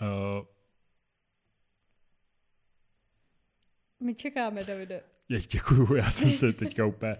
uh, 0.00 0.46
My 4.00 4.14
čekáme, 4.14 4.64
Davide. 4.64 5.00
Děkuju, 5.52 5.94
já 5.94 6.10
jsem 6.10 6.32
se 6.32 6.52
teďka 6.62 6.86
úplně 6.86 7.16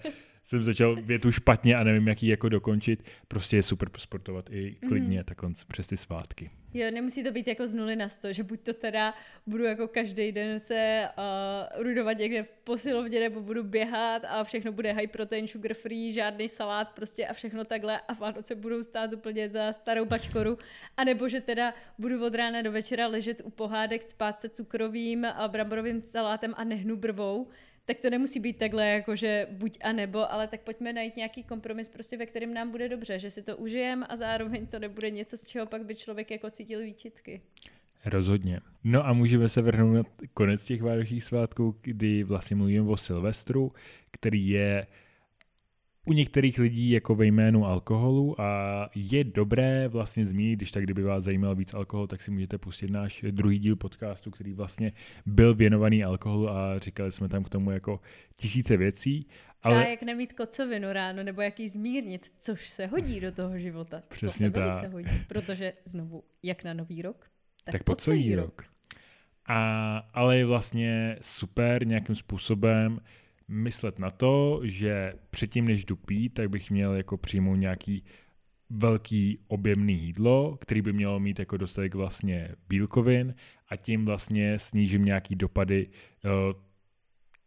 jsem 0.47 0.63
začal 0.63 0.97
větu 1.03 1.33
špatně 1.33 1.77
a 1.77 1.85
nevím, 1.85 2.09
jak 2.09 2.23
ji 2.23 2.31
jako 2.31 2.49
dokončit. 2.49 3.03
Prostě 3.29 3.57
je 3.57 3.63
super 3.63 3.89
sportovat 3.99 4.51
i 4.51 4.77
klidně 4.89 5.19
mm. 5.19 5.25
takhle 5.25 5.51
přes 5.69 5.87
ty 5.87 5.97
svátky. 5.97 6.51
Jo, 6.75 6.91
nemusí 6.91 7.25
to 7.25 7.31
být 7.31 7.49
jako 7.49 7.67
z 7.67 7.75
nuly 7.75 7.97
na 7.97 8.09
sto, 8.09 8.33
že 8.33 8.43
buď 8.43 8.61
to 8.61 8.75
teda 8.75 9.15
budu 9.47 9.65
jako 9.65 9.89
každý 9.89 10.33
den 10.33 10.61
se 10.61 11.09
uh, 11.19 11.83
rudovat 11.83 12.19
někde 12.19 12.43
v 12.43 12.49
posilovně 12.65 13.21
nebo 13.21 13.41
budu 13.41 13.65
běhat 13.65 14.23
a 14.29 14.45
všechno 14.45 14.73
bude 14.73 14.93
high 14.93 15.07
protein, 15.07 15.49
sugar 15.49 15.75
free, 15.75 16.13
žádný 16.13 16.49
salát 16.49 16.91
prostě 16.91 17.27
a 17.27 17.33
všechno 17.33 17.65
takhle 17.65 18.01
a 18.01 18.15
Vánoce 18.15 18.55
budou 18.55 18.83
stát 18.83 19.13
úplně 19.13 19.49
za 19.49 19.73
starou 19.73 20.05
bačkoru. 20.05 20.59
A 20.97 21.05
nebo 21.05 21.29
že 21.29 21.41
teda 21.41 21.75
budu 21.99 22.27
od 22.27 22.35
rána 22.35 22.63
do 22.63 22.73
večera 22.73 23.07
ležet 23.07 23.43
u 23.45 23.51
pohádek, 23.51 24.09
spát 24.09 24.41
se 24.41 24.49
cukrovým 24.49 25.25
a 25.25 25.49
bramborovým 25.49 26.01
salátem 26.01 26.55
a 26.57 26.65
nehnu 26.65 26.97
brvou 26.97 27.49
tak 27.87 28.01
to 28.01 28.11
nemusí 28.11 28.41
být 28.41 28.59
takhle, 28.59 28.87
jako 28.87 29.17
že 29.17 29.47
buď 29.51 29.79
a 29.83 29.93
nebo, 29.93 30.33
ale 30.33 30.49
tak 30.49 30.61
pojďme 30.61 30.93
najít 30.93 31.17
nějaký 31.17 31.43
kompromis, 31.43 31.89
prostě 31.89 32.17
ve 32.17 32.27
kterém 32.27 32.55
nám 32.55 32.71
bude 32.71 32.89
dobře, 32.89 33.19
že 33.19 33.31
si 33.31 33.43
to 33.43 33.57
užijeme 33.57 34.07
a 34.07 34.17
zároveň 34.17 34.67
to 34.67 34.79
nebude 34.79 35.11
něco, 35.11 35.37
z 35.37 35.45
čeho 35.45 35.67
pak 35.67 35.85
by 35.85 35.95
člověk 35.95 36.31
jako 36.31 36.51
cítil 36.51 36.81
výčitky. 36.81 37.41
Rozhodně. 38.05 38.61
No 38.85 39.07
a 39.07 39.13
můžeme 39.13 39.49
se 39.49 39.63
vrhnout 39.63 39.97
na 39.97 40.03
konec 40.35 40.65
těch 40.65 40.83
vánočních 40.83 41.25
svátků, 41.25 41.77
kdy 41.83 42.25
vlastně 42.25 42.57
mluvíme 42.57 42.91
o 42.91 42.97
Silvestru, 42.97 43.73
který 44.11 44.49
je 44.49 44.87
u 46.07 46.13
některých 46.13 46.59
lidí 46.59 46.91
jako 46.91 47.15
ve 47.15 47.27
jménu 47.27 47.67
alkoholu 47.67 48.41
a 48.41 48.91
je 48.95 49.25
dobré 49.25 49.89
vlastně 49.89 50.25
zmínit, 50.27 50.57
když 50.57 50.73
tak 50.73 50.83
kdyby 50.83 51.03
vás 51.03 51.25
zajímal 51.25 51.55
víc 51.55 51.75
alkohol, 51.75 52.07
tak 52.07 52.23
si 52.23 52.31
můžete 52.31 52.59
pustit 52.59 52.91
náš 52.91 53.25
druhý 53.31 53.59
díl 53.59 53.77
podcastu, 53.77 54.31
který 54.31 54.53
vlastně 54.53 54.93
byl 55.27 55.55
věnovaný 55.55 56.05
alkoholu 56.05 56.51
a 56.51 56.79
říkali 56.79 57.13
jsme 57.13 57.29
tam 57.29 57.45
k 57.45 57.49
tomu 57.49 57.71
jako 57.71 58.01
tisíce 58.37 58.77
věcí. 58.77 59.27
Ale... 59.63 59.75
Třeba 59.75 59.91
jak 59.91 60.03
nemít 60.03 60.33
kocovinu 60.33 60.93
ráno, 60.93 61.23
nebo 61.23 61.43
jak 61.43 61.61
ji 61.61 61.69
zmírnit, 61.69 62.33
což 62.41 62.69
se 62.69 62.87
hodí 62.87 63.21
do 63.21 63.33
toho 63.33 63.59
života. 63.59 64.03
Přesně 64.09 64.51
to 64.51 64.61
se 64.61 64.67
velice 64.67 64.89
hodí, 64.89 65.25
protože 65.29 65.73
znovu, 65.85 66.25
jak 66.43 66.65
na 66.65 66.75
nový 66.75 67.03
rok, 67.03 67.27
tak, 67.65 67.73
tak 67.73 67.85
po 67.85 67.97
celý 67.97 68.35
rok. 68.35 68.47
rok. 68.47 68.65
A, 69.47 69.99
ale 70.15 70.39
je 70.39 70.47
vlastně 70.47 71.17
super 71.21 71.87
nějakým 71.87 72.15
způsobem 72.15 73.01
myslet 73.49 73.99
na 73.99 74.11
to, 74.11 74.61
že 74.63 75.15
předtím, 75.31 75.65
než 75.65 75.85
jdu 75.85 75.97
pít, 75.97 76.35
tak 76.35 76.51
bych 76.51 76.71
měl 76.71 76.95
jako 76.95 77.17
přijmout 77.17 77.55
nějaký 77.55 78.05
velký 78.71 79.39
objemný 79.49 79.95
jídlo, 79.95 80.59
který 80.61 80.83
by 80.83 80.93
mělo 80.93 81.21
mít 81.21 81.39
jako 81.39 81.57
dostatek 81.57 81.95
vlastně 81.95 82.55
bílkovin 82.69 83.35
a 83.69 83.77
tím 83.77 84.05
vlastně 84.05 84.59
snížím 84.59 85.05
nějaký 85.05 85.35
dopady 85.35 85.87
uh, 86.25 86.31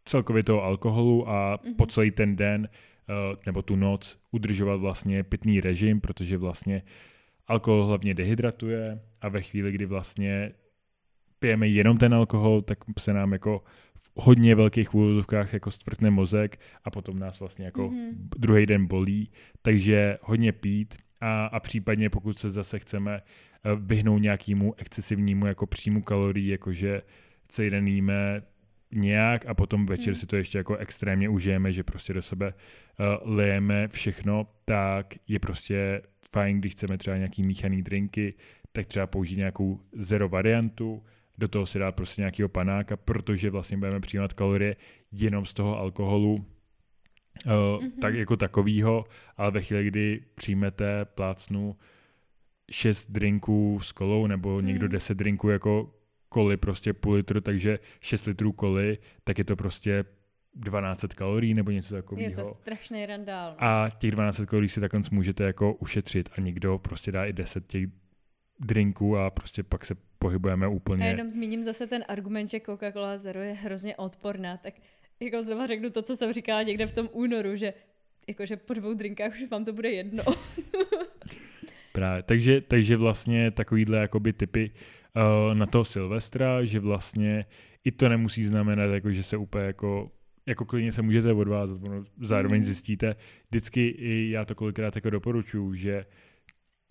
celkově 0.04 0.42
toho 0.42 0.62
alkoholu 0.62 1.28
a 1.28 1.56
mm-hmm. 1.56 1.76
po 1.76 1.86
celý 1.86 2.10
ten 2.10 2.36
den 2.36 2.68
uh, 2.68 3.36
nebo 3.46 3.62
tu 3.62 3.76
noc 3.76 4.18
udržovat 4.30 4.76
vlastně 4.76 5.22
pitný 5.22 5.60
režim, 5.60 6.00
protože 6.00 6.36
vlastně 6.36 6.82
alkohol 7.46 7.86
hlavně 7.86 8.14
dehydratuje 8.14 9.00
a 9.20 9.28
ve 9.28 9.42
chvíli, 9.42 9.72
kdy 9.72 9.86
vlastně 9.86 10.52
pijeme 11.38 11.68
jenom 11.68 11.98
ten 11.98 12.14
alkohol, 12.14 12.62
tak 12.62 12.78
se 12.98 13.12
nám 13.12 13.32
jako 13.32 13.64
hodně 14.14 14.54
velkých 14.54 14.94
úvozovkách 14.94 15.52
jako 15.52 15.70
stvrtne 15.70 16.10
mozek 16.10 16.60
a 16.84 16.90
potom 16.90 17.18
nás 17.18 17.40
vlastně 17.40 17.64
jako 17.64 17.88
mm-hmm. 17.88 18.12
druhý 18.38 18.66
den 18.66 18.86
bolí, 18.86 19.30
takže 19.62 20.18
hodně 20.22 20.52
pít 20.52 20.94
a, 21.20 21.46
a 21.46 21.60
případně 21.60 22.10
pokud 22.10 22.38
se 22.38 22.50
zase 22.50 22.78
chceme 22.78 23.16
eh, 23.16 23.70
vyhnout 23.76 24.18
nějakému 24.18 24.74
excesivnímu 24.78 25.46
jako 25.46 25.66
příjmu 25.66 26.02
kalorií, 26.02 26.48
jakože 26.48 27.02
celý 27.48 27.70
den 27.70 27.86
jíme 27.86 28.42
nějak 28.92 29.46
a 29.46 29.54
potom 29.54 29.86
večer 29.86 30.12
mm. 30.12 30.16
si 30.16 30.26
to 30.26 30.36
ještě 30.36 30.58
jako 30.58 30.76
extrémně 30.76 31.28
užijeme, 31.28 31.72
že 31.72 31.84
prostě 31.84 32.12
do 32.12 32.22
sebe 32.22 32.54
uh, 32.54 33.32
lejeme 33.34 33.88
všechno, 33.88 34.46
tak 34.64 35.14
je 35.28 35.38
prostě 35.38 36.02
fajn, 36.30 36.58
když 36.58 36.72
chceme 36.72 36.98
třeba 36.98 37.16
nějaký 37.16 37.42
míchaný 37.42 37.82
drinky, 37.82 38.34
tak 38.72 38.86
třeba 38.86 39.06
použít 39.06 39.36
nějakou 39.36 39.80
zero 39.92 40.28
variantu, 40.28 41.02
do 41.40 41.48
toho 41.48 41.66
si 41.66 41.78
dát 41.78 41.94
prostě 41.94 42.20
nějakého 42.22 42.48
panáka, 42.48 42.96
protože 42.96 43.50
vlastně 43.50 43.76
budeme 43.76 44.00
přijímat 44.00 44.32
kalorie 44.32 44.76
jenom 45.12 45.46
z 45.46 45.54
toho 45.54 45.78
alkoholu, 45.78 46.34
uh, 46.34 46.42
mm-hmm. 47.52 47.90
tak 48.00 48.14
jako 48.14 48.36
takovýho, 48.36 49.04
ale 49.36 49.50
ve 49.50 49.62
chvíli, 49.62 49.84
kdy 49.84 50.22
přijmete 50.34 51.04
plácnu 51.04 51.76
6 52.70 53.10
drinků 53.10 53.80
s 53.82 53.92
kolou 53.92 54.26
nebo 54.26 54.60
někdo 54.60 54.84
Hmm. 54.86 54.92
10 54.92 55.14
drinků 55.14 55.48
jako 55.48 55.94
koly, 56.28 56.56
prostě 56.56 56.92
půl 56.92 57.12
litru, 57.14 57.40
takže 57.40 57.78
6 58.00 58.26
litrů 58.26 58.52
koly, 58.52 58.98
tak 59.24 59.38
je 59.38 59.44
to 59.44 59.56
prostě 59.56 60.04
1200 60.64 61.08
kalorií 61.08 61.54
nebo 61.54 61.70
něco 61.70 61.96
Je 61.96 62.02
takového. 62.02 62.42
to 62.42 62.54
strašný 62.60 63.06
randál. 63.06 63.50
no. 63.50 63.64
A 63.64 63.88
těch 63.98 64.10
12 64.10 64.40
kalorií 64.46 64.68
si 64.68 64.80
takhle 64.80 65.00
můžete 65.10 65.44
jako 65.44 65.74
ušetřit 65.74 66.28
a 66.36 66.40
někdo 66.40 66.78
prostě 66.78 67.12
dá 67.12 67.24
i 67.24 67.32
10 67.32 67.66
těch 67.66 67.86
drinků 68.60 69.18
a 69.18 69.30
prostě 69.30 69.62
pak 69.62 69.84
se 69.86 69.94
pohybujeme 70.24 70.68
úplně. 70.68 71.06
jenom 71.06 71.30
zmíním 71.30 71.62
zase 71.62 71.86
ten 71.86 72.04
argument, 72.08 72.48
že 72.48 72.58
Coca-Cola 72.58 73.18
Zero 73.18 73.40
je 73.40 73.52
hrozně 73.52 73.96
odporná, 73.96 74.56
tak 74.56 74.74
jako 75.20 75.42
znova 75.42 75.66
řeknu 75.66 75.90
to, 75.90 76.02
co 76.02 76.16
jsem 76.16 76.32
říkala 76.32 76.62
někde 76.62 76.86
v 76.86 76.92
tom 76.94 77.08
únoru, 77.12 77.56
že 77.56 77.74
jakože 78.28 78.56
po 78.56 78.74
dvou 78.74 78.94
drinkách 78.94 79.32
už 79.32 79.44
vám 79.50 79.64
to 79.64 79.72
bude 79.72 79.90
jedno. 79.90 80.22
Právě. 81.92 82.22
Takže, 82.22 82.60
takže 82.60 82.96
vlastně 82.96 83.50
takovýhle 83.50 83.98
jakoby 83.98 84.32
typy 84.32 84.70
uh, 85.16 85.54
na 85.54 85.66
toho 85.66 85.84
Silvestra, 85.84 86.64
že 86.64 86.80
vlastně 86.80 87.46
i 87.84 87.92
to 87.92 88.08
nemusí 88.08 88.44
znamenat, 88.44 88.84
jako, 88.86 89.10
že 89.12 89.22
se 89.22 89.36
úplně 89.36 89.64
jako 89.64 90.10
jako 90.46 90.64
klidně 90.64 90.92
se 90.92 91.02
můžete 91.02 91.32
odvázat, 91.32 91.80
ono 91.82 92.04
zároveň 92.20 92.58
Mhm. 92.58 92.64
zjistíte, 92.64 93.16
vždycky 93.50 93.88
i 93.88 94.30
já 94.30 94.44
to 94.44 94.54
kolikrát 94.54 94.96
jako 94.96 95.10
doporučuji, 95.10 95.74
že 95.74 96.06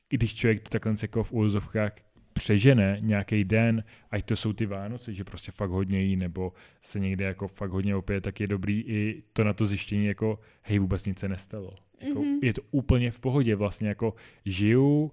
i 0.10 0.18
když 0.18 0.36
člověk 0.36 0.60
to 0.62 0.70
takhle 0.70 0.94
jako 1.02 1.24
v 1.24 1.32
úvozovkách 1.32 1.92
přežene 2.40 2.98
nějaký 3.00 3.44
den, 3.44 3.84
ať 4.12 4.26
to 4.26 4.36
jsou 4.36 4.54
ty 4.54 4.66
Vánoce, 4.66 5.14
že 5.14 5.24
prostě 5.24 5.52
fakt 5.52 5.70
hodně 5.70 6.02
jí, 6.02 6.16
nebo 6.16 6.54
se 6.82 7.00
někde 7.00 7.26
jako 7.26 7.48
fakt 7.48 7.72
hodně 7.72 7.96
opět, 7.96 8.22
tak 8.22 8.40
je 8.40 8.48
dobrý 8.48 8.82
i 8.82 9.24
to 9.34 9.44
na 9.44 9.54
to 9.54 9.66
zjištění 9.66 10.06
jako 10.06 10.40
hej, 10.62 10.80
vůbec 10.80 11.06
nic 11.06 11.20
se 11.20 11.28
nestalo. 11.28 11.89
Jako, 12.02 12.20
Mhm. 12.22 12.40
Je 12.44 12.54
to 12.54 12.62
úplně 12.72 13.12
v 13.12 13.20
pohodě, 13.20 13.56
vlastně 13.56 13.88
jako 13.88 14.14
žiju, 14.46 15.12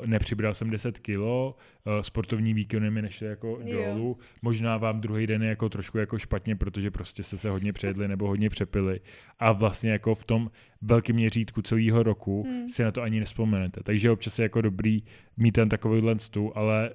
uh, 0.00 0.06
nepřibral 0.06 0.54
jsem 0.54 0.70
10 0.70 0.98
kilo, 0.98 1.56
uh, 1.86 1.92
sportovní 2.02 2.54
výkony 2.54 2.90
mi 2.90 3.02
nešly 3.02 3.26
jako 3.26 3.58
Jo. 3.64 3.84
dolů, 3.94 4.18
možná 4.42 4.76
vám 4.76 5.00
druhý 5.00 5.26
den 5.26 5.42
je 5.42 5.48
jako 5.48 5.68
trošku 5.68 5.98
jako 5.98 6.18
špatně, 6.18 6.56
protože 6.56 6.90
prostě 6.90 7.22
jste 7.22 7.36
se 7.38 7.50
hodně 7.50 7.72
přejedli 7.72 8.08
nebo 8.08 8.26
hodně 8.28 8.50
přepili 8.50 9.00
a 9.38 9.52
vlastně 9.52 9.90
jako 9.90 10.14
v 10.14 10.24
tom 10.24 10.50
velkém 10.82 11.16
měřítku 11.16 11.62
celého 11.62 12.02
roku 12.02 12.42
Hmm. 12.42 12.68
si 12.68 12.82
na 12.82 12.90
to 12.90 13.02
ani 13.02 13.20
nespomenete. 13.20 13.80
Takže 13.82 14.10
občas 14.10 14.38
je 14.38 14.42
jako 14.42 14.60
dobrý 14.60 15.02
mít 15.36 15.52
tam 15.52 15.68
takovýhle 15.68 16.18
stůl, 16.18 16.52
ale 16.54 16.90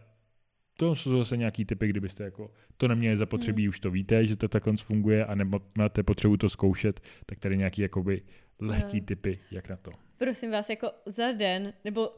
to 0.77 0.95
jsou 0.95 1.17
zase 1.17 1.37
nějaký 1.37 1.65
typy, 1.65 1.87
kdybyste 1.87 2.23
jako 2.23 2.51
to 2.77 2.87
neměli 2.87 3.17
zapotřebí, 3.17 3.63
Hmm. 3.63 3.69
už 3.69 3.79
to 3.79 3.91
víte, 3.91 4.25
že 4.25 4.35
to 4.35 4.47
takhle 4.47 4.73
funguje 4.77 5.25
a 5.25 5.35
nebo 5.35 5.61
máte 5.77 6.03
potřebu 6.03 6.37
to 6.37 6.49
zkoušet, 6.49 6.99
tak 7.25 7.39
tady 7.39 7.57
nějaký 7.57 7.81
jakoby 7.81 8.21
lehký 8.59 8.97
Jo. 8.97 9.03
typy, 9.05 9.39
jak 9.51 9.69
na 9.69 9.77
to. 9.77 9.91
Prosím 10.17 10.51
vás, 10.51 10.69
jako 10.69 10.91
za 11.05 11.31
den, 11.31 11.73
nebo 11.85 12.11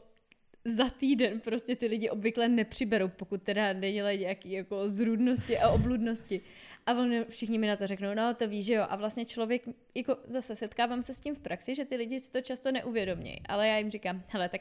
za 0.64 0.90
týden 0.90 1.40
prostě 1.40 1.76
ty 1.76 1.86
lidi 1.86 2.10
obvykle 2.10 2.48
nepřiberou, 2.48 3.08
pokud 3.08 3.42
teda 3.42 3.72
nedělají 3.72 4.20
nějaký 4.20 4.52
jako 4.52 4.90
zrůdnosti 4.90 5.58
a 5.58 5.68
obludnosti. 5.68 6.40
A 6.86 6.92
oni 6.94 7.24
všichni 7.24 7.58
mi 7.58 7.66
na 7.66 7.76
to 7.76 7.86
řeknou, 7.86 8.14
no 8.14 8.34
to 8.34 8.48
víš, 8.48 8.66
že 8.66 8.74
jo. 8.74 8.86
A 8.88 8.96
vlastně 8.96 9.24
člověk, 9.24 9.62
jako 9.94 10.16
zase 10.24 10.56
setkávám 10.56 11.02
se 11.02 11.14
s 11.14 11.20
tím 11.20 11.34
v 11.34 11.38
praxi, 11.38 11.74
že 11.74 11.84
ty 11.84 11.96
lidi 11.96 12.20
si 12.20 12.32
to 12.32 12.40
často 12.40 12.72
neuvědomí. 12.72 13.42
Ale 13.48 13.68
já 13.68 13.78
jim 13.78 13.90
říkám, 13.90 14.22
hele, 14.28 14.48
tak 14.48 14.60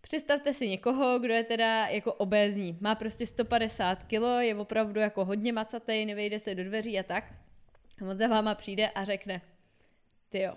představte 0.00 0.52
si 0.52 0.68
někoho, 0.68 1.18
kdo 1.18 1.34
je 1.34 1.44
teda 1.44 1.86
jako 1.86 2.12
obézní. 2.12 2.78
Má 2.80 2.94
prostě 2.94 3.26
150 3.26 4.04
kilo, 4.04 4.40
je 4.40 4.54
opravdu 4.54 5.00
jako 5.00 5.24
hodně 5.24 5.52
macatej, 5.52 6.06
nevejde 6.06 6.40
se 6.40 6.54
do 6.54 6.64
dveří 6.64 6.98
a 6.98 7.02
tak. 7.02 7.34
A 8.02 8.04
on 8.04 8.18
za 8.18 8.26
váma 8.26 8.54
přijde 8.54 8.88
a 8.88 9.04
řekne, 9.04 9.40
ty 10.28 10.40
jo, 10.40 10.54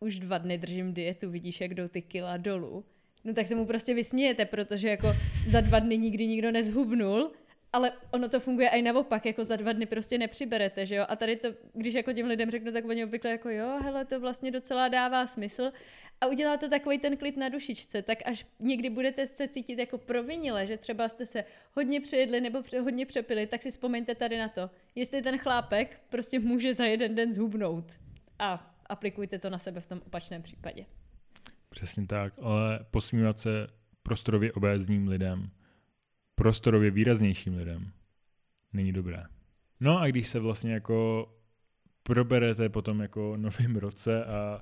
už 0.00 0.18
dva 0.18 0.38
dny 0.38 0.58
držím 0.58 0.94
dietu, 0.94 1.30
vidíš, 1.30 1.60
jak 1.60 1.74
jdou 1.74 1.88
ty 1.88 2.02
kila 2.02 2.36
dolů. 2.36 2.84
No 3.24 3.34
tak 3.34 3.46
se 3.46 3.54
mu 3.54 3.66
prostě 3.66 3.94
vysmějete, 3.94 4.44
protože 4.44 4.88
jako 4.88 5.08
za 5.48 5.60
dva 5.60 5.78
dny 5.78 5.98
nikdy 5.98 6.26
nikdo 6.26 6.50
nezhubnul, 6.50 7.32
ale 7.72 7.92
ono 8.10 8.28
to 8.28 8.40
funguje 8.40 8.68
i 8.68 8.82
naopak, 8.82 9.26
jako 9.26 9.44
za 9.44 9.56
dva 9.56 9.72
dny 9.72 9.86
prostě 9.86 10.18
nepřiberete, 10.18 10.86
že 10.86 10.94
jo? 10.94 11.04
A 11.08 11.16
tady 11.16 11.36
to, 11.36 11.48
když 11.72 11.94
jako 11.94 12.12
těm 12.12 12.26
lidem 12.26 12.50
řeknu, 12.50 12.72
tak 12.72 12.84
oni 12.84 13.04
obvykle 13.04 13.30
jako 13.30 13.50
jo, 13.50 13.78
hele, 13.82 14.04
to 14.04 14.20
vlastně 14.20 14.50
docela 14.50 14.88
dává 14.88 15.26
smysl 15.26 15.72
a 16.20 16.26
udělá 16.26 16.56
to 16.56 16.68
takový 16.68 16.98
ten 16.98 17.16
klid 17.16 17.36
na 17.36 17.48
dušičce, 17.48 18.02
tak 18.02 18.18
až 18.24 18.46
někdy 18.58 18.90
budete 18.90 19.26
se 19.26 19.48
cítit 19.48 19.78
jako 19.78 19.98
provinile, 19.98 20.66
že 20.66 20.76
třeba 20.76 21.08
jste 21.08 21.26
se 21.26 21.44
hodně 21.72 22.00
přejedli 22.00 22.40
nebo 22.40 22.62
hodně 22.82 23.06
přepili, 23.06 23.46
tak 23.46 23.62
si 23.62 23.70
vzpomeňte 23.70 24.14
tady 24.14 24.38
na 24.38 24.48
to, 24.48 24.70
jestli 24.94 25.22
ten 25.22 25.38
chlápek 25.38 26.00
prostě 26.08 26.38
může 26.38 26.74
za 26.74 26.84
jeden 26.84 27.14
den 27.14 27.32
zhubnout. 27.32 27.84
A 28.38 28.76
aplikujte 28.90 29.38
to 29.38 29.50
na 29.50 29.58
sebe 29.58 29.80
v 29.80 29.86
tom 29.86 30.00
opačném 30.06 30.42
případě. 30.42 30.86
Přesně 31.68 32.06
tak, 32.06 32.34
ale 32.42 32.86
posmívat 32.90 33.38
se 33.38 33.66
prostorově 34.02 34.52
obézním 34.52 35.08
lidem, 35.08 35.50
prostorově 36.34 36.90
výraznějším 36.90 37.56
lidem, 37.56 37.92
není 38.72 38.92
dobré. 38.92 39.24
No 39.80 39.98
a 39.98 40.06
když 40.06 40.28
se 40.28 40.38
vlastně 40.38 40.72
jako 40.72 41.28
proberete 42.02 42.68
potom 42.68 43.00
jako 43.00 43.36
novým 43.36 43.76
roce 43.76 44.24
a, 44.24 44.30
a 44.30 44.60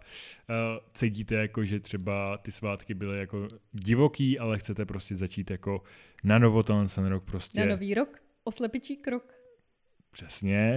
cítíte 0.93 1.35
jako, 1.35 1.64
že 1.64 1.81
třeba 1.81 2.39
ty 2.39 2.53
svátky 2.53 2.95
byly 2.95 3.18
jako 3.18 3.49
divoký, 3.72 4.39
ale 4.39 4.59
chcete 4.59 4.87
prostě 4.87 5.16
začít 5.16 5.51
jako 5.51 5.83
na 6.24 6.39
novo 6.39 6.62
ten 6.62 6.87
rok 7.07 7.24
prostě. 7.24 7.61
Na 7.61 7.66
nový 7.66 7.95
rok, 7.95 8.22
oslepičí 8.45 8.97
krok. 8.97 9.35
Přesně. 10.11 10.76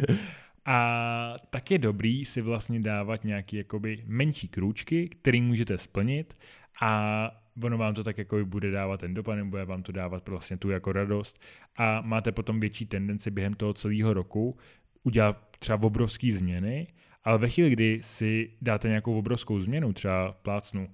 A 0.66 1.36
tak 1.50 1.70
je 1.70 1.78
dobrý 1.78 2.24
si 2.24 2.40
vlastně 2.40 2.80
dávat 2.80 3.24
nějaké 3.24 3.56
jakoby 3.56 4.02
menší 4.06 4.48
krůčky, 4.48 5.08
který 5.08 5.40
můžete 5.40 5.78
splnit 5.78 6.36
a 6.80 7.30
ono 7.62 7.78
vám 7.78 7.94
to 7.94 8.04
tak 8.04 8.18
jako 8.18 8.44
bude 8.44 8.70
dávat 8.70 9.00
ten 9.00 9.14
dopamin, 9.14 9.50
bude 9.50 9.64
vám 9.64 9.82
to 9.82 9.92
dávat 9.92 10.28
vlastně 10.28 10.56
tu 10.56 10.70
jako 10.70 10.92
radost 10.92 11.40
a 11.76 12.00
máte 12.00 12.32
potom 12.32 12.60
větší 12.60 12.86
tendenci 12.86 13.30
během 13.30 13.54
toho 13.54 13.74
celého 13.74 14.14
roku 14.14 14.56
udělat 15.02 15.56
třeba 15.58 15.82
obrovské 15.82 16.32
změny, 16.32 16.86
ale 17.24 17.38
ve 17.38 17.48
chvíli, 17.48 17.70
kdy 17.70 17.98
si 18.02 18.50
dáte 18.62 18.88
nějakou 18.88 19.18
obrovskou 19.18 19.60
změnu, 19.60 19.92
třeba 19.92 20.32
plácnu, 20.32 20.90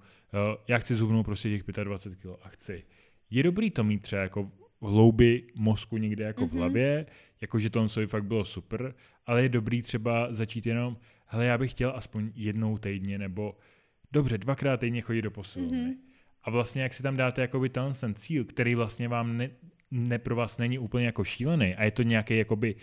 já 0.67 0.77
chci 0.77 0.95
zhubnout 0.95 1.25
prostě 1.25 1.49
těch 1.49 1.83
25 1.83 2.19
kg 2.19 2.39
a 2.41 2.49
chci. 2.49 2.83
Je 3.29 3.43
dobrý 3.43 3.71
to 3.71 3.83
mít 3.83 4.01
třeba 4.01 4.21
jako 4.21 4.51
v 4.81 4.85
hloubi 4.85 5.43
mozku 5.55 5.97
někde 5.97 6.23
jako 6.23 6.41
mm-hmm. 6.41 6.49
v 6.49 6.51
Mhm. 6.51 6.59
hlavě, 6.59 7.05
jakože 7.41 7.69
to 7.69 7.87
by 7.97 8.07
fakt 8.07 8.25
bylo 8.25 8.45
super, 8.45 8.93
ale 9.25 9.43
je 9.43 9.49
dobrý 9.49 9.81
třeba 9.81 10.33
začít 10.33 10.65
jenom, 10.65 10.97
hele, 11.25 11.45
já 11.45 11.57
bych 11.57 11.71
chtěl 11.71 11.93
aspoň 11.95 12.31
jednou 12.35 12.77
týdně, 12.77 13.17
nebo 13.17 13.57
dobře, 14.11 14.37
dvakrát 14.37 14.79
týdně 14.79 15.01
chodit 15.01 15.21
do 15.21 15.31
posilovny. 15.31 15.77
Mhm. 15.77 15.91
Mm-hmm. 15.91 15.97
A 16.43 16.49
vlastně, 16.49 16.81
jak 16.81 16.93
si 16.93 17.03
tam 17.03 17.17
dáte 17.17 17.41
jakoby 17.41 17.69
ten, 17.69 17.93
ten 18.01 18.15
cíl, 18.15 18.45
který 18.45 18.75
vlastně 18.75 19.07
vám 19.07 19.37
ne, 19.37 19.49
ne, 19.91 20.19
pro 20.19 20.35
vás 20.35 20.57
není 20.57 20.79
úplně 20.79 21.05
jako 21.05 21.23
šílený 21.23 21.75
a 21.75 21.83
je 21.83 21.91
to 21.91 22.03
nějaký 22.03 22.37
jakoby 22.37 22.75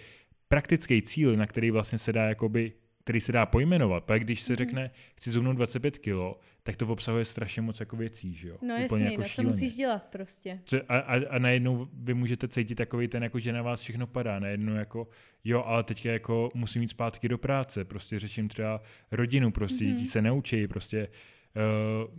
praktický 0.49 1.03
cíl, 1.03 1.37
na 1.37 1.47
který 1.47 1.71
vlastně 1.71 1.99
se 1.99 2.13
dá 2.13 2.29
jakoby 2.29 2.73
který 3.09 3.21
se 3.21 3.33
dá 3.33 3.47
pojmenovat. 3.47 4.05
Pak 4.05 4.23
když 4.25 4.41
se 4.41 4.53
Mhm. 4.53 4.57
řekne, 4.57 4.91
chci 5.15 5.31
zhubnout 5.31 5.57
25 5.57 5.99
kilo, 5.99 6.41
tak 6.63 6.77
to 6.77 6.87
obsahuje 6.87 7.25
strašně 7.25 7.63
moc 7.63 7.81
jako 7.81 7.97
věcí, 7.97 8.35
že 8.35 8.49
jo? 8.49 8.57
No 8.63 8.75
Úplně 8.75 8.83
jasně, 8.83 9.05
jako 9.05 9.21
no 9.21 9.25
co 9.25 9.29
šíleně. 9.29 9.49
musíš 9.49 9.75
dělat 9.75 10.09
prostě. 10.11 10.61
Co- 10.65 10.77
A, 10.89 10.99
a, 10.99 11.15
a 11.31 11.39
najednou 11.39 11.89
vy 11.93 12.15
můžete 12.15 12.49
cítit 12.49 12.75
takový 12.75 13.09
ten, 13.09 13.23
jako 13.23 13.39
že 13.39 13.53
na 13.53 13.63
vás 13.63 13.81
všechno 13.81 14.07
padá. 14.07 14.39
Najednou 14.39 14.75
jako, 14.75 15.09
jo, 15.45 15.63
ale 15.67 15.85
teďka 15.85 16.11
jako 16.13 16.51
musím 16.55 16.83
jít 16.83 16.89
zpátky 16.89 17.29
do 17.29 17.39
práce. 17.39 17.85
Prostě 17.85 18.19
řeším 18.19 18.49
třeba 18.49 18.83
rodinu, 19.11 19.51
prostě 19.51 19.85
mm-hmm. 19.85 19.89
Mhm. 19.89 19.97
děti 19.97 20.09
se 20.09 20.23
neučí, 20.23 20.67
prostě 20.69 21.09
uh, 21.09 21.15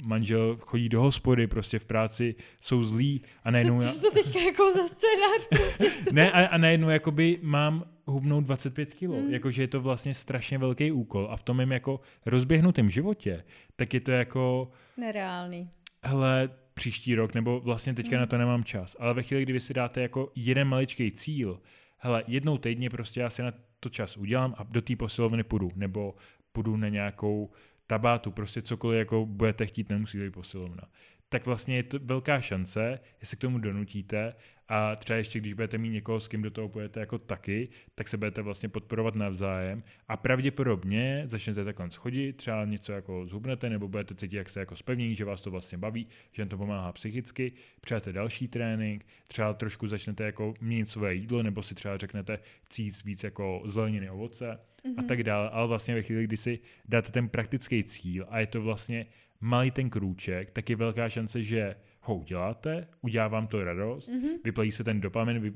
manžel 0.05 0.57
chodí 0.61 0.89
do 0.89 1.01
hospody, 1.01 1.47
prostě 1.47 1.79
v 1.79 1.85
práci 1.85 2.35
jsou 2.59 2.83
zlí 2.83 3.21
a 3.43 3.51
najednou... 3.51 3.79
Co, 3.81 3.87
co 3.91 4.01
to 4.01 4.11
teďka 4.23 4.39
jako 4.39 4.71
za 4.73 4.87
scénář 4.87 5.47
prostě? 5.49 6.11
ne, 6.11 6.31
a, 6.31 6.45
a 6.45 6.57
najednou 6.57 6.89
jakoby 6.89 7.39
mám 7.41 7.83
hubnout 8.05 8.43
25 8.43 8.93
kilo. 8.93 9.15
Mm. 9.15 9.25
Mm. 9.25 9.33
Jakože 9.33 9.63
je 9.63 9.67
to 9.67 9.81
vlastně 9.81 10.13
strašně 10.13 10.57
velký 10.57 10.91
úkol. 10.91 11.27
A 11.31 11.37
v 11.37 11.43
tom 11.43 11.57
mém 11.57 11.71
jako 11.71 11.99
rozběhnutém 12.25 12.89
životě, 12.89 13.43
tak 13.75 13.93
je 13.93 13.99
to 13.99 14.11
jako 14.11 14.71
Nereálný. 14.97 15.69
hele, 16.03 16.49
příští 16.73 17.15
rok, 17.15 17.33
nebo 17.33 17.59
vlastně 17.59 17.93
teďka 17.93 18.15
Mm. 18.15 18.19
na 18.19 18.25
to 18.25 18.37
nemám 18.37 18.63
čas. 18.63 18.95
Ale 18.99 19.13
ve 19.13 19.23
chvíli, 19.23 19.43
kdy 19.43 19.53
vy 19.53 19.59
si 19.59 19.73
dáte 19.73 20.01
jako 20.01 20.31
jeden 20.35 20.67
maličký 20.67 21.11
cíl, 21.11 21.59
hele, 21.97 22.23
jednou 22.27 22.57
týdně 22.57 22.89
prostě 22.89 23.19
já 23.19 23.29
si 23.29 23.41
na 23.41 23.51
to 23.79 23.89
čas 23.89 24.17
udělám 24.17 24.55
a 24.57 24.63
do 24.63 24.81
té 24.81 24.95
posilovny 24.95 25.43
půjdu, 25.43 25.71
nebo 25.75 26.15
půjdu 26.51 26.77
na 26.77 26.89
nějakou 26.89 27.49
tabátu, 27.89 28.31
prostě 28.31 28.61
cokoliv 28.61 28.99
jako 28.99 29.25
budete 29.25 29.65
chtít, 29.65 29.89
nemusí 29.89 30.19
být 30.19 30.33
posilovna. 30.33 30.83
Tak 31.29 31.45
vlastně 31.45 31.75
je 31.75 31.83
to 31.83 31.99
velká 31.99 32.41
šance, 32.41 32.99
jestli 33.19 33.37
k 33.37 33.41
tomu 33.41 33.57
donutíte. 33.57 34.33
A 34.71 34.95
třeba 34.95 35.17
ještě 35.17 35.39
když 35.39 35.53
budete 35.53 35.77
mít 35.77 35.89
někoho, 35.89 36.19
s 36.19 36.27
kým 36.27 36.41
do 36.41 36.51
toho 36.51 36.69
půjdete 36.69 36.99
jako 36.99 37.17
taky, 37.17 37.69
tak 37.95 38.07
se 38.07 38.17
budete 38.17 38.41
vlastně 38.41 38.69
podporovat 38.69 39.15
navzájem. 39.15 39.83
A 40.07 40.17
pravděpodobně 40.17 41.21
začnete 41.25 41.65
takhle 41.65 41.89
schodit, 41.89 42.37
třeba 42.37 42.65
něco 42.65 42.91
jako 42.91 43.27
zhubnete 43.27 43.69
nebo 43.69 43.87
budete 43.87 44.15
cítit, 44.15 44.35
jak 44.37 44.49
se 44.49 44.59
jako 44.59 44.75
spevnění, 44.75 45.15
že 45.15 45.25
vás 45.25 45.41
to 45.41 45.51
vlastně 45.51 45.77
baví, 45.77 46.07
že 46.31 46.45
to 46.45 46.57
pomáhá 46.57 46.91
psychicky, 46.91 47.51
přijete 47.81 48.13
další 48.13 48.47
trénink, 48.47 49.05
třeba 49.27 49.53
trošku 49.53 49.87
začnete 49.87 50.23
jako 50.23 50.53
měnit 50.61 50.89
své 50.89 51.13
jídlo 51.15 51.43
nebo 51.43 51.63
si 51.63 51.75
třeba 51.75 51.97
řeknete 51.97 52.39
cít 52.69 53.03
víc 53.03 53.23
jako 53.23 53.61
zeleniny, 53.65 54.09
ovoce 54.09 54.51
a 54.51 54.59
Mhm. 54.87 55.07
tak 55.07 55.23
dále, 55.23 55.49
ale 55.49 55.67
vlastně 55.67 55.95
ve 55.95 56.03
chvíli, 56.03 56.23
kdy 56.23 56.37
si 56.37 56.59
dáte 56.87 57.11
ten 57.11 57.29
praktický 57.29 57.83
cíl 57.83 58.25
a 58.29 58.39
je 58.39 58.47
to 58.47 58.61
vlastně 58.61 59.05
malý 59.39 59.71
ten 59.71 59.89
krůček, 59.89 60.51
tak 60.51 60.69
je 60.69 60.75
velká 60.75 61.09
šance, 61.09 61.43
že 61.43 61.75
ho 62.01 62.15
uděláte, 62.15 62.87
udělá 63.01 63.27
vám 63.27 63.47
to 63.47 63.63
radost, 63.63 64.09
mm-hmm. 64.09 64.39
vyplají 64.43 64.71
se 64.71 64.83
ten 64.83 65.01
dopamin, 65.01 65.39
vy 65.39 65.53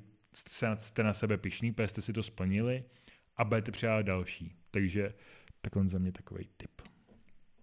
jste 0.77 1.03
na 1.03 1.13
sebe 1.13 1.37
pišný, 1.37 1.71
protože 1.71 1.87
jste 1.87 2.01
si 2.01 2.13
to 2.13 2.23
splnili 2.23 2.83
a 3.37 3.45
budete 3.45 3.71
přijádat 3.71 4.05
další. 4.05 4.55
Takže 4.71 5.13
takhle 5.61 5.89
za 5.89 5.99
mě 5.99 6.11
takový 6.11 6.49
tip. 6.57 6.92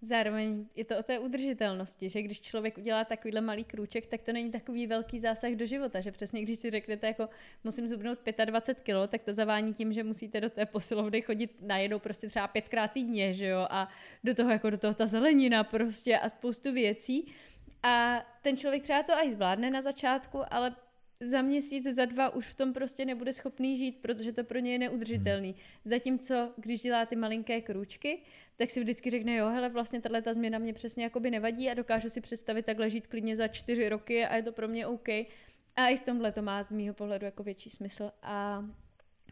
Zároveň 0.03 0.67
je 0.77 0.85
to 0.85 0.99
o 0.99 1.03
té 1.03 1.19
udržitelnosti, 1.19 2.09
že 2.09 2.23
když 2.23 2.41
člověk 2.41 2.79
udělá 2.79 3.05
takovýhle 3.05 3.41
malý 3.41 3.65
krůček, 3.65 4.07
tak 4.07 4.23
to 4.23 4.33
není 4.33 4.51
takový 4.51 4.87
velký 4.87 5.21
zásah 5.21 5.53
do 5.53 5.67
života, 5.67 6.01
že 6.01 6.13
přesně 6.13 6.43
když 6.43 6.59
si 6.59 6.71
řeknete 6.71 7.07
jako 7.07 7.29
musím 7.65 7.89
zubnout 7.89 8.19
25 8.45 8.85
kg, 8.85 9.11
tak 9.11 9.23
to 9.23 9.33
zavání 9.33 9.75
tím, 9.75 9.93
že 9.93 10.05
musíte 10.05 10.41
do 10.41 10.51
té 10.51 10.67
posilovny 10.67 11.23
chodit 11.23 11.57
najednou 11.61 11.99
prostě 11.99 12.29
třeba 12.29 12.49
pětkrát 12.49 12.93
týdně, 12.93 13.35
že 13.35 13.47
jo, 13.47 13.67
a 13.71 13.89
do 14.25 14.35
toho 14.35 14.51
jako 14.51 14.71
do 14.71 14.79
toho 14.79 14.95
ta 14.95 15.07
zelenina 15.07 15.65
prostě 15.65 16.19
a 16.19 16.29
spoustu 16.29 16.73
věcí. 16.73 17.33
A 17.83 18.25
ten 18.43 18.57
člověk 18.57 18.83
třeba 18.83 19.03
to 19.03 19.15
aj 19.15 19.35
zvládne 19.35 19.71
na 19.71 19.83
začátku, 19.83 20.39
ale 20.51 20.75
za 21.21 21.43
měsíc, 21.43 21.85
za 21.85 22.05
dva 22.05 22.35
už 22.35 22.47
v 22.47 22.55
tom 22.55 22.73
prostě 22.73 23.05
nebude 23.05 23.33
schopný 23.33 23.77
žít, 23.77 23.99
protože 24.03 24.33
to 24.33 24.45
pro 24.45 24.59
ně 24.59 24.73
je 24.73 24.79
neudržitelný. 24.79 25.49
Hmm. 25.49 25.59
Zatímco, 25.85 26.53
když 26.57 26.83
dělá 26.83 27.07
ty 27.07 27.16
malinké 27.16 27.61
krůčky, 27.61 28.18
tak 28.57 28.71
si 28.71 28.81
vždycky 28.81 29.11
řekne, 29.11 29.37
jo, 29.37 29.49
hele, 29.49 29.68
vlastně 29.68 30.01
tahle 30.01 30.23
ta 30.23 30.35
změna 30.35 30.59
mě 30.59 30.73
přesně 30.73 31.05
jakoby 31.05 31.31
nevadí 31.31 31.71
a 31.71 31.75
dokážu 31.75 32.09
si 32.09 32.21
představit 32.21 32.66
takhle 32.66 32.91
žít 32.91 33.07
klidně 33.07 33.37
za 33.37 33.49
čtyři 33.49 33.89
roky 33.89 34.25
a 34.25 34.37
je 34.37 34.43
to 34.43 34.53
pro 34.53 34.68
mě 34.68 34.87
OK. 34.87 35.09
A 35.77 35.89
i 35.89 35.97
v 35.97 36.01
tomhle 36.01 36.33
to 36.33 36.43
má 36.43 36.62
z 36.62 36.71
mýho 36.71 36.95
pohledu 36.95 37.25
jako 37.25 37.43
větší 37.43 37.71
smysl. 37.71 38.11
A 38.23 38.64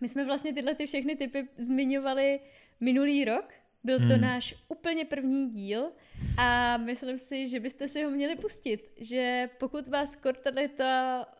my 0.00 0.08
jsme 0.08 0.24
vlastně 0.24 0.52
tyhle 0.52 0.74
ty 0.74 0.86
všechny 0.86 1.16
typy 1.16 1.48
zmiňovali 1.56 2.40
minulý 2.80 3.24
rok, 3.24 3.52
byl 3.84 3.98
to 3.98 4.14
hmm. 4.14 4.20
náš 4.20 4.54
úplně 4.68 5.04
první 5.04 5.50
díl 5.50 5.92
a 6.38 6.76
myslím 6.76 7.18
si, 7.18 7.48
že 7.48 7.60
byste 7.60 7.88
si 7.88 8.04
ho 8.04 8.10
měli 8.10 8.36
pustit, 8.36 8.92
že 8.96 9.50
pokud 9.58 9.88
vás 9.88 10.16
tato 10.42 11.37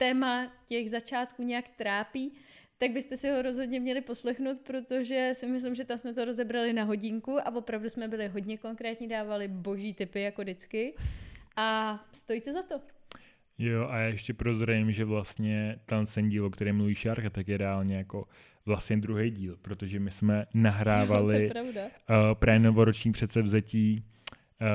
téma 0.00 0.52
těch 0.66 0.90
začátků 0.90 1.42
nějak 1.42 1.68
trápí, 1.68 2.32
tak 2.78 2.90
byste 2.90 3.16
si 3.16 3.30
ho 3.30 3.42
rozhodně 3.42 3.80
měli 3.80 4.00
poslechnout, 4.00 4.60
protože 4.60 5.30
si 5.34 5.46
myslím, 5.46 5.74
že 5.74 5.84
tam 5.84 5.98
jsme 5.98 6.14
to 6.14 6.24
rozebrali 6.24 6.72
na 6.72 6.84
hodinku 6.84 7.38
a 7.40 7.54
opravdu 7.54 7.88
jsme 7.88 8.08
byli 8.08 8.28
hodně 8.28 8.58
konkrétní, 8.58 9.08
dávali 9.08 9.48
boží 9.48 9.94
typy 9.94 10.20
jako 10.20 10.42
vždycky. 10.42 10.94
A 11.56 11.98
stojí 12.12 12.40
to 12.40 12.52
za 12.52 12.62
to. 12.62 12.80
Jo, 13.58 13.88
a 13.88 13.98
já 13.98 14.06
ještě 14.06 14.34
prozrajím, 14.34 14.92
že 14.92 15.04
vlastně 15.04 15.78
ten 15.86 16.28
díl, 16.28 16.46
o 16.46 16.50
kterém 16.50 16.76
mluví 16.76 16.94
Šárka, 16.94 17.30
tak 17.30 17.48
je 17.48 17.56
reálně 17.56 17.96
jako 17.96 18.28
vlastně 18.66 18.96
druhý 18.96 19.30
díl, 19.30 19.56
protože 19.62 20.00
my 20.00 20.10
jsme 20.10 20.46
nahrávali 20.54 21.50
jo, 21.56 21.62
uh, 21.72 22.34
právě 22.34 22.58
novoroční 22.60 23.12
předsevzetí 23.12 24.04
uh, 24.60 24.66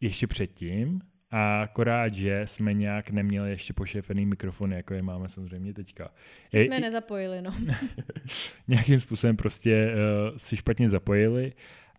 ještě 0.00 0.26
předtím, 0.26 1.00
a 1.32 1.62
akorát, 1.62 2.14
že 2.14 2.42
jsme 2.44 2.74
nějak 2.74 3.10
neměli 3.10 3.50
ještě 3.50 3.72
pošefený 3.72 4.26
mikrofony, 4.26 4.76
jako 4.76 4.94
je 4.94 5.02
máme 5.02 5.28
samozřejmě 5.28 5.74
teďka. 5.74 6.10
Je, 6.52 6.62
jsme 6.62 6.80
nezapojili, 6.80 7.42
no. 7.42 7.54
nějakým 8.68 9.00
způsobem 9.00 9.36
prostě 9.36 9.94
uh, 9.94 10.36
si 10.36 10.56
špatně 10.56 10.88
zapojili 10.88 11.52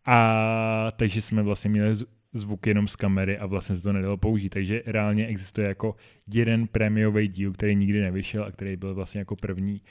a 0.06 0.88
takže 0.96 1.22
jsme 1.22 1.44
vlastně 1.44 1.70
měli 1.70 1.96
zvuk 2.34 2.68
jenom 2.68 2.88
z 2.88 2.96
kamery 2.96 3.38
a 3.38 3.46
vlastně 3.46 3.76
se 3.76 3.82
to 3.82 3.94
nedalo 3.94 4.18
použít. 4.18 4.50
Takže 4.50 4.84
reálně 4.86 5.28
existuje 5.28 5.68
jako 5.68 5.96
jeden 6.34 6.68
prémiový 6.68 7.28
díl, 7.28 7.54
který 7.54 7.76
nikdy 7.76 8.02
nevyšel 8.02 8.44
a 8.44 8.52
který 8.52 8.78
byl 8.78 8.96
vlastně 8.96 9.20
jako 9.20 9.36
první. 9.36 9.82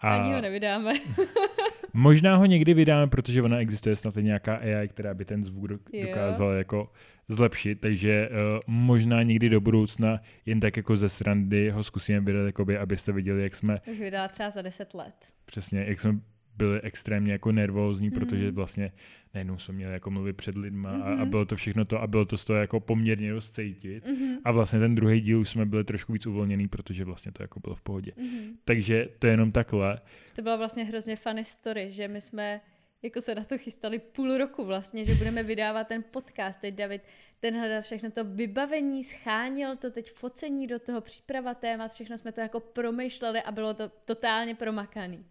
A... 0.00 0.16
Ani 0.16 0.32
ho 0.32 0.40
nevydáme. 0.40 0.92
Možná 1.92 2.36
ho 2.36 2.46
někdy 2.46 2.74
vydáme, 2.74 3.06
protože 3.06 3.42
ona 3.42 3.58
existuje 3.58 3.96
snad 3.96 4.14
nějaká 4.16 4.56
AI, 4.56 4.88
která 4.88 5.14
by 5.14 5.24
ten 5.24 5.44
zvuk 5.44 5.68
dokázala 6.06 6.54
jako 6.54 6.92
zlepšit, 7.28 7.80
takže 7.80 8.28
uh, 8.28 8.60
možná 8.66 9.22
někdy 9.22 9.48
do 9.48 9.60
budoucna 9.60 10.20
jen 10.46 10.60
tak 10.60 10.76
jako 10.76 10.96
ze 10.96 11.08
srandy 11.08 11.70
ho 11.70 11.84
zkusíme 11.84 12.20
vydat, 12.20 12.46
jakoby, 12.46 12.78
abyste 12.78 13.12
viděli, 13.12 13.42
jak 13.42 13.54
jsme... 13.54 13.80
Už 13.92 13.98
vydá 13.98 14.28
třeba 14.28 14.50
za 14.50 14.62
deset 14.62 14.94
let. 14.94 15.14
Přesně, 15.44 15.84
jak 15.88 16.00
jsme 16.00 16.20
byli 16.56 16.80
extrémně 16.80 17.32
jako 17.32 17.52
nervózní, 17.52 18.10
mm-hmm. 18.10 18.14
protože 18.14 18.50
vlastně 18.50 18.92
najednou 19.34 19.58
jsme 19.58 19.74
měli 19.74 19.92
jako 19.92 20.10
mluvit 20.10 20.36
před 20.36 20.56
lidma 20.56 20.92
mm-hmm. 20.92 21.02
a, 21.02 21.06
a 21.06 21.14
mhm. 21.14 21.30
bylo 21.30 21.44
to 21.44 21.56
všechno 21.56 21.84
to 21.84 22.02
a 22.02 22.06
bylo 22.06 22.24
to 22.24 22.36
z 22.36 22.44
toho 22.44 22.58
jako 22.58 22.80
poměrně 22.80 23.32
dost 23.32 23.54
cítit. 23.54 24.06
Mm-hmm. 24.06 24.36
A 24.44 24.52
vlastně 24.52 24.78
ten 24.78 24.94
druhý 24.94 25.20
díl 25.20 25.40
už 25.40 25.48
jsme 25.48 25.66
byli 25.66 25.84
trošku 25.84 26.12
víc 26.12 26.26
uvolněný, 26.26 26.68
protože 26.68 27.04
vlastně 27.04 27.32
to 27.32 27.42
jako 27.42 27.60
bylo 27.60 27.74
v 27.74 27.82
pohodě. 27.82 28.12
Mm-hmm. 28.16 28.52
Takže 28.64 29.08
to 29.18 29.26
je 29.26 29.32
jenom 29.32 29.52
takhle. 29.52 30.00
To 30.36 30.42
byla 30.42 30.56
vlastně 30.56 30.84
hrozně 30.84 31.16
funny 31.16 31.44
story, 31.44 31.92
že 31.92 32.08
my 32.08 32.20
jsme 32.20 32.60
jako 33.02 33.20
se 33.20 33.34
na 33.34 33.44
to 33.44 33.58
chystali 33.58 33.98
půl 33.98 34.38
roku 34.38 34.64
vlastně, 34.64 35.04
že 35.04 35.14
budeme 35.14 35.42
vydávat 35.42 35.88
ten 35.88 36.04
podcast. 36.10 36.60
Teď 36.60 36.74
David, 36.74 37.02
ten 37.40 37.58
hledal 37.58 37.82
všechno 37.82 38.10
to 38.10 38.24
vybavení, 38.24 39.04
schánil 39.04 39.76
to 39.76 39.90
teď 39.90 40.12
focení 40.12 40.66
do 40.66 40.78
toho, 40.78 41.00
příprava 41.00 41.54
témat, 41.54 41.92
všechno 41.92 42.18
jsme 42.18 42.32
to 42.32 42.40
jako 42.40 42.60
promýšleli 42.60 43.42
a 43.42 43.52
bylo 43.52 43.74
to 43.74 43.88
totálně 43.88 44.54
promakaný. 44.54 45.24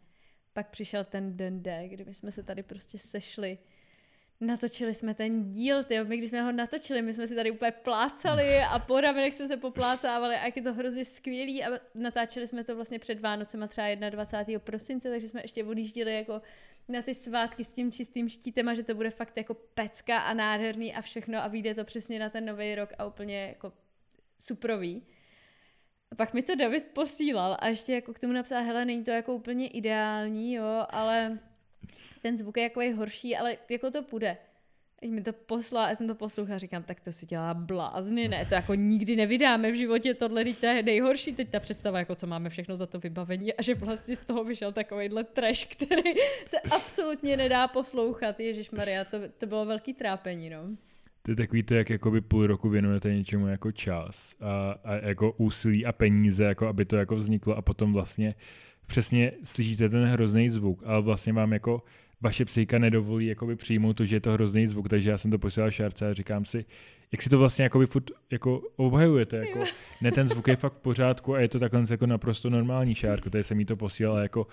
Pak 0.59 0.69
přišel 0.69 1.05
ten 1.05 1.37
den 1.37 1.63
D, 1.63 1.87
kdy 1.87 2.05
my 2.05 2.13
jsme 2.13 2.31
se 2.31 2.43
tady 2.43 2.63
prostě 2.63 2.97
sešli 2.97 3.57
Natočili 4.41 4.93
jsme 4.93 5.13
ten 5.13 5.51
díl, 5.51 5.83
tyjo. 5.83 6.05
my 6.05 6.17
když 6.17 6.29
jsme 6.29 6.41
ho 6.41 6.51
natočili, 6.51 7.01
my 7.01 7.13
jsme 7.13 7.27
si 7.27 7.35
tady 7.35 7.51
úplně 7.51 7.71
plácali 7.71 8.59
a 8.59 8.79
po 8.79 9.01
ramenech 9.01 9.33
jsme 9.33 9.47
se 9.47 9.57
poplácávali 9.57 10.35
a 10.35 10.45
jak 10.45 10.57
je 10.57 10.63
to 10.63 10.73
hrozně 10.73 11.05
skvělý 11.05 11.63
a 11.63 11.79
natáčeli 11.95 12.47
jsme 12.47 12.63
to 12.63 12.75
vlastně 12.75 12.99
před 12.99 13.19
Vánocem 13.19 13.63
a 13.63 13.67
třeba 13.67 14.09
21. 14.09 14.59
prosince, 14.59 15.09
takže 15.09 15.27
jsme 15.27 15.41
ještě 15.41 15.63
odjížděli 15.63 16.15
jako 16.15 16.41
na 16.87 17.01
ty 17.01 17.15
svátky 17.15 17.63
s 17.63 17.73
tím 17.73 17.91
čistým 17.91 18.29
štítem 18.29 18.69
a 18.69 18.73
že 18.73 18.83
to 18.83 18.95
bude 18.95 19.09
fakt 19.09 19.37
jako 19.37 19.53
pecka 19.53 20.19
a 20.19 20.33
nádherný 20.33 20.93
a 20.93 21.01
všechno 21.01 21.43
a 21.43 21.47
vyjde 21.47 21.75
to 21.75 21.83
přesně 21.83 22.19
na 22.19 22.29
ten 22.29 22.45
nový 22.45 22.75
rok 22.75 22.89
a 22.97 23.05
úplně 23.05 23.47
jako 23.47 23.73
suprový. 24.39 25.03
A 26.11 26.15
pak 26.15 26.33
mi 26.33 26.43
to 26.43 26.55
David 26.55 26.85
posílal 26.93 27.57
a 27.59 27.67
ještě 27.67 27.93
jako 27.93 28.13
k 28.13 28.19
tomu 28.19 28.33
napsal, 28.33 28.63
hele, 28.63 28.85
není 28.85 29.03
to 29.03 29.11
jako 29.11 29.35
úplně 29.35 29.67
ideální, 29.67 30.53
jo, 30.53 30.85
ale 30.89 31.39
ten 32.21 32.37
zvuk 32.37 32.57
je 32.57 32.63
jako 32.63 32.81
horší, 32.95 33.37
ale 33.37 33.57
jako 33.69 33.91
to 33.91 34.03
půjde. 34.03 34.37
Když 34.99 35.11
mi 35.11 35.21
to 35.21 35.33
poslal, 35.33 35.89
já 35.89 35.95
jsem 35.95 36.07
to 36.07 36.15
poslouchala, 36.15 36.57
říkám, 36.57 36.83
tak 36.83 36.99
to 36.99 37.11
si 37.11 37.25
dělá 37.25 37.53
blázny, 37.53 38.27
ne, 38.27 38.45
to 38.45 38.55
jako 38.55 38.73
nikdy 38.75 39.15
nevydáme 39.15 39.71
v 39.71 39.75
životě, 39.75 40.13
tohle 40.13 40.45
to 40.45 40.65
je 40.65 40.83
nejhorší, 40.83 41.35
teď 41.35 41.49
ta 41.49 41.59
představa, 41.59 41.99
jako 41.99 42.15
co 42.15 42.27
máme 42.27 42.49
všechno 42.49 42.75
za 42.75 42.85
to 42.85 42.99
vybavení 42.99 43.53
a 43.53 43.61
že 43.61 43.75
vlastně 43.75 44.15
z 44.15 44.19
toho 44.19 44.43
vyšel 44.43 44.71
takovýhle 44.71 45.23
trash, 45.23 45.65
který 45.65 46.13
se 46.45 46.59
absolutně 46.59 47.37
nedá 47.37 47.67
poslouchat, 47.67 48.39
Ježíš 48.39 48.71
Maria, 48.71 49.05
to, 49.05 49.17
to 49.37 49.45
bylo 49.45 49.65
velký 49.65 49.93
trápení, 49.93 50.49
no. 50.49 50.63
To 51.21 51.31
je 51.31 51.35
takový 51.35 51.63
to, 51.63 51.73
jak 51.73 51.89
jakoby 51.89 52.21
půl 52.21 52.47
roku 52.47 52.69
věnujete 52.69 53.13
něčemu 53.13 53.47
jako 53.47 53.71
čas 53.71 54.35
a, 54.41 54.75
a 54.83 54.93
jako 54.93 55.31
úsilí 55.31 55.85
a 55.85 55.91
peníze, 55.91 56.43
jako 56.43 56.67
aby 56.67 56.85
to 56.85 56.95
jako 56.95 57.15
vzniklo 57.15 57.55
a 57.55 57.61
potom 57.61 57.93
vlastně 57.93 58.35
přesně 58.85 59.31
slyšíte 59.43 59.89
ten 59.89 60.05
hrozný 60.05 60.49
zvuk, 60.49 60.83
ale 60.85 61.01
vlastně 61.01 61.33
vám 61.33 61.53
jako 61.53 61.83
vaše 62.21 62.45
psychika 62.45 62.79
nedovolí 62.79 63.25
jakoby 63.25 63.55
přijmout 63.55 63.93
to, 63.93 64.05
že 64.05 64.15
je 64.15 64.19
to 64.19 64.31
hrozný 64.31 64.67
zvuk, 64.67 64.89
takže 64.89 65.09
já 65.09 65.17
jsem 65.17 65.31
to 65.31 65.39
posílal 65.39 65.71
Šárce 65.71 66.09
a 66.09 66.13
říkám 66.13 66.45
si, 66.45 66.65
jak 67.11 67.21
si 67.21 67.29
to 67.29 67.39
vlastně 67.39 67.63
jakoby 67.63 67.85
furt 67.85 68.11
jako 68.31 68.61
obhajujete, 68.75 69.37
jako, 69.37 69.63
ne 70.01 70.11
ten 70.11 70.27
zvuk 70.27 70.47
je 70.47 70.55
fakt 70.55 70.73
v 70.73 70.79
pořádku 70.79 71.35
a 71.35 71.39
je 71.39 71.47
to 71.47 71.59
takhle 71.59 71.83
jako 71.91 72.05
naprosto 72.05 72.49
normální 72.49 72.95
Šárko, 72.95 73.29
tady 73.29 73.43
jsem 73.43 73.59
jí 73.59 73.65
to 73.65 73.75
posílal 73.75 74.17
jako 74.17 74.47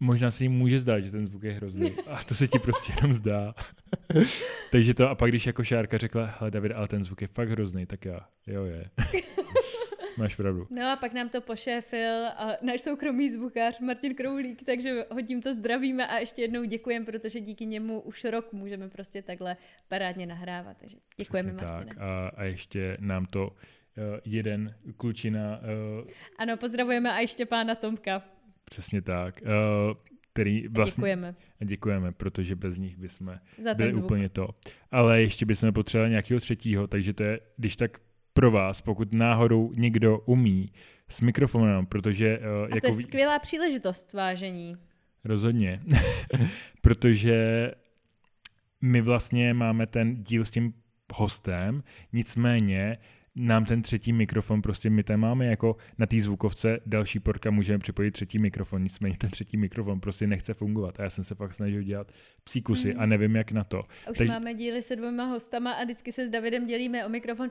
možná 0.00 0.30
se 0.30 0.44
jim 0.44 0.52
může 0.52 0.78
zdát, 0.78 1.00
že 1.00 1.10
ten 1.10 1.26
zvuk 1.26 1.42
je 1.42 1.52
hrozný 1.52 1.92
a 2.06 2.24
to 2.24 2.34
se 2.34 2.48
ti 2.48 2.58
prostě 2.58 2.92
jenom 2.96 3.14
zdá. 3.14 3.54
takže 4.72 4.94
to 4.94 5.08
a 5.08 5.14
pak 5.14 5.30
když 5.30 5.46
jako 5.46 5.64
Šárka 5.64 5.98
řekla, 5.98 6.34
hele 6.38 6.50
David, 6.50 6.72
ale 6.72 6.88
ten 6.88 7.04
zvuk 7.04 7.22
je 7.22 7.28
fakt 7.28 7.48
hrozný, 7.48 7.86
tak 7.86 8.04
já, 8.04 8.20
jo 8.46 8.64
je. 8.64 8.90
Máš 10.16 10.36
pravdu. 10.36 10.66
No 10.70 10.90
a 10.90 10.96
pak 10.96 11.12
nám 11.12 11.28
to 11.28 11.40
pošéfil 11.40 12.26
a 12.26 12.56
náš 12.62 12.80
soukromý 12.80 13.30
zvukář 13.30 13.80
Martin 13.80 14.14
Kroulík, 14.14 14.64
takže 14.64 15.04
ho 15.10 15.22
tímto 15.22 15.54
zdravíme 15.54 16.06
a 16.06 16.18
ještě 16.18 16.42
jednou 16.42 16.64
děkujeme, 16.64 17.06
protože 17.06 17.40
díky 17.40 17.66
němu 17.66 18.00
už 18.00 18.24
rok 18.24 18.52
můžeme 18.52 18.88
prostě 18.88 19.22
takhle 19.22 19.56
parádně 19.88 20.26
nahrávat. 20.26 20.76
Takže 20.76 20.96
děkujeme 21.16 21.52
Přesně 21.52 21.72
Martine. 21.72 21.94
Tak 21.94 22.04
a, 22.04 22.28
a 22.28 22.44
ještě 22.44 22.96
nám 23.00 23.26
to 23.26 23.46
uh, 23.46 23.54
jeden 24.24 24.74
klučina... 24.96 25.60
Uh, 26.00 26.08
ano, 26.38 26.56
pozdravujeme 26.56 27.12
a 27.12 27.18
ještě 27.18 27.46
pána 27.46 27.74
Tomka. 27.74 28.22
Přesně 28.70 29.02
tak. 29.02 29.40
Uh, 29.42 29.94
který 30.32 30.68
vlastně... 30.68 31.02
A 31.02 31.06
děkujeme. 31.06 31.34
A 31.60 31.64
děkujeme, 31.64 32.12
protože 32.12 32.56
bez 32.56 32.78
nich 32.78 32.96
bychom 32.96 33.38
byli 33.74 33.94
zvuk. 33.94 34.04
úplně 34.04 34.28
to. 34.28 34.48
Ale 34.90 35.20
ještě 35.20 35.46
bychom 35.46 35.72
potřebovali 35.72 36.10
nějakého 36.10 36.40
třetího, 36.40 36.86
takže 36.86 37.12
to 37.12 37.22
je, 37.22 37.40
když 37.56 37.76
tak 37.76 37.98
pro 38.32 38.50
vás, 38.50 38.80
pokud 38.80 39.14
náhodou 39.14 39.72
někdo 39.76 40.18
umí 40.18 40.72
s 41.08 41.20
mikrofonem, 41.20 41.86
protože... 41.86 42.38
Uh, 42.38 42.44
A 42.44 42.60
jako 42.60 42.80
to 42.80 42.86
je 42.86 42.92
skvělá 42.92 43.38
příležitost, 43.38 44.12
vážení. 44.12 44.76
Rozhodně. 45.24 45.82
protože 46.80 47.70
my 48.80 49.00
vlastně 49.00 49.54
máme 49.54 49.86
ten 49.86 50.22
díl 50.22 50.44
s 50.44 50.50
tím 50.50 50.74
hostem, 51.14 51.82
nicméně 52.12 52.98
nám 53.36 53.64
ten 53.64 53.82
třetí 53.82 54.12
mikrofon, 54.12 54.62
prostě 54.62 54.90
my 54.90 55.02
tam 55.02 55.20
máme 55.20 55.46
jako 55.46 55.76
na 55.98 56.06
té 56.06 56.20
zvukovce 56.20 56.80
další 56.86 57.20
porka 57.20 57.50
můžeme 57.50 57.78
připojit 57.78 58.10
třetí 58.10 58.38
mikrofon, 58.38 58.82
nicméně 58.82 59.16
ten 59.16 59.30
třetí 59.30 59.56
mikrofon 59.56 60.00
prostě 60.00 60.26
nechce 60.26 60.54
fungovat 60.54 61.00
a 61.00 61.02
já 61.02 61.10
jsem 61.10 61.24
se 61.24 61.34
fakt 61.34 61.54
snažil 61.54 61.82
dělat 61.82 62.12
psíkusy 62.44 62.94
mm. 62.94 63.00
a 63.00 63.06
nevím 63.06 63.36
jak 63.36 63.52
na 63.52 63.64
to. 63.64 63.78
A 63.78 64.10
už 64.10 64.18
Teď... 64.18 64.28
máme 64.28 64.54
díly 64.54 64.82
se 64.82 64.96
dvěma 64.96 65.24
hostama 65.24 65.72
a 65.72 65.84
vždycky 65.84 66.12
se 66.12 66.26
s 66.26 66.30
Davidem 66.30 66.66
dělíme 66.66 67.06
o 67.06 67.08
mikrofon. 67.08 67.50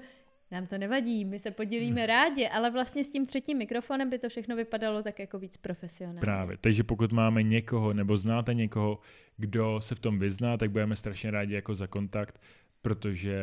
Nám 0.52 0.68
to 0.68 0.78
nevadí, 0.78 1.26
my 1.26 1.40
se 1.40 1.52
podělíme 1.52 2.02
mm. 2.02 2.08
rádi, 2.08 2.48
ale 2.48 2.72
vlastně 2.72 3.04
s 3.04 3.10
tím 3.10 3.26
třetím 3.26 3.58
mikrofonem 3.58 4.10
by 4.10 4.20
to 4.20 4.30
všechno 4.30 4.56
vypadalo 4.56 5.04
tak 5.04 5.20
jako 5.20 5.40
víc 5.40 5.58
profesionálně. 5.58 6.22
Právě, 6.22 6.58
takže 6.58 6.84
pokud 6.84 7.12
máme 7.12 7.44
někoho 7.44 7.94
nebo 7.94 8.18
znáte 8.18 8.54
někoho, 8.54 9.00
kdo 9.38 9.82
se 9.82 9.96
v 9.96 10.00
tom 10.00 10.20
vyzná, 10.20 10.58
tak 10.58 10.72
budeme 10.72 10.96
strašně 10.96 11.32
rádi 11.32 11.54
jako 11.54 11.76
za 11.76 11.88
kontakt, 11.88 12.42
protože 12.82 13.40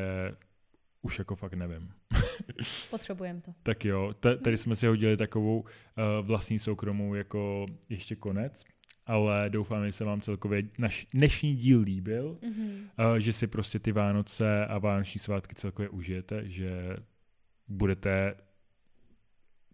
už 1.02 1.18
jako 1.18 1.36
fakt 1.36 1.54
nevím. 1.54 1.92
Potřebujeme 2.90 3.40
to. 3.40 3.52
tak 3.62 3.84
jo, 3.84 4.14
t- 4.20 4.36
tady 4.36 4.56
jsme 4.56 4.76
si 4.76 4.86
hodili 4.86 5.16
takovou 5.16 5.60
uh, 5.60 5.66
vlastní 6.26 6.58
soukromou 6.58 7.14
jako 7.14 7.66
ještě 7.88 8.16
konec, 8.16 8.64
ale 9.06 9.50
doufám, 9.50 9.86
že 9.86 9.92
se 9.92 10.04
vám 10.04 10.20
celkově 10.20 10.62
naš 10.78 11.06
dnešní 11.14 11.56
díl 11.56 11.80
líbil, 11.80 12.38
mm-hmm. 12.42 13.10
uh, 13.10 13.16
že 13.16 13.32
si 13.32 13.46
prostě 13.46 13.78
ty 13.78 13.92
Vánoce 13.92 14.66
a 14.66 14.78
Vánoční 14.78 15.18
svátky 15.18 15.54
celkově 15.54 15.88
užijete, 15.88 16.48
že 16.48 16.96
budete 17.68 18.34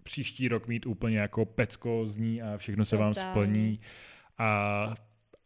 příští 0.02 0.48
rok 0.48 0.68
mít 0.68 0.86
úplně 0.86 1.18
jako 1.18 1.44
pecko 1.44 2.06
z 2.06 2.16
ní 2.16 2.42
a 2.42 2.56
všechno 2.58 2.84
se 2.84 2.96
Totálně. 2.96 3.14
vám 3.14 3.32
splní 3.32 3.80
a, 4.38 4.94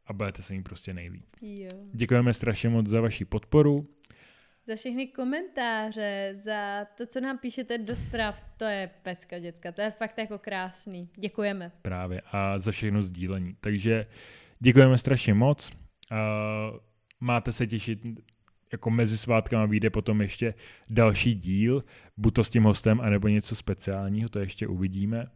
a 0.07 0.13
budete 0.13 0.43
se 0.43 0.55
ním 0.55 0.63
prostě 0.63 0.95
nejlíp. 0.95 1.27
Jo. 1.43 1.69
Děkujeme 1.93 2.35
strašně 2.35 2.69
moc 2.69 2.87
za 2.87 3.01
vaši 3.01 3.25
podporu 3.25 3.89
za 4.67 4.77
všechny 4.77 5.07
komentáře, 5.07 6.33
za 6.35 6.85
to, 6.99 7.07
co 7.07 7.21
nám 7.21 7.39
píšete 7.39 7.79
do 7.79 7.97
zpráv. 7.97 8.45
To 8.57 8.65
je 8.65 8.91
pecka, 9.03 9.39
děcka. 9.39 9.73
To 9.73 9.81
je 9.81 9.91
fakt 9.91 10.19
jako 10.19 10.39
krásný. 10.39 11.09
Děkujeme. 11.17 11.73
Právě. 11.83 12.23
A 12.33 12.59
za 12.59 12.73
všechno 12.73 13.03
sdílení. 13.03 13.57
Takže 13.61 14.07
děkujeme 14.61 14.99
strašně 14.99 15.35
moc. 15.35 15.71
Uh, 15.71 16.79
máte 17.21 17.53
se 17.53 17.67
těšit 17.67 18.01
jako 18.73 18.91
mezi 18.91 19.19
svátkama 19.19 19.67
vyjde 19.67 19.91
potom 19.91 20.21
ještě 20.21 20.55
další 20.91 21.35
díl, 21.35 21.85
buď 22.17 22.35
to 22.35 22.45
s 22.45 22.51
tím 22.51 22.63
hostem, 22.63 23.01
anebo 23.01 23.29
něco 23.29 23.57
speciálního, 23.57 24.29
to 24.29 24.39
ještě 24.39 24.67
uvidíme. 24.67 25.27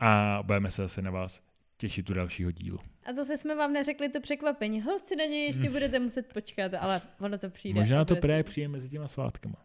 A 0.00 0.38
budeme 0.42 0.70
se 0.70 0.82
zase 0.82 1.02
na 1.02 1.10
vás 1.10 1.42
těšit 1.76 2.06
tu 2.06 2.14
dalšího 2.14 2.50
dílu. 2.50 2.78
A 3.08 3.12
zase 3.12 3.38
jsme 3.38 3.54
vám 3.54 3.72
neřekli 3.72 4.08
to 4.08 4.20
překvapení. 4.20 4.82
Holci 4.82 5.16
na 5.16 5.24
něj 5.24 5.46
ještě 5.46 5.70
budete 5.70 5.98
muset 5.98 6.32
počkat, 6.32 6.74
ale 6.74 7.02
ono 7.20 7.38
to 7.38 7.50
přijde. 7.50 7.80
Možná 7.80 8.04
to 8.04 8.16
pré 8.16 8.42
přijde 8.42 8.68
mezi 8.68 8.88
těma 8.88 9.08
svátkama. 9.08 9.56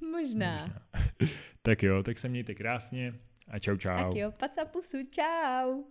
Možná. 0.00 0.60
Možná. 0.60 0.82
tak 1.62 1.82
jo, 1.82 2.02
tak 2.02 2.18
se 2.18 2.28
mějte 2.28 2.54
krásně 2.54 3.14
a 3.48 3.58
čau 3.58 3.76
čau. 3.76 3.96
Tak 3.96 4.14
jo, 4.14 4.32
paca 4.32 4.64
pusu, 4.64 4.98
čau. 5.10 5.82